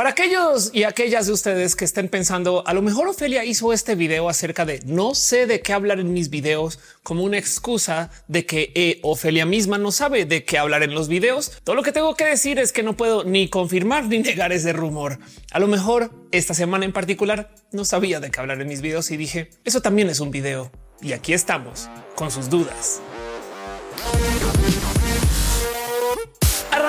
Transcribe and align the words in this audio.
Para 0.00 0.12
aquellos 0.12 0.70
y 0.72 0.84
aquellas 0.84 1.26
de 1.26 1.34
ustedes 1.34 1.76
que 1.76 1.84
estén 1.84 2.08
pensando, 2.08 2.66
a 2.66 2.72
lo 2.72 2.80
mejor 2.80 3.06
Ofelia 3.06 3.44
hizo 3.44 3.70
este 3.70 3.96
video 3.96 4.30
acerca 4.30 4.64
de 4.64 4.80
no 4.86 5.14
sé 5.14 5.44
de 5.44 5.60
qué 5.60 5.74
hablar 5.74 6.00
en 6.00 6.14
mis 6.14 6.30
videos 6.30 6.78
como 7.02 7.22
una 7.22 7.36
excusa 7.36 8.10
de 8.26 8.46
que 8.46 8.72
eh, 8.74 8.98
Ofelia 9.02 9.44
misma 9.44 9.76
no 9.76 9.92
sabe 9.92 10.24
de 10.24 10.42
qué 10.46 10.56
hablar 10.56 10.82
en 10.82 10.94
los 10.94 11.08
videos. 11.08 11.52
Todo 11.64 11.76
lo 11.76 11.82
que 11.82 11.92
tengo 11.92 12.14
que 12.14 12.24
decir 12.24 12.58
es 12.58 12.72
que 12.72 12.82
no 12.82 12.96
puedo 12.96 13.24
ni 13.24 13.50
confirmar 13.50 14.06
ni 14.06 14.18
negar 14.22 14.52
ese 14.52 14.72
rumor. 14.72 15.18
A 15.52 15.58
lo 15.58 15.66
mejor 15.66 16.10
esta 16.32 16.54
semana 16.54 16.86
en 16.86 16.94
particular 16.94 17.54
no 17.70 17.84
sabía 17.84 18.20
de 18.20 18.30
qué 18.30 18.40
hablar 18.40 18.62
en 18.62 18.68
mis 18.68 18.80
videos 18.80 19.10
y 19.10 19.18
dije 19.18 19.50
eso 19.66 19.82
también 19.82 20.08
es 20.08 20.20
un 20.20 20.30
video. 20.30 20.72
Y 21.02 21.12
aquí 21.12 21.34
estamos 21.34 21.90
con 22.14 22.30
sus 22.30 22.48
dudas. 22.48 23.02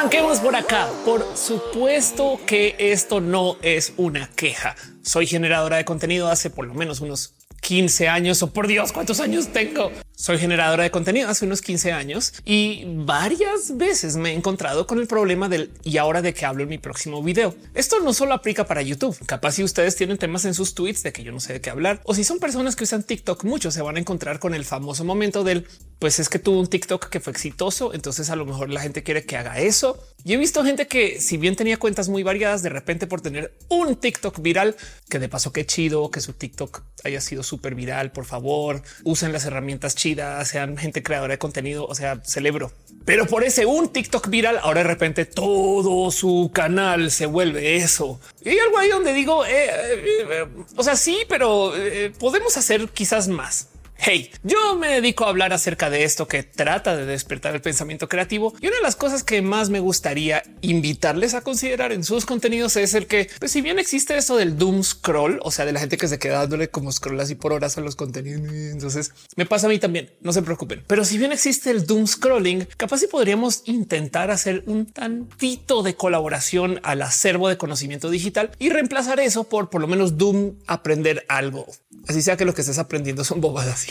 Arranquemos 0.02 0.39
por 0.39 0.55
acá. 0.55 0.89
Por 1.05 1.23
supuesto 1.38 2.39
que 2.47 2.75
esto 2.79 3.21
no 3.21 3.57
es 3.61 3.93
una 3.97 4.31
queja. 4.36 4.75
Soy 5.04 5.27
generadora 5.27 5.77
de 5.77 5.86
contenido 5.86 6.27
hace 6.27 6.50
por 6.50 6.65
lo 6.65 6.74
menos 6.74 7.01
unos 7.01 7.36
15 7.61 8.10
años 8.10 8.41
o 8.41 8.51
por 8.51 8.65
Dios, 8.65 8.91
cuántos 8.93 9.19
años 9.19 9.50
tengo. 9.50 9.91
Soy 10.21 10.38
generadora 10.38 10.84
de 10.84 10.92
contenido 10.92 11.30
hace 11.30 11.46
unos 11.48 11.64
15 11.64 11.93
años 11.93 12.32
y 12.46 12.84
varias 12.86 13.75
veces 13.75 14.18
me 14.18 14.30
he 14.30 14.34
encontrado 14.36 14.86
con 14.86 15.00
el 15.00 15.07
problema 15.07 15.50
del 15.50 15.71
y 15.84 15.97
ahora 15.97 16.21
de 16.21 16.32
que 16.36 16.46
hablo 16.46 16.61
en 16.61 16.70
mi 16.70 16.78
próximo 16.78 17.24
video. 17.24 17.56
Esto 17.74 18.00
no 18.02 18.14
solo 18.14 18.36
aplica 18.36 18.68
para 18.68 18.84
YouTube. 18.84 19.18
Capaz 19.25 19.54
si 19.54 19.64
ustedes 19.64 19.96
tienen 19.96 20.20
temas 20.20 20.46
en 20.46 20.54
sus 20.54 20.75
tweets 20.75 21.02
de 21.02 21.11
que 21.11 21.24
yo 21.24 21.32
no 21.32 21.39
sé 21.39 21.54
de 21.54 21.61
qué 21.61 21.71
hablar 21.71 22.02
o 22.04 22.14
si 22.14 22.24
son 22.24 22.38
personas 22.38 22.75
que 22.75 22.84
usan 22.84 23.02
TikTok 23.02 23.46
mucho 23.46 23.71
se 23.71 23.82
van 23.82 23.96
a 23.96 24.00
encontrar 24.00 24.38
con 24.38 24.54
el 24.54 24.64
famoso 24.64 25.04
momento 25.04 25.44
del 25.44 25.66
pues 25.97 26.20
es 26.20 26.30
que 26.30 26.39
tuvo 26.39 26.60
un 26.60 26.68
TikTok 26.68 27.10
que 27.10 27.19
fue 27.19 27.32
exitoso. 27.32 27.94
Entonces 27.94 28.30
a 28.30 28.36
lo 28.36 28.46
mejor 28.46 28.69
la 28.69 28.82
gente 28.82 29.02
quiere 29.02 29.24
que 29.24 29.38
haga 29.38 29.60
eso. 29.60 30.04
Y 30.24 30.33
he 30.33 30.38
visto 30.38 30.64
gente 30.64 30.88
que 30.88 31.19
si 31.19 31.38
bien 31.38 31.56
tenía 31.56 31.78
cuentas 31.78 32.09
muy 32.09 32.22
variadas, 32.22 32.64
de 32.64 32.69
repente 32.69 33.06
por 33.06 33.22
tener 33.22 33.56
un 33.69 33.95
TikTok 33.95 34.39
viral, 34.42 34.75
que 35.09 35.19
de 35.19 35.30
paso 35.30 35.52
qué 35.52 35.66
chido 35.66 36.09
que 36.09 36.19
su 36.19 36.33
TikTok 36.33 36.81
haya 37.03 37.22
sido 37.22 37.44
súper 37.44 37.75
viral. 37.75 38.11
Por 38.11 38.25
favor, 38.25 38.81
usen 39.03 39.31
las 39.31 39.45
herramientas 39.45 39.95
chidas 39.95 40.10
sean 40.45 40.77
gente 40.77 41.03
creadora 41.03 41.33
de 41.33 41.37
contenido, 41.37 41.85
o 41.85 41.95
sea, 41.95 42.21
celebro. 42.23 42.71
Pero 43.05 43.25
por 43.25 43.43
ese 43.43 43.65
un 43.65 43.89
TikTok 43.89 44.29
viral, 44.29 44.59
ahora 44.61 44.81
de 44.81 44.87
repente 44.87 45.25
todo 45.25 46.11
su 46.11 46.51
canal 46.53 47.11
se 47.11 47.25
vuelve 47.25 47.77
eso. 47.77 48.19
Y 48.43 48.57
algo 48.59 48.77
ahí 48.77 48.89
donde 48.89 49.13
digo, 49.13 49.45
eh, 49.45 49.69
eh, 49.69 50.25
eh, 50.29 50.47
o 50.75 50.83
sea, 50.83 50.95
sí, 50.95 51.19
pero 51.27 51.73
podemos 52.19 52.57
hacer 52.57 52.89
quizás 52.89 53.27
más. 53.27 53.70
Hey, 54.03 54.31
yo 54.41 54.75
me 54.77 54.88
dedico 54.88 55.25
a 55.25 55.30
hablar 55.30 55.53
acerca 55.53 55.91
de 55.91 56.03
esto 56.03 56.27
que 56.27 56.41
trata 56.41 56.97
de 56.97 57.05
despertar 57.05 57.53
el 57.53 57.61
pensamiento 57.61 58.09
creativo 58.09 58.52
y 58.59 58.66
una 58.66 58.77
de 58.77 58.81
las 58.81 58.95
cosas 58.95 59.23
que 59.23 59.44
más 59.44 59.69
me 59.69 59.80
gustaría 59.80 60.41
invitarles 60.61 61.35
a 61.35 61.41
considerar 61.41 61.91
en 61.91 62.03
sus 62.03 62.25
contenidos 62.25 62.77
es 62.77 62.95
el 62.95 63.05
que, 63.05 63.29
pues, 63.38 63.52
si 63.52 63.61
bien 63.61 63.77
existe 63.77 64.17
eso 64.17 64.38
del 64.38 64.57
doom 64.57 64.81
scroll, 64.81 65.39
o 65.44 65.52
sea, 65.52 65.67
de 65.67 65.73
la 65.73 65.79
gente 65.79 65.97
que 65.97 66.07
se 66.07 66.17
queda 66.17 66.39
dándole 66.39 66.72
como 66.72 66.91
scroll 66.91 67.19
así 67.19 67.35
por 67.35 67.53
horas 67.53 67.77
a 67.77 67.81
los 67.81 67.95
contenidos, 67.95 68.52
entonces 68.52 69.11
me 69.35 69.45
pasa 69.45 69.67
a 69.67 69.69
mí 69.69 69.77
también, 69.77 70.09
no 70.22 70.33
se 70.33 70.41
preocupen. 70.41 70.83
Pero 70.88 71.05
si 71.05 71.19
bien 71.19 71.31
existe 71.31 71.69
el 71.69 71.85
doom 71.85 72.07
scrolling, 72.07 72.67
capaz 72.77 72.97
si 72.97 73.05
podríamos 73.07 73.61
intentar 73.66 74.31
hacer 74.31 74.63
un 74.66 74.88
tantito 74.88 75.83
de 75.83 75.94
colaboración 75.94 76.79
al 76.81 77.03
acervo 77.03 77.49
de 77.49 77.57
conocimiento 77.59 78.09
digital 78.09 78.49
y 78.57 78.69
reemplazar 78.69 79.19
eso 79.19 79.44
por 79.44 79.69
por 79.69 79.79
lo 79.79 79.88
menos 79.88 80.17
doom 80.17 80.55
aprender 80.66 81.23
algo. 81.29 81.67
Así 82.07 82.23
sea 82.23 82.35
que 82.35 82.45
lo 82.45 82.55
que 82.55 82.61
estés 82.61 82.79
aprendiendo 82.79 83.23
son 83.23 83.41
bobadas 83.41 83.91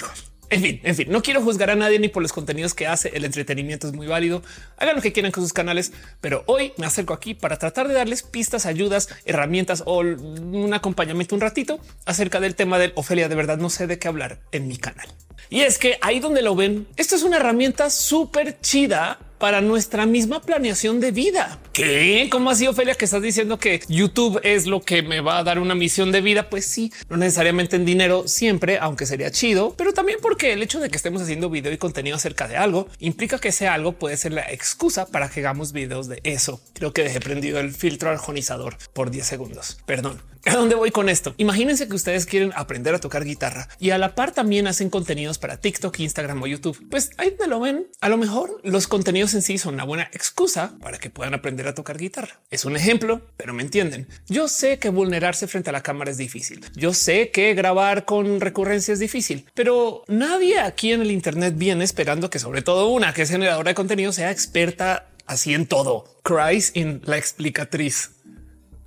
en 0.50 0.62
fin, 0.62 0.80
en 0.82 0.96
fin, 0.96 1.06
no 1.10 1.22
quiero 1.22 1.40
juzgar 1.42 1.70
a 1.70 1.76
nadie 1.76 2.00
ni 2.00 2.08
por 2.08 2.22
los 2.22 2.32
contenidos 2.32 2.74
que 2.74 2.88
hace. 2.88 3.10
El 3.14 3.24
entretenimiento 3.24 3.86
es 3.86 3.92
muy 3.92 4.08
válido. 4.08 4.42
Hagan 4.78 4.96
lo 4.96 5.02
que 5.02 5.12
quieran 5.12 5.30
con 5.30 5.44
sus 5.44 5.52
canales, 5.52 5.92
pero 6.20 6.42
hoy 6.46 6.72
me 6.76 6.86
acerco 6.86 7.14
aquí 7.14 7.34
para 7.34 7.56
tratar 7.56 7.86
de 7.86 7.94
darles 7.94 8.24
pistas, 8.24 8.66
ayudas, 8.66 9.08
herramientas 9.26 9.84
o 9.86 10.00
un 10.00 10.74
acompañamiento 10.74 11.36
un 11.36 11.40
ratito 11.40 11.78
acerca 12.04 12.40
del 12.40 12.56
tema 12.56 12.80
del 12.80 12.92
Ofelia. 12.96 13.28
De 13.28 13.36
verdad 13.36 13.58
no 13.58 13.70
sé 13.70 13.86
de 13.86 14.00
qué 14.00 14.08
hablar 14.08 14.40
en 14.50 14.66
mi 14.66 14.76
canal. 14.76 15.08
Y 15.50 15.60
es 15.60 15.78
que 15.78 15.98
ahí 16.00 16.18
donde 16.18 16.42
lo 16.42 16.56
ven, 16.56 16.88
esto 16.96 17.14
es 17.14 17.22
una 17.22 17.36
herramienta 17.36 17.88
súper 17.88 18.60
chida 18.60 19.18
para 19.40 19.62
nuestra 19.62 20.04
misma 20.04 20.42
planeación 20.42 21.00
de 21.00 21.10
vida. 21.12 21.58
¿Qué? 21.72 22.28
¿Cómo 22.30 22.50
así, 22.50 22.68
Ofelia, 22.68 22.94
que 22.94 23.06
estás 23.06 23.22
diciendo 23.22 23.58
que 23.58 23.80
YouTube 23.88 24.38
es 24.44 24.66
lo 24.66 24.82
que 24.82 25.02
me 25.02 25.20
va 25.22 25.38
a 25.38 25.44
dar 25.44 25.58
una 25.58 25.74
misión 25.74 26.12
de 26.12 26.20
vida? 26.20 26.50
Pues 26.50 26.66
sí, 26.66 26.92
no 27.08 27.16
necesariamente 27.16 27.76
en 27.76 27.86
dinero 27.86 28.28
siempre, 28.28 28.78
aunque 28.78 29.06
sería 29.06 29.30
chido, 29.30 29.74
pero 29.78 29.94
también 29.94 30.18
porque 30.20 30.52
el 30.52 30.62
hecho 30.62 30.78
de 30.78 30.90
que 30.90 30.96
estemos 30.96 31.22
haciendo 31.22 31.48
video 31.48 31.72
y 31.72 31.78
contenido 31.78 32.16
acerca 32.16 32.46
de 32.48 32.58
algo 32.58 32.86
implica 32.98 33.38
que 33.38 33.48
ese 33.48 33.66
algo 33.66 33.92
puede 33.92 34.18
ser 34.18 34.32
la 34.32 34.42
excusa 34.52 35.06
para 35.06 35.30
que 35.30 35.40
hagamos 35.40 35.72
videos 35.72 36.06
de 36.06 36.20
eso. 36.22 36.60
Creo 36.74 36.92
que 36.92 37.02
dejé 37.02 37.20
prendido 37.20 37.60
el 37.60 37.72
filtro 37.72 38.10
arjonizador 38.10 38.76
por 38.92 39.10
10 39.10 39.26
segundos. 39.26 39.78
Perdón. 39.86 40.20
¿A 40.46 40.54
dónde 40.54 40.74
voy 40.74 40.90
con 40.90 41.10
esto? 41.10 41.34
Imagínense 41.36 41.86
que 41.86 41.94
ustedes 41.94 42.24
quieren 42.24 42.52
aprender 42.56 42.94
a 42.94 42.98
tocar 42.98 43.24
guitarra 43.24 43.68
y 43.78 43.90
a 43.90 43.98
la 43.98 44.14
par 44.14 44.32
también 44.32 44.66
hacen 44.66 44.88
contenidos 44.88 45.36
para 45.38 45.58
TikTok, 45.58 46.00
Instagram 46.00 46.42
o 46.42 46.46
YouTube. 46.46 46.82
Pues 46.90 47.10
ahí 47.18 47.32
te 47.32 47.46
lo 47.46 47.60
ven. 47.60 47.88
A 48.00 48.08
lo 48.08 48.16
mejor 48.16 48.58
los 48.64 48.88
contenidos 48.88 49.34
en 49.34 49.42
sí 49.42 49.58
son 49.58 49.74
una 49.74 49.84
buena 49.84 50.04
excusa 50.12 50.72
para 50.80 50.98
que 50.98 51.10
puedan 51.10 51.34
aprender 51.34 51.68
a 51.68 51.74
tocar 51.74 51.98
guitarra. 51.98 52.40
Es 52.50 52.64
un 52.64 52.74
ejemplo, 52.74 53.20
pero 53.36 53.52
me 53.52 53.62
entienden. 53.62 54.08
Yo 54.28 54.48
sé 54.48 54.78
que 54.78 54.88
vulnerarse 54.88 55.46
frente 55.46 55.70
a 55.70 55.74
la 55.74 55.82
cámara 55.82 56.10
es 56.10 56.16
difícil. 56.16 56.64
Yo 56.74 56.94
sé 56.94 57.30
que 57.30 57.52
grabar 57.52 58.06
con 58.06 58.40
recurrencia 58.40 58.94
es 58.94 58.98
difícil, 58.98 59.46
pero 59.52 60.04
nadie 60.08 60.58
aquí 60.58 60.92
en 60.92 61.02
el 61.02 61.10
Internet 61.10 61.54
viene 61.58 61.84
esperando 61.84 62.30
que 62.30 62.38
sobre 62.38 62.62
todo 62.62 62.88
una 62.88 63.12
que 63.12 63.22
es 63.22 63.30
generadora 63.30 63.70
de 63.70 63.74
contenido 63.74 64.10
sea 64.12 64.30
experta 64.30 65.06
así 65.26 65.54
en 65.54 65.66
todo. 65.66 66.04
Cries 66.22 66.72
in 66.74 67.02
la 67.04 67.16
explicatriz. 67.16 68.10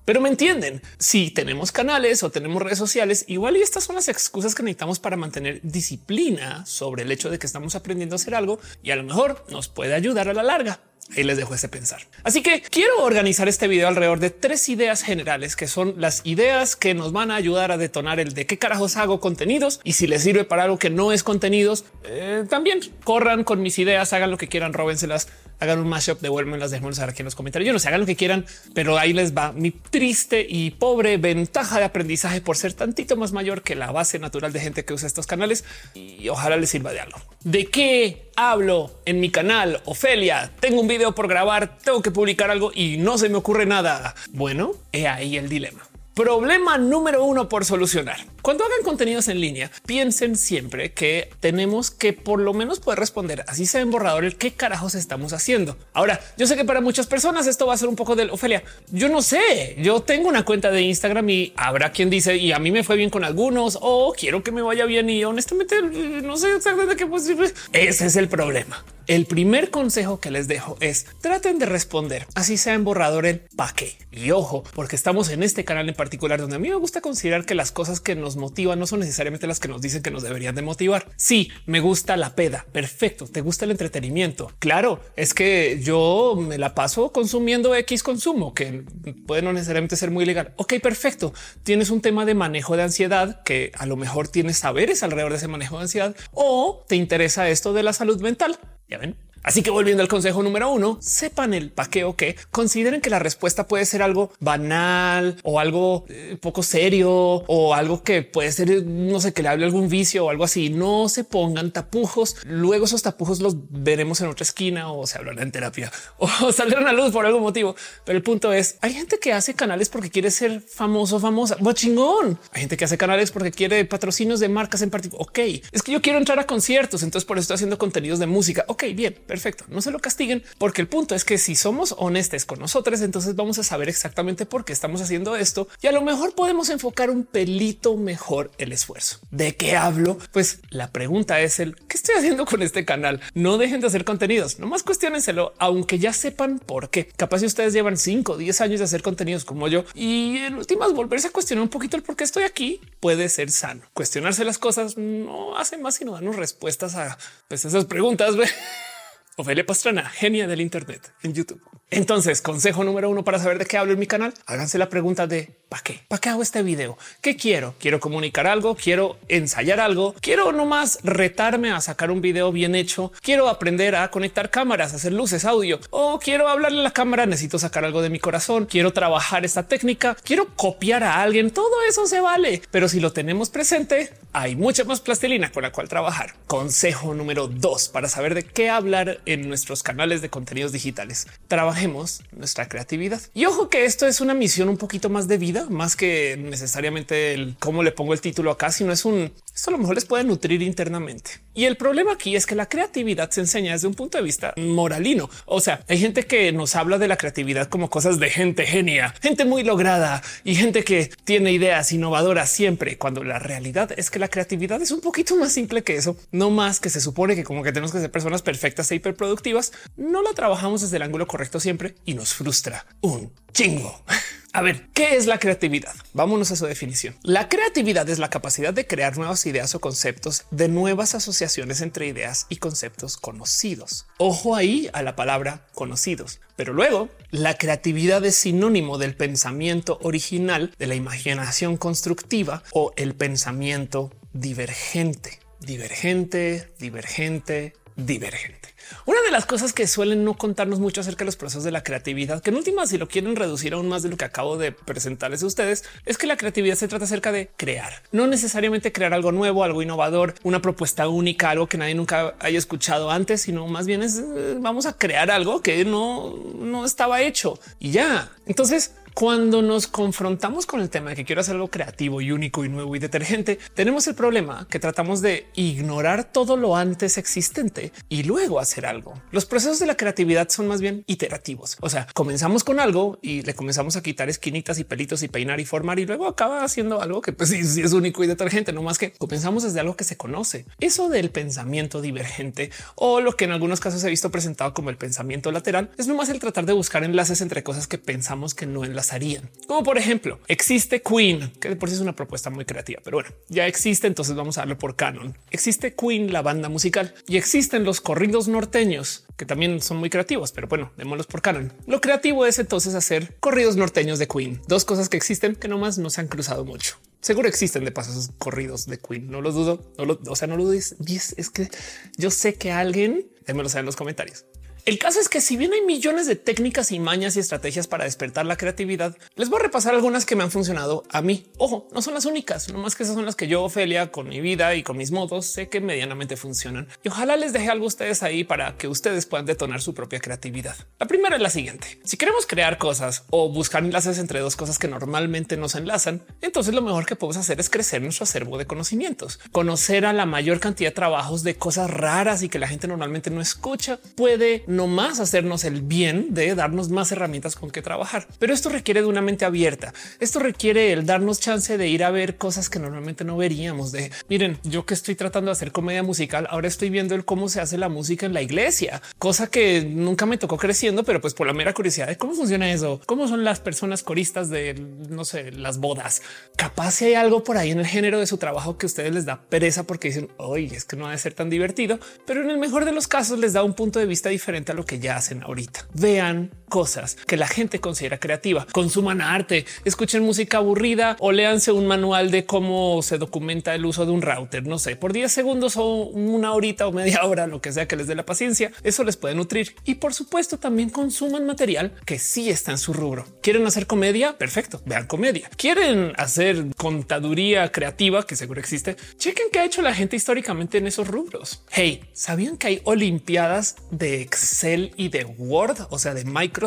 Pero 0.06 0.20
me 0.20 0.30
entienden, 0.30 0.82
si 1.00 1.32
tenemos 1.32 1.72
canales 1.72 2.24
o 2.24 2.30
tenemos 2.30 2.62
redes 2.62 2.78
sociales, 2.78 3.24
igual 3.28 3.56
y 3.56 3.62
estas 3.62 3.86
son 3.86 3.96
las 3.96 4.10
excusas 4.10 4.54
que 4.54 4.64
necesitamos 4.64 5.00
para 5.00 5.16
mantener 5.16 5.62
disciplina 5.64 6.66
sobre 6.66 7.04
el 7.04 7.12
hecho 7.12 7.30
de 7.30 7.40
que 7.40 7.48
estamos 7.48 7.76
aprendiendo 7.76 8.16
a 8.16 8.18
hacer 8.18 8.36
algo 8.36 8.60
y 8.82 8.92
a 8.92 8.96
lo 8.98 9.04
mejor 9.04 9.46
nos 9.50 9.70
puede 9.70 9.94
ayudar 9.94 10.28
a 10.28 10.34
la 10.34 10.44
larga. 10.44 10.80
Ahí 11.16 11.24
les 11.24 11.38
dejo 11.38 11.54
ese 11.54 11.68
pensar. 11.68 12.02
Así 12.24 12.42
que 12.42 12.62
quiero 12.62 13.04
organizar 13.04 13.48
este 13.50 13.68
video 13.68 13.88
alrededor 13.88 14.20
de 14.20 14.30
tres 14.30 14.68
ideas 14.70 15.04
generales 15.04 15.56
que 15.56 15.68
son 15.68 15.96
las 15.98 16.22
ideas 16.24 16.76
que 16.76 16.94
nos 16.94 17.12
van 17.12 17.30
a 17.30 17.36
ayudar 17.36 17.72
a 17.72 17.78
detonar 17.78 18.20
el 18.20 18.34
de 18.34 18.46
qué 18.46 18.58
carajos 18.58 18.96
hago 18.96 19.20
contenidos 19.20 19.82
y 19.84 19.94
si 19.94 20.08
les 20.08 20.24
sirve 20.24 20.46
para 20.46 20.64
algo 20.64 20.80
que 20.80 20.90
no 20.90 21.12
es 21.12 21.24
contenidos, 21.24 21.86
eh, 22.06 22.46
también 22.50 22.80
corran 23.04 23.44
con 23.44 23.62
mis 23.62 23.78
ideas, 23.80 24.14
hagan 24.14 24.32
lo 24.32 24.38
que 24.38 24.48
quieran, 24.48 24.74
róbenselas, 24.74 25.28
hagan 25.60 25.80
un 25.80 25.88
mashup, 25.88 26.22
devuélvenlas, 26.22 26.72
déjenmelo 26.72 26.96
saber 26.96 27.12
aquí 27.12 27.22
en 27.22 27.26
los 27.26 27.36
comentarios. 27.36 27.68
Yo 27.68 27.74
no 27.74 27.80
sé, 27.80 27.88
hagan 27.88 28.02
lo 28.02 28.06
que 28.06 28.16
quieran, 28.16 28.46
pero 28.74 28.98
ahí 28.98 29.14
les 29.14 29.36
va 29.36 29.52
mi 29.52 29.72
triste 29.72 30.46
y 30.48 30.72
pobre 30.72 31.18
ventaja 31.18 31.80
de 31.80 31.86
aprendizaje 31.86 32.42
por 32.42 32.58
ser 32.58 32.74
tantito 32.74 33.16
más 33.16 33.32
mayor 33.32 33.62
que 33.62 33.76
la 33.76 33.92
base 33.92 34.20
natural 34.20 34.54
de 34.54 34.60
gente 34.60 34.86
que 34.86 34.94
usa 34.94 35.08
estos 35.08 35.28
canales 35.28 35.64
y 35.94 36.30
ojalá 36.30 36.58
les 36.58 36.70
sirva 36.70 36.92
de 36.92 37.00
algo. 37.00 37.20
¿De 37.44 37.66
qué 37.66 38.32
hablo 38.36 38.92
en 39.06 39.20
mi 39.20 39.30
canal? 39.30 39.82
Ofelia, 39.86 40.52
tengo 40.60 40.82
un 40.82 40.88
video 40.88 41.14
por 41.14 41.28
grabar, 41.28 41.78
tengo 41.80 42.02
que 42.02 42.12
publicar 42.12 42.52
algo 42.52 42.72
y 42.74 42.98
no 42.98 43.18
se 43.18 43.30
me 43.30 43.38
ocurre 43.38 43.66
nada. 43.66 44.16
Bueno, 44.32 44.74
he 44.92 45.08
ahí 45.08 45.38
el 45.38 45.50
dilema. 45.50 45.84
Problema 46.16 46.78
número 46.78 47.24
uno 47.24 47.50
por 47.50 47.66
solucionar. 47.66 48.18
Cuando 48.44 48.64
hagan 48.64 48.84
contenidos 48.84 49.30
en 49.30 49.42
línea, 49.42 49.72
piensen 49.88 50.36
siempre 50.36 50.94
que 50.94 51.32
tenemos 51.40 51.90
que 51.90 52.14
por 52.14 52.40
lo 52.40 52.54
menos 52.54 52.80
poder 52.80 53.00
responder 53.00 53.44
así 53.48 53.66
sea 53.66 53.82
en 53.82 53.90
borrador 53.90 54.24
el 54.24 54.36
qué 54.36 54.54
carajos 54.54 54.94
estamos 54.94 55.34
haciendo. 55.34 55.76
Ahora, 55.92 56.20
yo 56.38 56.46
sé 56.46 56.56
que 56.56 56.66
para 56.66 56.82
muchas 56.82 57.08
personas 57.08 57.48
esto 57.48 57.66
va 57.66 57.74
a 57.74 57.78
ser 57.78 57.90
un 57.90 57.96
poco 57.96 58.16
del 58.16 58.30
Ofelia. 58.30 58.62
Yo 58.92 59.10
no 59.10 59.24
sé, 59.24 59.76
yo 59.80 60.02
tengo 60.02 60.30
una 60.30 60.46
cuenta 60.46 60.70
de 60.70 60.84
Instagram 60.84 61.28
y 61.32 61.54
habrá 61.56 61.92
quien 61.92 62.12
dice 62.12 62.38
y 62.38 62.52
a 62.52 62.60
mí 62.60 62.70
me 62.70 62.84
fue 62.84 62.96
bien 62.96 63.10
con 63.10 63.24
algunos 63.24 63.80
o 63.82 64.14
quiero 64.16 64.44
que 64.44 64.52
me 64.52 64.62
vaya 64.62 64.86
bien 64.86 65.10
y 65.10 65.24
honestamente 65.26 65.82
no 65.82 66.38
sé 66.38 66.56
exactamente 66.56 66.96
qué 66.96 67.08
pues, 67.08 67.28
ese 67.72 68.06
es 68.06 68.16
el 68.18 68.30
problema. 68.30 68.86
El 69.08 69.26
primer 69.26 69.70
consejo 69.70 70.20
que 70.20 70.32
les 70.32 70.48
dejo 70.48 70.78
es 70.80 71.06
traten 71.22 71.60
de 71.60 71.66
responder 71.66 72.26
así 72.36 72.58
sea 72.58 72.74
en 72.74 72.84
borrador 72.84 73.26
el 73.26 73.40
pa' 73.56 73.74
qué. 73.76 73.98
Y 74.12 74.32
ojo, 74.32 74.64
porque 74.74 74.96
estamos 74.96 75.30
en 75.30 75.44
este 75.44 75.66
canal 75.66 75.90
en 75.90 75.96
particular 75.96 76.40
donde 76.40 76.56
a 76.56 76.60
mí 76.60 76.70
me 76.70 76.76
gusta 76.76 77.02
considerar 77.02 77.46
que 77.46 77.56
las 77.56 77.72
cosas 77.72 78.00
que 78.00 78.16
nos 78.16 78.36
motivan 78.36 78.80
no 78.80 78.88
son 78.88 79.00
necesariamente 79.00 79.48
las 79.48 79.60
que 79.60 79.68
nos 79.68 79.82
dicen 79.82 80.04
que 80.04 80.12
nos 80.12 80.24
deberían 80.24 80.56
de 80.56 80.62
motivar. 80.62 81.12
Sí, 81.16 81.52
me 81.66 81.80
gusta 81.80 82.16
la 82.18 82.36
peda. 82.36 82.66
Perfecto. 82.72 83.28
Te 83.28 83.42
gusta 83.42 83.66
el 83.66 83.72
entretenimiento. 83.72 84.52
Claro, 84.60 85.00
es 85.16 85.34
que 85.34 85.80
yo 85.82 86.36
me 86.38 86.58
la 86.58 86.76
paso 86.76 87.12
consumiendo 87.12 87.76
X 87.76 88.04
consumo 88.04 88.54
que 88.54 88.84
puede 89.26 89.42
no 89.42 89.54
necesariamente 89.54 89.96
ser 89.96 90.12
muy 90.12 90.26
legal. 90.26 90.54
Ok, 90.58 90.76
perfecto. 90.82 91.34
Tienes 91.64 91.90
un 91.90 92.02
tema 92.02 92.26
de 92.26 92.36
manejo 92.36 92.78
de 92.78 92.84
ansiedad 92.84 93.44
que 93.44 93.72
a 93.76 93.86
lo 93.86 93.96
mejor 93.96 94.28
tienes 94.28 94.58
saberes 94.58 95.04
alrededor 95.04 95.32
de 95.32 95.38
ese 95.38 95.48
manejo 95.48 95.78
de 95.78 95.84
ansiedad 95.84 96.16
o 96.32 96.86
te 96.88 96.96
interesa 96.96 97.50
esto 97.50 97.74
de 97.74 97.84
la 97.84 97.94
salud 97.94 98.22
mental. 98.22 98.60
Ya 98.94 99.00
ven, 99.00 99.16
Así 99.44 99.62
que 99.62 99.70
volviendo 99.70 100.02
al 100.02 100.08
consejo 100.08 100.42
número 100.42 100.72
uno, 100.72 100.98
sepan 101.02 101.54
el 101.54 101.70
pa' 101.70 101.90
qué 101.90 102.06
o 102.06 102.16
qué, 102.16 102.38
consideren 102.52 103.02
que 103.02 103.10
la 103.10 103.20
respuesta 103.20 103.68
puede 103.68 103.86
ser 103.86 104.02
algo 104.02 104.32
banal 104.40 105.38
o 105.44 105.60
algo 105.60 106.06
eh, 106.08 106.38
poco 106.40 106.64
serio 106.64 107.12
o 107.12 107.74
algo 107.74 108.04
que 108.04 108.24
puede 108.24 108.52
ser, 108.52 108.86
no 108.86 109.20
sé, 109.20 109.34
que 109.34 109.44
le 109.44 109.50
hable 109.50 109.66
algún 109.66 109.90
vicio 109.90 110.26
o 110.26 110.30
algo 110.30 110.46
así. 110.46 110.70
No 110.70 111.10
se 111.10 111.24
pongan 111.26 111.72
tapujos. 111.72 112.38
Luego 112.46 112.86
esos 112.86 113.02
tapujos 113.02 113.42
los 113.42 113.56
veremos 113.70 114.22
en 114.22 114.30
otra 114.30 114.44
esquina 114.44 114.92
o 114.92 115.06
se 115.08 115.18
hablará 115.18 115.44
en 115.44 115.52
terapia 115.52 115.92
o 116.18 116.52
saldrán 116.52 116.88
a 116.88 116.94
luz 116.94 117.12
por 117.12 117.26
algún 117.26 117.42
motivo. 117.42 117.76
Pero 118.06 118.18
el 118.18 118.24
punto 118.24 118.54
es, 118.54 118.78
hay 118.82 118.94
gente 118.94 119.20
que 119.20 119.34
hace 119.34 119.54
canales 119.54 119.90
porque 119.90 120.10
quiere 120.10 120.32
ser 120.32 120.62
famoso, 120.62 121.20
famosa, 121.20 121.58
o 121.62 121.74
chingón. 121.74 122.40
Hay 122.52 122.62
gente 122.62 122.78
que 122.78 122.86
hace 122.86 122.98
canales 122.98 123.32
porque 123.32 123.52
quiere 123.52 123.84
patrocinios 123.86 124.40
de 124.40 124.48
marcas 124.50 124.82
en 124.82 124.90
particular. 124.90 125.28
Ok, 125.28 125.40
es 125.72 125.84
que 125.84 125.92
yo 125.92 126.02
quiero 126.02 126.18
entrar 126.18 126.40
a 126.40 126.46
conciertos, 126.46 127.04
entonces 127.04 127.26
por 127.26 127.38
eso 127.38 127.44
estoy 127.44 127.56
haciendo 127.56 127.78
contenidos 127.78 128.20
de 128.20 128.28
música. 128.28 128.66
Ok, 128.68 128.86
bien, 128.96 129.16
perfecto. 129.34 129.66
No 129.68 129.82
se 129.82 129.90
lo 129.90 129.98
castiguen 129.98 130.44
porque 130.60 130.80
el 130.80 130.88
punto 130.88 131.16
es 131.16 131.26
que 131.26 131.40
si 131.40 131.56
somos 131.56 131.96
honestos 131.98 132.46
con 132.46 132.60
nosotros, 132.60 133.02
entonces 133.02 133.36
vamos 133.36 133.58
a 133.58 133.64
saber 133.64 133.90
exactamente 133.90 134.46
por 134.46 134.64
qué 134.64 134.74
estamos 134.74 135.02
haciendo 135.02 135.36
esto 135.36 135.68
y 135.82 135.88
a 135.88 135.92
lo 135.92 136.04
mejor 136.04 136.36
podemos 136.36 136.70
enfocar 136.70 137.10
un 137.10 137.24
pelito 137.24 137.98
mejor 137.98 138.52
el 138.60 138.72
esfuerzo. 138.72 139.18
¿De 139.32 139.56
qué 139.56 139.76
hablo? 139.76 140.20
Pues 140.32 140.60
la 140.70 140.92
pregunta 140.92 141.42
es 141.42 141.60
el 141.60 141.76
qué 141.88 141.98
estoy 141.98 142.14
haciendo 142.14 142.46
con 142.46 142.62
este 142.62 142.86
canal. 142.86 143.22
No 143.34 143.58
dejen 143.58 143.82
de 143.82 143.88
hacer 143.88 144.06
contenidos, 144.06 144.60
nomás 144.60 144.84
cuestionenselo, 144.84 145.56
aunque 145.58 145.98
ya 145.98 146.14
sepan 146.14 146.60
por 146.60 146.92
qué. 146.92 147.08
Capaz 147.18 147.40
si 147.40 147.48
ustedes 147.48 147.74
llevan 147.74 147.98
5 147.98 148.34
o 148.34 148.38
10 148.38 148.62
años 148.62 148.80
de 148.82 148.86
hacer 148.86 149.02
contenidos 149.02 149.46
como 149.46 149.68
yo 149.68 149.84
y 149.96 150.38
en 150.38 150.54
últimas 150.54 150.94
volverse 150.94 151.30
a 151.30 151.32
cuestionar 151.32 151.64
un 151.64 151.70
poquito 151.70 151.98
el 151.98 152.04
por 152.04 152.16
qué 152.16 152.24
estoy 152.24 152.44
aquí 152.44 152.82
puede 153.00 153.30
ser 153.30 153.50
sano. 153.50 153.82
Cuestionarse 153.96 154.46
las 154.46 154.60
cosas 154.60 154.96
no 154.96 155.58
hace 155.58 155.80
más 155.80 155.96
sino 155.96 156.12
darnos 156.12 156.36
respuestas 156.36 156.94
a 156.94 157.18
pues, 157.48 157.66
esas 157.66 157.86
preguntas. 157.86 158.36
Ofelia 159.36 159.66
Pastrana, 159.66 160.08
genia 160.10 160.46
del 160.48 160.62
Internet 160.62 161.12
en 161.24 161.34
YouTube. 161.34 161.60
Entonces, 161.90 162.42
consejo 162.42 162.84
número 162.84 163.10
uno 163.10 163.24
para 163.24 163.40
saber 163.40 163.58
de 163.60 163.66
qué 163.66 163.78
hablo 163.78 163.94
en 163.94 164.00
mi 164.00 164.08
canal, 164.08 164.34
háganse 164.46 164.78
la 164.78 164.90
pregunta 164.90 165.28
de 165.28 165.60
¿para 165.70 165.84
qué? 165.84 166.02
¿Para 166.08 166.20
qué 166.20 166.30
hago 166.30 166.42
este 166.42 166.62
video? 166.64 166.98
¿Qué 167.22 167.36
quiero? 167.36 167.76
¿Quiero 167.80 168.00
comunicar 168.00 168.48
algo? 168.48 168.76
¿Quiero 168.76 169.20
ensayar 169.28 169.80
algo? 169.80 170.16
¿Quiero 170.20 170.52
nomás 170.52 171.00
retarme 171.04 171.72
a 171.72 171.82
sacar 171.82 172.10
un 172.12 172.22
video 172.22 172.52
bien 172.52 172.76
hecho? 172.76 173.12
¿Quiero 173.22 173.48
aprender 173.48 173.96
a 173.96 174.10
conectar 174.10 174.50
cámaras, 174.50 174.94
hacer 174.94 175.14
luces, 175.14 175.46
audio? 175.46 175.80
¿O 175.92 176.20
quiero 176.20 176.48
hablarle 176.48 176.80
a 176.80 176.84
la 176.84 176.94
cámara? 176.94 177.26
Necesito 177.26 177.60
sacar 177.60 177.86
algo 177.86 178.02
de 178.02 178.10
mi 178.10 178.20
corazón. 178.20 178.66
¿Quiero 178.66 178.92
trabajar 178.92 179.46
esta 179.46 179.68
técnica? 179.68 180.16
¿Quiero 180.24 180.48
copiar 180.56 181.04
a 181.04 181.22
alguien? 181.22 181.52
Todo 181.52 181.84
eso 181.88 182.08
se 182.08 182.22
vale. 182.22 182.62
Pero 182.72 182.88
si 182.88 183.00
lo 183.00 183.14
tenemos 183.14 183.50
presente, 183.50 184.14
hay 184.32 184.56
mucha 184.56 184.84
más 184.84 185.00
plastilina 185.00 185.52
con 185.52 185.64
la 185.64 185.72
cual 185.72 185.90
trabajar. 185.90 186.34
Consejo 186.48 187.14
número 187.14 187.48
dos 187.48 187.88
para 187.88 188.10
saber 188.10 188.34
de 188.34 188.44
qué 188.44 188.70
hablar 188.70 189.22
en 189.26 189.48
nuestros 189.48 189.84
canales 189.84 190.22
de 190.22 190.30
contenidos 190.30 190.72
digitales. 190.72 191.28
Trabajemos 191.48 192.24
nuestra 192.32 192.68
creatividad. 192.68 193.22
Y 193.34 193.46
ojo 193.46 193.70
que 193.70 193.86
esto 193.86 194.08
es 194.08 194.22
una 194.22 194.34
misión 194.34 194.70
un 194.70 194.78
poquito 194.78 195.10
más 195.10 195.28
de 195.28 195.38
vida, 195.38 195.68
más 195.70 195.96
que 195.96 196.38
necesariamente 196.38 197.34
el 197.34 197.56
cómo 197.60 197.84
le 197.84 197.92
pongo 197.92 198.14
el 198.14 198.22
título 198.22 198.52
acá, 198.52 198.72
sino 198.72 198.92
es 198.92 199.06
un 199.06 199.32
esto 199.54 199.70
a 199.70 199.74
lo 199.74 199.78
mejor 199.78 199.94
les 199.94 200.06
puede 200.06 200.24
nutrir 200.24 200.64
internamente. 200.64 201.32
Y 201.54 201.66
el 201.66 201.78
problema 201.78 202.14
aquí 202.14 202.36
es 202.36 202.48
que 202.48 202.56
la 202.56 202.68
creatividad 202.68 203.30
se 203.30 203.42
enseña 203.42 203.74
desde 203.74 203.88
un 203.88 203.94
punto 203.94 204.18
de 204.18 204.24
vista 204.24 204.54
moralino. 204.58 205.30
O 205.46 205.60
sea, 205.60 205.84
hay 205.88 206.00
gente 206.00 206.26
que 206.26 206.52
nos 206.52 206.76
habla 206.76 206.98
de 206.98 207.08
la 207.08 207.18
creatividad 207.18 207.68
como 207.68 207.92
cosas 207.92 208.20
de 208.20 208.32
gente 208.32 208.66
genia, 208.66 209.14
gente 209.22 209.46
muy 209.46 209.64
lograda 209.64 210.24
y 210.44 210.56
gente 210.56 210.84
que 210.84 211.12
tiene 211.24 211.52
ideas 211.52 211.92
innovadoras 211.92 212.50
siempre, 212.50 212.98
cuando 212.98 213.24
la 213.24 213.38
realidad 213.38 213.92
es 213.96 214.10
que 214.10 214.18
la 214.18 214.28
creatividad 214.28 214.82
es 214.82 214.92
un 214.92 215.02
poquito 215.02 215.36
más 215.36 215.52
simple 215.52 215.84
que 215.84 215.96
eso, 215.96 216.18
no 216.32 216.50
más 216.50 216.80
que 216.80 216.90
se 216.90 217.00
supone 217.00 217.36
que 217.36 217.44
como 217.44 217.62
que 217.62 217.72
tenemos 217.72 217.92
que 217.92 218.00
ser 218.00 218.10
personas 218.10 218.42
perfectas 218.42 218.90
e 218.92 218.96
hiperproductivas, 219.14 219.72
no 219.96 220.22
la 220.22 220.34
trabajamos 220.34 220.82
desde 220.82 220.98
el 220.98 221.04
ángulo 221.04 221.28
correcto 221.28 221.60
siempre 221.60 221.96
y 222.06 222.14
nos 222.14 222.34
frustra 222.34 222.86
un 223.02 223.32
chingo. 223.52 224.04
A 224.56 224.62
ver, 224.62 224.88
¿qué 224.94 225.16
es 225.16 225.26
la 225.26 225.40
creatividad? 225.40 225.96
Vámonos 226.14 226.52
a 226.52 226.56
su 226.56 226.68
definición. 226.68 227.16
La 227.24 227.50
creatividad 227.50 228.08
es 228.08 228.20
la 228.20 228.30
capacidad 228.30 228.72
de 228.72 228.86
crear 228.86 229.18
nuevas 229.18 229.48
ideas 229.48 229.74
o 229.74 229.80
conceptos 229.80 230.44
de 230.52 230.68
nuevas 230.68 231.16
asociaciones 231.16 231.82
entre 231.82 232.06
ideas 232.06 232.46
y 232.50 232.58
conceptos 232.58 233.18
conocidos. 233.18 234.06
Ojo 234.20 234.56
ahí 234.56 234.92
a 234.94 235.02
la 235.02 235.16
palabra 235.16 235.66
conocidos. 235.74 236.40
Pero 236.56 236.72
luego, 236.72 237.10
la 237.32 237.58
creatividad 237.58 238.24
es 238.26 238.36
sinónimo 238.36 239.00
del 239.00 239.16
pensamiento 239.16 239.98
original, 240.04 240.72
de 240.78 240.86
la 240.86 240.94
imaginación 240.94 241.76
constructiva 241.76 242.62
o 242.74 242.94
el 242.96 243.16
pensamiento 243.16 244.12
divergente. 244.34 245.40
Divergente, 245.62 246.72
divergente, 246.78 247.74
divergente. 247.96 248.63
Una 249.06 249.22
de 249.22 249.32
las 249.32 249.46
cosas 249.46 249.74
que 249.74 249.88
suelen 249.88 250.24
no 250.24 250.36
contarnos 250.36 250.80
mucho 250.80 251.02
acerca 251.02 251.20
de 251.20 251.26
los 251.26 251.36
procesos 251.36 251.64
de 251.64 251.72
la 251.72 251.84
creatividad, 251.84 252.42
que 252.42 252.50
en 252.50 252.58
última, 252.58 252.86
si 252.88 252.98
lo 252.98 253.08
quieren 253.08 253.36
reducir 253.36 253.74
aún 253.74 253.88
más 253.88 254.04
de 254.04 254.10
lo 254.10 254.18
que 254.18 254.26
acabo 254.26 254.58
de 254.58 254.72
presentarles 254.72 255.44
a 255.44 255.46
ustedes, 255.46 255.84
es 256.06 256.18
que 256.18 256.28
la 256.28 256.38
creatividad 256.38 256.76
se 256.76 256.88
trata 256.88 257.06
acerca 257.06 257.32
de 257.32 257.50
crear, 257.58 258.04
no 258.12 258.28
necesariamente 258.28 258.92
crear 258.92 259.14
algo 259.14 259.32
nuevo, 259.32 259.64
algo 259.64 259.82
innovador, 259.82 260.36
una 260.44 260.62
propuesta 260.62 261.08
única, 261.08 261.50
algo 261.50 261.68
que 261.68 261.78
nadie 261.78 261.96
nunca 261.96 262.36
haya 262.40 262.58
escuchado 262.58 263.12
antes, 263.12 263.42
sino 263.42 263.68
más 263.68 263.86
bien 263.86 264.04
es 264.04 264.18
eh, 264.20 264.56
vamos 264.60 264.86
a 264.86 264.98
crear 264.98 265.32
algo 265.32 265.62
que 265.62 265.86
no, 265.86 266.36
no 266.60 266.86
estaba 266.86 267.22
hecho 267.22 267.60
y 267.80 267.92
ya. 267.92 268.32
Entonces, 268.46 268.94
cuando 269.14 269.62
nos 269.62 269.88
confrontamos 269.88 270.66
con 270.66 270.82
el 270.82 270.90
tema 270.90 271.12
de 271.12 271.16
que 271.16 271.26
quiero 271.26 271.42
hacer 271.42 271.54
algo 271.56 271.70
creativo 271.70 272.20
y 272.20 272.32
único 272.32 272.66
y 272.66 272.70
nuevo 272.70 272.96
y 272.96 273.00
detergente, 273.00 273.60
tenemos 273.76 274.08
el 274.08 274.16
problema 274.16 274.68
que 274.70 274.80
tratamos 274.80 275.22
de 275.22 275.48
ignorar 275.54 276.32
todo 276.32 276.58
lo 276.58 276.76
antes 276.76 277.18
existente 277.18 277.92
y 278.10 278.24
luego 278.24 278.60
hacer 278.60 278.88
algo. 278.88 279.14
Los 279.32 279.46
procesos 279.46 279.80
de 279.80 279.86
la 279.86 279.96
creatividad 279.96 280.50
son 280.50 280.68
más 280.68 280.82
bien 280.82 281.04
iterativos. 281.06 281.78
O 281.82 281.90
sea, 281.90 282.08
comenzamos 282.14 282.64
con 282.64 282.80
algo 282.80 283.20
y 283.22 283.44
le 283.44 283.54
comenzamos 283.54 283.96
a 283.96 284.02
quitar 284.02 284.30
esquinitas 284.30 284.80
y 284.80 284.84
pelitos 284.84 285.22
y 285.22 285.28
peinar 285.28 285.60
y 285.60 285.66
formar 285.66 286.00
y 286.00 286.08
luego 286.08 286.28
acaba 286.28 286.64
haciendo 286.64 287.02
algo 287.02 287.22
que 287.22 287.34
pues 287.34 287.50
sí, 287.50 287.82
es 287.82 287.94
único 287.94 288.24
y 288.24 288.28
detergente, 288.28 288.74
no 288.74 288.82
más 288.82 288.98
que 288.98 289.12
comenzamos 289.12 289.62
desde 289.62 289.80
algo 289.80 289.96
que 289.96 290.06
se 290.06 290.18
conoce. 290.18 290.66
Eso 290.80 291.10
del 291.10 291.30
pensamiento 291.30 292.02
divergente 292.02 292.72
o 292.96 293.22
lo 293.22 293.34
que 293.34 293.46
en 293.46 293.52
algunos 293.52 293.80
casos 293.80 294.04
he 294.04 294.10
visto 294.10 294.32
presentado 294.32 294.74
como 294.74 294.90
el 294.90 294.98
pensamiento 294.98 295.52
lateral 295.52 295.92
es 295.98 296.08
nomás 296.08 296.30
el 296.30 296.40
tratar 296.40 296.66
de 296.66 296.74
buscar 296.74 297.04
enlaces 297.04 297.42
entre 297.42 297.64
cosas 297.64 297.88
que 297.88 298.00
pensamos 298.00 298.56
que 298.56 298.66
no 298.66 298.84
enlazan 298.84 299.03
harían. 299.12 299.50
Como 299.68 299.84
por 299.84 299.98
ejemplo, 299.98 300.40
existe 300.48 301.02
Queen, 301.02 301.52
que 301.60 301.76
por 301.76 301.90
sí 301.90 301.96
es 301.96 302.02
una 302.02 302.16
propuesta 302.16 302.50
muy 302.50 302.64
creativa, 302.64 303.02
pero 303.04 303.18
bueno, 303.18 303.32
ya 303.50 303.68
existe, 303.68 304.08
entonces 304.08 304.36
vamos 304.36 304.58
a 304.58 304.62
darle 304.62 304.76
por 304.76 304.96
canon. 304.96 305.38
Existe 305.52 305.96
Queen, 305.96 306.32
la 306.32 306.42
banda 306.42 306.70
musical, 306.70 307.14
y 307.28 307.38
existen 307.38 307.84
los 307.84 308.00
corridos 308.00 308.48
norteños, 308.48 309.26
que 309.36 309.46
también 309.46 309.82
son 309.82 309.98
muy 309.98 310.10
creativos, 310.10 310.52
pero 310.52 310.68
bueno, 310.68 310.92
démoslos 310.96 311.28
por 311.28 311.42
canon. 311.42 311.74
Lo 311.88 312.00
creativo 312.00 312.46
es 312.46 312.60
entonces 312.60 312.94
hacer 312.94 313.36
corridos 313.40 313.76
norteños 313.76 314.20
de 314.20 314.28
Queen, 314.28 314.62
dos 314.68 314.86
cosas 314.86 315.10
que 315.10 315.18
existen 315.18 315.56
que 315.56 315.68
nomás 315.68 315.98
no 315.98 316.10
se 316.10 316.22
han 316.22 316.28
cruzado 316.28 316.64
mucho. 316.64 316.98
Seguro 317.24 317.48
existen 317.48 317.86
de 317.86 317.92
paso 317.92 318.12
esos 318.12 318.32
corridos 318.38 318.86
de 318.86 319.00
Queen. 319.00 319.32
No 319.32 319.40
los 319.40 319.56
dudo. 319.56 319.94
No 319.98 320.04
lo, 320.04 320.20
o 320.28 320.36
sea, 320.36 320.46
no 320.50 320.58
lo 320.58 320.66
dudes. 320.66 320.98
Es 321.38 321.50
que 321.50 321.70
yo 322.18 322.30
sé 322.30 322.56
que 322.56 322.74
alguien 322.74 323.28
démelo 323.46 323.70
en 323.74 323.86
los 323.86 323.96
comentarios. 323.96 324.46
El 324.86 325.00
caso 325.00 325.22
es 325.22 325.30
que 325.30 325.40
si 325.40 325.56
bien 325.56 325.72
hay 325.72 325.82
millones 325.82 326.28
de 326.28 326.36
técnicas 326.36 326.92
y 326.92 327.00
mañas 327.00 327.38
y 327.38 327.40
estrategias 327.40 327.88
para 327.88 328.04
despertar 328.04 328.46
la 328.46 328.58
creatividad, 328.58 329.16
les 329.38 329.50
voy 329.50 329.62
a 329.62 329.64
repasar 329.64 329.96
algunas 329.96 330.26
que 330.26 330.36
me 330.36 330.44
han 330.44 330.52
funcionado 330.52 331.04
a 331.10 331.22
mí. 331.22 331.46
Ojo, 331.58 331.88
no 331.94 332.02
son 332.02 332.14
las 332.14 332.26
únicas, 332.26 332.68
no 332.68 332.80
más 332.80 332.94
que 332.94 333.04
esas 333.04 333.16
son 333.16 333.26
las 333.26 333.38
que 333.38 333.48
yo, 333.48 333.64
Ofelia, 333.64 334.12
con 334.12 334.28
mi 334.28 334.42
vida 334.42 334.76
y 334.76 334.84
con 334.84 334.98
mis 334.98 335.12
modos, 335.12 335.46
sé 335.46 335.70
que 335.70 335.80
medianamente 335.80 336.36
funcionan. 336.36 336.90
Y 337.02 337.08
ojalá 337.08 337.38
les 337.38 337.54
deje 337.54 337.70
algo 337.70 337.86
a 337.86 337.88
ustedes 337.88 338.24
ahí 338.24 338.44
para 338.44 338.76
que 338.76 338.90
ustedes 338.90 339.26
puedan 339.26 339.46
detonar 339.46 339.82
su 339.82 339.94
propia 339.94 340.20
creatividad. 340.20 340.76
La 341.00 341.08
primera 341.08 341.38
es 341.38 341.42
la 341.42 341.50
siguiente. 341.50 342.02
Si 342.04 342.18
queremos 342.18 342.46
crear 342.46 342.78
cosas 342.78 343.24
o 343.30 343.50
buscar 343.50 343.86
enlaces 343.86 344.18
entre 344.18 344.42
dos 344.42 344.58
cosas 344.58 344.80
que 344.80 344.90
normalmente 344.90 345.56
nos 345.56 345.76
enlazan, 345.76 346.26
entonces 346.42 346.74
lo 346.74 346.82
mejor 346.82 347.06
que 347.06 347.16
podemos 347.16 347.38
hacer 347.38 347.58
es 347.62 347.70
crecer 347.70 348.02
nuestro 348.02 348.26
acervo 348.26 348.58
de 348.58 348.68
conocimientos, 348.68 349.40
conocer 349.54 350.06
a 350.06 350.12
la 350.12 350.26
mayor 350.26 350.60
cantidad 350.60 350.90
de 350.90 350.96
trabajos 350.96 351.44
de 351.44 351.56
cosas 351.56 351.90
raras 351.90 352.44
y 352.44 352.50
que 352.50 352.60
la 352.60 352.68
gente 352.68 352.90
normalmente 352.90 353.30
no 353.30 353.40
escucha 353.40 353.98
puede 354.18 354.66
no 354.76 354.88
más 354.88 355.20
hacernos 355.20 355.64
el 355.64 355.82
bien 355.82 356.34
de 356.34 356.56
darnos 356.56 356.90
más 356.90 357.12
herramientas 357.12 357.56
con 357.56 357.72
que 357.72 357.82
trabajar. 357.82 358.28
Pero 358.40 358.54
esto 358.54 358.70
requiere 358.70 359.02
de 359.02 359.08
una 359.08 359.22
mente 359.22 359.46
abierta. 359.46 359.94
Esto 360.20 360.40
requiere 360.40 360.92
el 360.92 361.06
darnos 361.06 361.40
chance 361.40 361.78
de 361.78 361.88
ir 361.88 362.04
a 362.04 362.12
ver 362.12 362.38
cosas 362.38 362.70
que 362.70 362.80
normalmente 362.80 363.24
no 363.24 363.38
veríamos. 363.38 363.92
De 363.92 364.12
miren, 364.30 364.60
yo 364.64 364.86
que 364.86 364.94
estoy 364.94 365.16
tratando 365.16 365.50
de 365.50 365.54
hacer 365.54 365.72
comedia 365.72 366.04
musical, 366.04 366.48
ahora 366.50 366.68
estoy 366.68 366.90
viendo 366.90 367.16
el 367.16 367.26
cómo 367.26 367.50
se 367.50 367.62
hace 367.62 367.78
la 367.78 367.90
música 367.90 368.26
en 368.26 368.34
la 368.34 368.42
iglesia, 368.42 369.02
cosa 369.20 369.48
que 369.48 369.84
nunca 369.84 370.26
me 370.26 370.38
tocó 370.38 370.58
creciendo, 370.58 371.04
pero 371.04 371.22
pues 371.22 371.34
por 371.34 371.48
la 371.48 371.54
mera 371.54 371.74
curiosidad 371.74 372.08
de 372.08 372.18
cómo 372.18 372.34
funciona 372.34 372.72
eso, 372.72 373.02
cómo 373.06 373.28
son 373.28 373.44
las 373.44 373.60
personas 373.60 374.04
coristas 374.04 374.50
de 374.50 374.74
no 374.74 375.26
sé, 375.26 375.52
las 375.52 375.80
bodas. 375.80 376.22
Capaz 376.56 376.92
si 376.92 377.06
hay 377.06 377.14
algo 377.14 377.44
por 377.44 377.58
ahí 377.58 377.72
en 377.72 377.80
el 377.80 377.88
género 377.88 378.20
de 378.20 378.28
su 378.28 378.38
trabajo 378.38 378.78
que 378.78 378.86
ustedes 378.86 379.14
les 379.14 379.26
da 379.26 379.42
pereza 379.42 379.84
porque 379.84 380.10
dicen, 380.10 380.30
oye, 380.38 380.76
es 380.76 380.86
que 380.86 380.96
no 380.96 381.08
ha 381.08 381.12
de 381.12 381.18
ser 381.18 381.34
tan 381.34 381.50
divertido, 381.50 382.00
pero 382.26 382.42
en 382.42 382.50
el 382.50 382.58
mejor 382.58 382.86
de 382.86 382.92
los 382.92 383.08
casos 383.08 383.40
les 383.40 383.54
da 383.54 383.64
un 383.64 383.74
punto 383.74 384.00
de 384.00 384.06
vista 384.06 384.30
diferente 384.30 384.63
a 384.72 384.76
lo 384.76 384.86
que 384.86 385.00
ya 385.00 385.18
hacen 385.18 385.44
ahorita. 385.44 385.88
Vean 385.94 386.52
cosas 386.74 387.18
que 387.28 387.38
la 387.38 387.46
gente 387.46 387.80
considera 387.80 388.20
creativa, 388.20 388.66
consuman 388.72 389.22
arte, 389.22 389.68
escuchen 389.86 390.24
música 390.24 390.58
aburrida 390.58 391.18
o 391.20 391.32
léanse 391.32 391.72
un 391.72 391.86
manual 391.86 392.32
de 392.32 392.48
cómo 392.48 393.04
se 393.04 393.20
documenta 393.20 393.76
el 393.76 393.86
uso 393.86 394.08
de 394.08 394.12
un 394.12 394.24
router, 394.24 394.66
no 394.66 394.80
sé, 394.80 394.96
por 394.96 395.14
10 395.14 395.32
segundos 395.32 395.78
o 395.78 396.06
una 396.06 396.52
horita 396.52 396.88
o 396.88 396.92
media 396.92 397.24
hora, 397.26 397.46
lo 397.46 397.62
que 397.62 397.72
sea 397.72 397.88
que 397.88 397.96
les 397.96 398.08
dé 398.08 398.16
la 398.16 398.26
paciencia, 398.26 398.72
eso 398.82 399.04
les 399.04 399.18
puede 399.18 399.36
nutrir. 399.36 399.76
Y 399.86 399.96
por 399.96 400.16
supuesto 400.16 400.58
también 400.58 400.90
consuman 400.90 401.46
material 401.46 401.94
que 402.08 402.18
sí 402.18 402.50
está 402.50 402.72
en 402.72 402.80
su 402.80 402.92
rubro. 402.92 403.28
¿Quieren 403.44 403.68
hacer 403.68 403.86
comedia? 403.86 404.40
Perfecto, 404.40 404.82
vean 404.84 405.06
comedia. 405.06 405.52
¿Quieren 405.56 406.14
hacer 406.18 406.74
contaduría 406.76 407.72
creativa, 407.72 408.26
que 408.26 408.36
seguro 408.36 408.60
existe? 408.60 408.98
Chequen 409.18 409.50
qué 409.52 409.60
ha 409.60 409.66
hecho 409.66 409.84
la 409.84 409.94
gente 409.94 410.16
históricamente 410.16 410.80
en 410.80 410.88
esos 410.88 411.08
rubros. 411.08 411.62
Hey, 411.70 412.04
¿sabían 412.14 412.58
que 412.58 412.66
hay 412.66 412.82
olimpiadas 412.84 413.76
de 413.92 414.24
Excel 414.24 414.92
y 414.98 415.10
de 415.10 415.24
Word, 415.26 415.78
o 415.92 416.00
sea, 416.00 416.16
de 416.16 416.26
Microsoft? 416.26 416.63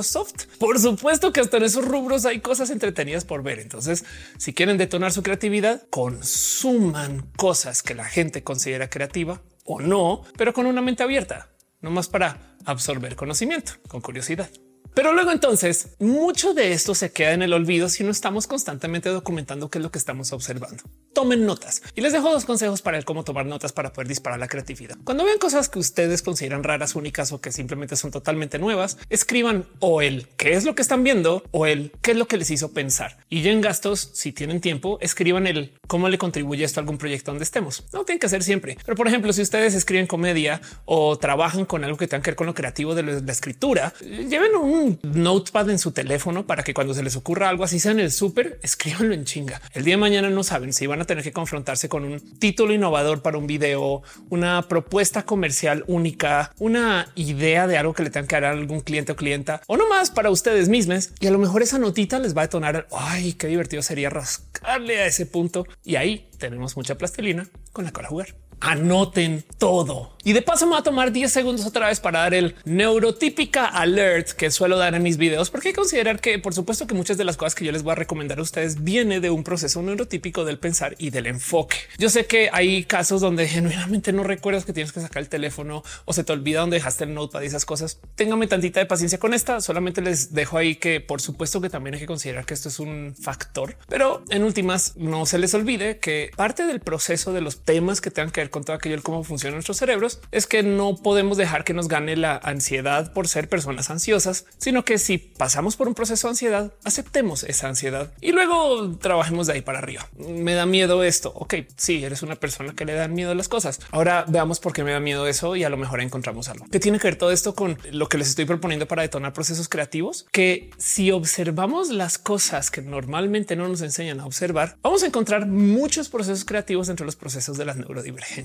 Por 0.58 0.78
supuesto 0.78 1.32
que 1.32 1.40
hasta 1.40 1.56
en 1.58 1.64
esos 1.64 1.84
rubros 1.84 2.24
hay 2.26 2.40
cosas 2.40 2.70
entretenidas 2.70 3.24
por 3.24 3.42
ver. 3.42 3.58
Entonces, 3.58 4.04
si 4.38 4.52
quieren 4.54 4.78
detonar 4.78 5.12
su 5.12 5.22
creatividad, 5.22 5.86
consuman 5.90 7.30
cosas 7.36 7.82
que 7.82 7.94
la 7.94 8.04
gente 8.04 8.42
considera 8.42 8.90
creativa 8.90 9.42
o 9.64 9.80
no, 9.80 10.22
pero 10.36 10.52
con 10.52 10.66
una 10.66 10.82
mente 10.82 11.02
abierta, 11.02 11.50
no 11.80 11.90
más 11.90 12.08
para 12.08 12.56
absorber 12.64 13.16
conocimiento 13.16 13.72
con 13.88 14.00
curiosidad. 14.00 14.48
Pero 14.96 15.12
luego 15.12 15.30
entonces 15.30 15.90
mucho 15.98 16.54
de 16.54 16.72
esto 16.72 16.94
se 16.94 17.12
queda 17.12 17.32
en 17.32 17.42
el 17.42 17.52
olvido 17.52 17.90
si 17.90 18.02
no 18.02 18.10
estamos 18.10 18.46
constantemente 18.46 19.10
documentando 19.10 19.68
qué 19.68 19.76
es 19.76 19.84
lo 19.84 19.90
que 19.90 19.98
estamos 19.98 20.32
observando. 20.32 20.82
Tomen 21.12 21.44
notas 21.44 21.82
y 21.94 22.00
les 22.00 22.14
dejo 22.14 22.30
dos 22.30 22.46
consejos 22.46 22.80
para 22.80 22.96
el 22.96 23.04
cómo 23.04 23.22
tomar 23.22 23.44
notas 23.44 23.74
para 23.74 23.92
poder 23.92 24.08
disparar 24.08 24.40
la 24.40 24.48
creatividad. 24.48 24.96
Cuando 25.04 25.26
vean 25.26 25.36
cosas 25.36 25.68
que 25.68 25.78
ustedes 25.78 26.22
consideran 26.22 26.64
raras, 26.64 26.94
únicas 26.94 27.30
o 27.32 27.42
que 27.42 27.52
simplemente 27.52 27.94
son 27.94 28.10
totalmente 28.10 28.58
nuevas, 28.58 28.96
escriban 29.10 29.66
o 29.80 30.00
el 30.00 30.28
qué 30.38 30.54
es 30.54 30.64
lo 30.64 30.74
que 30.74 30.80
están 30.80 31.04
viendo 31.04 31.44
o 31.50 31.66
el 31.66 31.92
qué 32.00 32.12
es 32.12 32.16
lo 32.16 32.26
que 32.26 32.38
les 32.38 32.50
hizo 32.50 32.72
pensar. 32.72 33.18
Y 33.28 33.46
en 33.48 33.60
gastos, 33.60 34.12
si 34.14 34.32
tienen 34.32 34.62
tiempo, 34.62 34.96
escriban 35.02 35.46
el 35.46 35.74
cómo 35.88 36.08
le 36.08 36.16
contribuye 36.16 36.64
esto 36.64 36.80
a 36.80 36.82
algún 36.82 36.96
proyecto 36.96 37.32
donde 37.32 37.44
estemos. 37.44 37.84
No 37.92 38.06
tienen 38.06 38.18
que 38.18 38.28
hacer 38.28 38.42
siempre, 38.42 38.78
pero 38.86 38.96
por 38.96 39.08
ejemplo, 39.08 39.30
si 39.34 39.42
ustedes 39.42 39.74
escriben 39.74 40.06
comedia 40.06 40.62
o 40.86 41.18
trabajan 41.18 41.66
con 41.66 41.84
algo 41.84 41.98
que 41.98 42.08
tenga 42.08 42.22
que 42.22 42.30
ver 42.30 42.36
con 42.36 42.46
lo 42.46 42.54
creativo 42.54 42.94
de 42.94 43.02
la 43.02 43.32
escritura, 43.32 43.92
lleven 44.00 44.56
un 44.56 44.85
notepad 45.02 45.70
en 45.70 45.78
su 45.78 45.92
teléfono 45.92 46.46
para 46.46 46.62
que 46.62 46.74
cuando 46.74 46.94
se 46.94 47.02
les 47.02 47.16
ocurra 47.16 47.48
algo 47.48 47.64
así 47.64 47.80
sea 47.80 47.92
en 47.92 48.00
el 48.00 48.12
súper, 48.12 48.58
escríbanlo 48.62 49.14
en 49.14 49.24
chinga. 49.24 49.60
El 49.72 49.84
día 49.84 49.94
de 49.94 50.00
mañana 50.00 50.30
no 50.30 50.42
saben 50.42 50.72
si 50.72 50.86
van 50.86 51.00
a 51.00 51.04
tener 51.04 51.24
que 51.24 51.32
confrontarse 51.32 51.88
con 51.88 52.04
un 52.04 52.20
título 52.38 52.72
innovador 52.72 53.22
para 53.22 53.38
un 53.38 53.46
video, 53.46 54.02
una 54.30 54.62
propuesta 54.68 55.24
comercial 55.24 55.84
única, 55.86 56.52
una 56.58 57.08
idea 57.14 57.66
de 57.66 57.78
algo 57.78 57.94
que 57.94 58.02
le 58.02 58.10
tengan 58.10 58.28
que 58.28 58.34
dar 58.36 58.44
a 58.44 58.50
algún 58.50 58.80
cliente 58.80 59.12
o 59.12 59.16
clienta 59.16 59.62
o 59.66 59.76
no 59.76 59.88
más 59.88 60.10
para 60.10 60.30
ustedes 60.30 60.68
mismos. 60.68 61.10
Y 61.20 61.26
a 61.26 61.30
lo 61.30 61.38
mejor 61.38 61.62
esa 61.62 61.78
notita 61.78 62.18
les 62.18 62.36
va 62.36 62.42
a 62.42 62.46
detonar. 62.46 62.86
Ay, 62.92 63.32
qué 63.34 63.46
divertido 63.46 63.82
sería 63.82 64.10
rascarle 64.10 65.00
a 65.00 65.06
ese 65.06 65.26
punto. 65.26 65.66
Y 65.84 65.96
ahí 65.96 66.28
tenemos 66.38 66.76
mucha 66.76 66.96
plastilina 66.96 67.48
con 67.72 67.84
la 67.84 67.92
cual 67.92 68.06
jugar 68.06 68.45
anoten 68.60 69.44
todo. 69.58 70.16
Y 70.26 70.32
de 70.32 70.42
paso 70.42 70.66
me 70.66 70.72
va 70.72 70.78
a 70.80 70.82
tomar 70.82 71.12
10 71.12 71.32
segundos 71.32 71.64
otra 71.66 71.86
vez 71.86 72.00
para 72.00 72.18
dar 72.18 72.34
el 72.34 72.56
neurotípica 72.64 73.64
alert 73.66 74.30
que 74.30 74.50
suelo 74.50 74.76
dar 74.76 74.96
en 74.96 75.02
mis 75.04 75.18
videos, 75.18 75.50
porque 75.50 75.68
hay 75.68 75.72
que 75.72 75.78
considerar 75.78 76.20
que 76.20 76.40
por 76.40 76.52
supuesto 76.52 76.88
que 76.88 76.94
muchas 76.94 77.16
de 77.16 77.24
las 77.24 77.36
cosas 77.36 77.54
que 77.54 77.64
yo 77.64 77.70
les 77.70 77.84
voy 77.84 77.92
a 77.92 77.94
recomendar 77.94 78.40
a 78.40 78.42
ustedes 78.42 78.82
viene 78.82 79.20
de 79.20 79.30
un 79.30 79.44
proceso 79.44 79.80
neurotípico 79.82 80.44
del 80.44 80.58
pensar 80.58 80.96
y 80.98 81.10
del 81.10 81.28
enfoque. 81.28 81.76
Yo 81.96 82.10
sé 82.10 82.26
que 82.26 82.50
hay 82.52 82.82
casos 82.84 83.20
donde 83.20 83.46
genuinamente 83.46 84.12
no 84.12 84.24
recuerdas 84.24 84.64
que 84.64 84.72
tienes 84.72 84.92
que 84.92 85.00
sacar 85.00 85.22
el 85.22 85.28
teléfono 85.28 85.84
o 86.06 86.12
se 86.12 86.24
te 86.24 86.32
olvida 86.32 86.60
dónde 86.60 86.78
dejaste 86.78 87.04
el 87.04 87.14
notepad 87.14 87.42
y 87.42 87.46
esas 87.46 87.64
cosas. 87.64 88.00
Téngame 88.16 88.48
tantita 88.48 88.80
de 88.80 88.86
paciencia 88.86 89.18
con 89.18 89.32
esta. 89.32 89.60
Solamente 89.60 90.00
les 90.00 90.34
dejo 90.34 90.58
ahí 90.58 90.74
que 90.74 91.00
por 91.00 91.20
supuesto 91.20 91.60
que 91.60 91.70
también 91.70 91.94
hay 91.94 92.00
que 92.00 92.06
considerar 92.06 92.46
que 92.46 92.54
esto 92.54 92.68
es 92.68 92.80
un 92.80 93.14
factor, 93.14 93.76
pero 93.88 94.24
en 94.30 94.42
últimas 94.42 94.96
no 94.96 95.24
se 95.24 95.38
les 95.38 95.54
olvide 95.54 95.98
que 95.98 96.32
parte 96.34 96.66
del 96.66 96.80
proceso 96.80 97.32
de 97.32 97.42
los 97.42 97.60
temas 97.60 98.00
que 98.00 98.10
tengan 98.10 98.32
que 98.32 98.40
con 98.50 98.64
todo 98.64 98.76
aquello, 98.76 99.02
cómo 99.02 99.24
funcionan 99.24 99.56
nuestros 99.56 99.78
cerebros, 99.78 100.20
es 100.32 100.46
que 100.46 100.62
no 100.62 100.96
podemos 100.96 101.36
dejar 101.36 101.64
que 101.64 101.74
nos 101.74 101.88
gane 101.88 102.16
la 102.16 102.36
ansiedad 102.36 103.12
por 103.12 103.28
ser 103.28 103.48
personas 103.48 103.90
ansiosas, 103.90 104.46
sino 104.58 104.84
que 104.84 104.98
si 104.98 105.18
pasamos 105.18 105.76
por 105.76 105.88
un 105.88 105.94
proceso 105.94 106.28
de 106.28 106.32
ansiedad, 106.32 106.72
aceptemos 106.84 107.44
esa 107.44 107.68
ansiedad 107.68 108.12
y 108.20 108.32
luego 108.32 108.96
trabajemos 108.98 109.46
de 109.46 109.54
ahí 109.54 109.62
para 109.62 109.78
arriba. 109.78 110.08
Me 110.16 110.54
da 110.54 110.66
miedo 110.66 111.02
esto. 111.02 111.32
Ok, 111.34 111.54
sí, 111.76 112.04
eres 112.04 112.22
una 112.22 112.36
persona 112.36 112.74
que 112.74 112.84
le 112.84 112.94
dan 112.94 113.14
miedo 113.14 113.30
a 113.32 113.34
las 113.34 113.48
cosas. 113.48 113.80
Ahora 113.90 114.24
veamos 114.28 114.60
por 114.60 114.72
qué 114.72 114.84
me 114.84 114.92
da 114.92 115.00
miedo 115.00 115.26
eso 115.26 115.56
y 115.56 115.64
a 115.64 115.68
lo 115.68 115.76
mejor 115.76 116.00
encontramos 116.00 116.48
algo 116.48 116.66
que 116.70 116.80
tiene 116.80 116.98
que 116.98 117.08
ver 117.08 117.16
todo 117.16 117.30
esto 117.30 117.54
con 117.54 117.78
lo 117.90 118.08
que 118.08 118.18
les 118.18 118.28
estoy 118.28 118.44
proponiendo 118.44 118.86
para 118.86 119.02
detonar 119.02 119.32
procesos 119.32 119.68
creativos, 119.68 120.26
que 120.30 120.70
si 120.78 121.10
observamos 121.10 121.88
las 121.88 122.18
cosas 122.18 122.70
que 122.70 122.82
normalmente 122.82 123.56
no 123.56 123.68
nos 123.68 123.80
enseñan 123.82 124.20
a 124.20 124.26
observar, 124.26 124.76
vamos 124.82 125.02
a 125.02 125.06
encontrar 125.06 125.46
muchos 125.46 126.08
procesos 126.08 126.44
creativos 126.44 126.88
entre 126.88 127.06
los 127.06 127.16
procesos 127.16 127.56
de 127.56 127.64
las 127.64 127.76
neurodivergencias. 127.76 128.35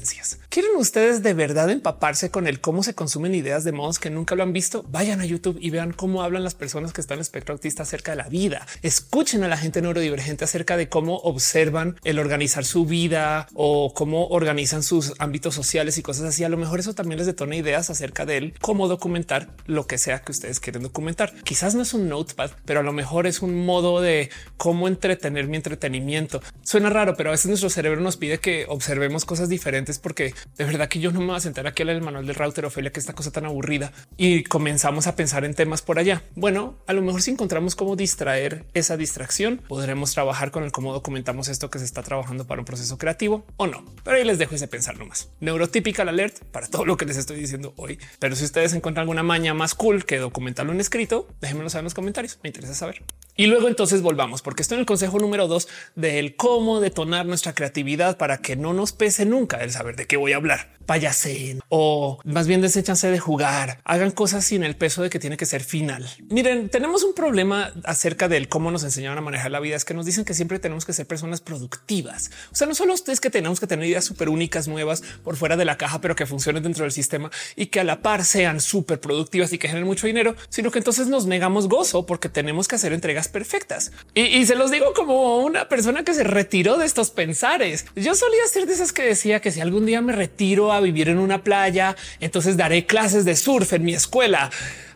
¿Quieren 0.50 0.71
ustedes 0.77 1.21
de 1.21 1.33
verdad 1.33 1.69
empaparse 1.69 2.31
con 2.31 2.48
el 2.48 2.62
cómo 2.62 2.81
se 2.83 2.95
consumen 2.95 3.36
ideas 3.36 3.63
de 3.63 3.74
modos 3.74 4.00
que 4.00 4.10
nunca 4.10 4.36
lo 4.36 4.43
han 4.43 4.53
visto? 4.53 4.83
Vayan 4.89 5.19
a 5.19 5.25
YouTube 5.25 5.57
y 5.60 5.69
vean 5.69 5.91
cómo 5.91 6.24
hablan 6.24 6.43
las 6.43 6.55
personas 6.55 6.93
que 6.93 7.01
están 7.01 7.17
en 7.17 7.21
espectro 7.21 7.53
autista 7.53 7.83
acerca 7.83 8.12
de 8.12 8.17
la 8.17 8.29
vida. 8.29 8.65
Escuchen 8.83 9.43
a 9.43 9.50
la 9.50 9.57
gente 9.57 9.81
neurodivergente 9.81 10.45
acerca 10.45 10.77
de 10.77 10.88
cómo 10.88 11.17
observan 11.17 11.98
el 12.03 12.19
organizar 12.19 12.63
su 12.63 12.86
vida 12.86 13.48
o 13.53 13.93
cómo 13.93 14.27
organizan 14.27 14.83
sus 14.83 15.13
ámbitos 15.19 15.55
sociales 15.55 15.98
y 15.98 16.03
cosas 16.03 16.25
así. 16.25 16.43
A 16.43 16.50
lo 16.50 16.57
mejor 16.57 16.79
eso 16.79 16.93
también 16.93 17.17
les 17.17 17.27
detona 17.27 17.55
ideas 17.55 17.89
acerca 17.89 18.25
de 18.25 18.53
cómo 18.62 18.88
documentar 18.88 19.50
lo 19.65 19.88
que 19.88 19.98
sea 19.98 20.21
que 20.21 20.31
ustedes 20.31 20.60
quieren 20.60 20.83
documentar. 20.83 21.33
Quizás 21.43 21.75
no 21.75 21.81
es 21.81 21.93
un 21.93 22.07
notepad, 22.07 22.51
pero 22.65 22.79
a 22.79 22.83
lo 22.83 22.93
mejor 22.93 23.27
es 23.27 23.41
un 23.41 23.65
modo 23.65 24.00
de 24.00 24.29
cómo 24.57 24.88
entretener 24.88 25.48
mi 25.48 25.57
entretenimiento. 25.57 26.41
Suena 26.63 26.89
raro, 26.89 27.15
pero 27.17 27.29
a 27.29 27.31
veces 27.31 27.48
nuestro 27.48 27.69
cerebro 27.69 28.00
nos 28.00 28.17
pide 28.17 28.39
que 28.39 28.65
observemos 28.69 29.25
cosas 29.25 29.50
diferentes 29.50 29.81
porque 30.02 30.34
de 30.58 30.66
verdad 30.66 30.88
que 30.88 31.00
yo 31.00 31.12
no 31.12 31.20
me 31.20 31.28
voy 31.28 31.36
a 31.36 31.40
sentar 31.40 31.68
aquí 31.68 31.84
el 31.84 32.02
manual 32.02 32.26
del 32.26 32.36
router 32.36 32.66
Ophelia, 32.66 32.92
que 32.92 33.00
esta 33.00 33.14
cosa 33.14 33.32
tan 33.32 33.46
aburrida 33.46 33.92
y 34.18 34.44
comenzamos 34.44 35.08
a 35.08 35.16
pensar 35.16 35.46
en 35.46 35.54
temas 35.54 35.82
por 35.82 36.00
allá. 36.00 36.24
Bueno, 36.36 36.76
a 36.88 36.94
lo 36.94 37.02
mejor 37.02 37.22
si 37.22 37.32
encontramos 37.32 37.76
cómo 37.76 37.96
distraer 37.96 38.66
esa 38.74 38.98
distracción, 38.98 39.62
podremos 39.68 40.14
trabajar 40.14 40.52
con 40.52 40.64
el 40.64 40.72
cómo 40.72 40.94
documentamos 40.94 41.48
esto 41.48 41.70
que 41.70 41.80
se 41.80 41.86
está 41.86 42.04
trabajando 42.04 42.46
para 42.46 42.62
un 42.62 42.66
proceso 42.66 42.98
creativo 42.98 43.46
o 43.58 43.68
no. 43.68 43.84
Pero 44.04 44.18
ahí 44.18 44.24
les 44.24 44.38
dejo 44.38 44.56
ese 44.56 44.68
pensar 44.68 44.98
nomás. 44.98 45.30
Neurotípica 45.40 46.04
alert 46.04 46.44
para 46.52 46.68
todo 46.68 46.86
lo 46.86 46.98
que 46.98 47.06
les 47.06 47.18
estoy 47.18 47.40
diciendo 47.40 47.74
hoy. 47.78 48.00
Pero 48.20 48.36
si 48.36 48.46
ustedes 48.46 48.74
encuentran 48.74 49.04
alguna 49.04 49.24
maña 49.24 49.54
más 49.54 49.76
cool 49.76 50.06
que 50.06 50.18
documentarlo 50.18 50.72
en 50.72 50.80
escrito, 50.80 51.28
déjenmelo 51.42 51.70
saber 51.70 51.82
en 51.82 51.86
los 51.86 51.94
comentarios. 51.94 52.40
Me 52.44 52.50
interesa 52.50 52.74
saber. 52.74 53.04
Y 53.36 53.48
luego 53.48 53.68
entonces 53.68 54.02
volvamos, 54.02 54.42
porque 54.42 54.62
estoy 54.62 54.76
en 54.76 54.82
el 54.82 54.86
consejo 54.86 55.18
número 55.18 55.48
dos 55.48 55.68
del 55.96 56.36
cómo 56.36 56.80
detonar 56.80 57.26
nuestra 57.26 57.54
creatividad 57.54 58.18
para 58.18 58.40
que 58.40 58.56
no 58.56 58.74
nos 58.74 58.92
pese 58.92 59.26
nunca 59.26 59.58
el 59.58 59.71
saber 59.72 59.96
de 59.96 60.06
qué 60.06 60.18
voy 60.18 60.34
a 60.34 60.38
hablar. 60.38 60.70
Payaseen 60.91 61.62
o 61.69 62.19
más 62.25 62.48
bien 62.48 62.60
deséchanse 62.60 63.10
de 63.10 63.17
jugar, 63.17 63.79
hagan 63.86 64.12
cosas 64.12 64.43
sin 64.43 64.62
el 64.65 64.75
peso 64.75 65.01
de 65.01 65.10
que 65.10 65.19
tiene 65.19 65.38
que 65.38 65.45
ser 65.45 65.63
final. 65.63 66.05
Miren, 66.29 66.67
tenemos 66.67 67.03
un 67.03 67.13
problema 67.13 67.71
acerca 67.86 68.27
del 68.27 68.50
cómo 68.50 68.71
nos 68.71 68.83
enseñaron 68.83 69.17
a 69.17 69.21
manejar 69.21 69.51
la 69.51 69.62
vida. 69.62 69.77
Es 69.77 69.86
que 69.86 69.93
nos 69.93 70.05
dicen 70.05 70.25
que 70.25 70.33
siempre 70.33 70.60
tenemos 70.60 70.83
que 70.83 70.91
ser 70.91 71.07
personas 71.07 71.39
productivas. 71.39 72.29
O 72.51 72.55
sea, 72.55 72.67
no 72.67 72.75
solo 72.75 72.93
ustedes 72.93 73.21
que 73.21 73.29
tenemos 73.29 73.62
que 73.62 73.67
tener 73.67 73.88
ideas 73.88 74.03
súper 74.03 74.27
únicas, 74.27 74.67
nuevas 74.67 75.01
por 75.24 75.38
fuera 75.38 75.55
de 75.55 75.63
la 75.63 75.77
caja, 75.77 76.01
pero 76.01 76.13
que 76.13 76.25
funcionen 76.25 76.62
dentro 76.62 76.83
del 76.83 76.91
sistema 76.91 77.31
y 77.55 77.67
que 77.67 77.79
a 77.79 77.86
la 77.86 78.01
par 78.01 78.25
sean 78.25 78.60
súper 78.60 79.00
productivas 79.00 79.53
y 79.53 79.60
que 79.60 79.69
generen 79.69 79.88
mucho 79.88 80.07
dinero, 80.07 80.36
sino 80.50 80.71
que 80.71 80.79
entonces 80.79 81.07
nos 81.07 81.25
negamos 81.25 81.69
gozo 81.69 82.05
porque 82.05 82.27
tenemos 82.27 82.67
que 82.67 82.75
hacer 82.75 82.91
entregas 82.91 83.29
perfectas. 83.29 83.93
Y, 84.13 84.24
y 84.24 84.45
se 84.45 84.55
los 84.55 84.71
digo 84.71 84.93
como 84.93 85.38
una 85.38 85.69
persona 85.69 86.03
que 86.03 86.13
se 86.13 86.25
retiró 86.25 86.77
de 86.77 86.86
estos 86.86 87.12
pensares. 87.12 87.86
Yo 87.95 88.13
solía 88.13 88.45
ser 88.51 88.65
de 88.65 88.74
esas 88.74 88.91
que 88.91 89.03
decía 89.03 89.39
que 89.39 89.51
si 89.51 89.62
algún 89.62 89.86
día 89.86 90.01
me 90.01 90.12
retiro 90.12 90.74
a 90.74 90.81
vivir 90.82 91.10
en 91.10 91.18
una 91.18 91.44
playa, 91.44 91.96
entonces 92.20 92.58
daré 92.58 92.86
clases 92.86 93.26
de 93.26 93.36
surf 93.36 93.74
en 93.74 93.84
mi 93.84 93.94
escuela 93.94 94.50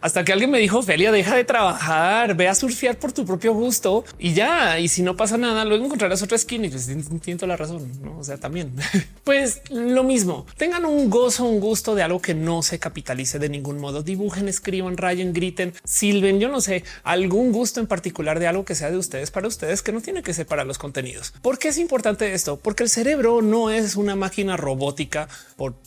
hasta 0.05 0.23
que 0.23 0.31
alguien 0.31 0.51
me 0.51 0.59
dijo, 0.59 0.83
Felia, 0.83 1.11
deja 1.11 1.35
de 1.35 1.45
trabajar, 1.45 2.35
ve 2.35 2.47
a 2.47 2.53
surfear 2.53 2.99
por 2.99 3.11
tu 3.11 3.25
propio 3.25 3.55
gusto 3.55 4.05
y 4.19 4.35
ya. 4.35 4.77
Y 4.77 4.87
si 4.87 5.01
no 5.01 5.17
pasa 5.17 5.35
nada, 5.35 5.65
luego 5.65 5.83
encontrarás 5.83 6.21
otra 6.21 6.37
skin 6.37 6.63
y 6.65 6.69
pues 6.69 6.87
entiendo 6.89 7.47
la 7.47 7.57
razón. 7.57 7.91
¿no? 8.03 8.19
O 8.19 8.23
sea, 8.23 8.37
también 8.37 8.71
pues 9.23 9.63
lo 9.71 10.03
mismo. 10.03 10.45
Tengan 10.57 10.85
un 10.85 11.09
gozo, 11.09 11.45
un 11.45 11.59
gusto 11.59 11.95
de 11.95 12.03
algo 12.03 12.21
que 12.21 12.35
no 12.35 12.61
se 12.61 12.77
capitalice 12.77 13.39
de 13.39 13.49
ningún 13.49 13.79
modo. 13.79 14.03
Dibujen, 14.03 14.47
escriban, 14.47 14.95
rayen, 14.95 15.33
griten, 15.33 15.73
silben. 15.83 16.39
Yo 16.39 16.49
no 16.49 16.61
sé 16.61 16.83
algún 17.03 17.51
gusto 17.51 17.79
en 17.79 17.87
particular 17.87 18.39
de 18.39 18.45
algo 18.45 18.63
que 18.63 18.75
sea 18.75 18.91
de 18.91 18.97
ustedes 18.97 19.31
para 19.31 19.47
ustedes, 19.47 19.81
que 19.81 19.91
no 19.91 20.01
tiene 20.01 20.21
que 20.21 20.35
ser 20.35 20.45
para 20.45 20.65
los 20.65 20.77
contenidos. 20.77 21.33
¿Por 21.41 21.57
qué 21.57 21.69
es 21.69 21.79
importante 21.79 22.31
esto? 22.35 22.57
Porque 22.57 22.83
el 22.83 22.89
cerebro 22.89 23.41
no 23.41 23.71
es 23.71 23.95
una 23.95 24.15
máquina 24.15 24.55
robótica 24.55 25.29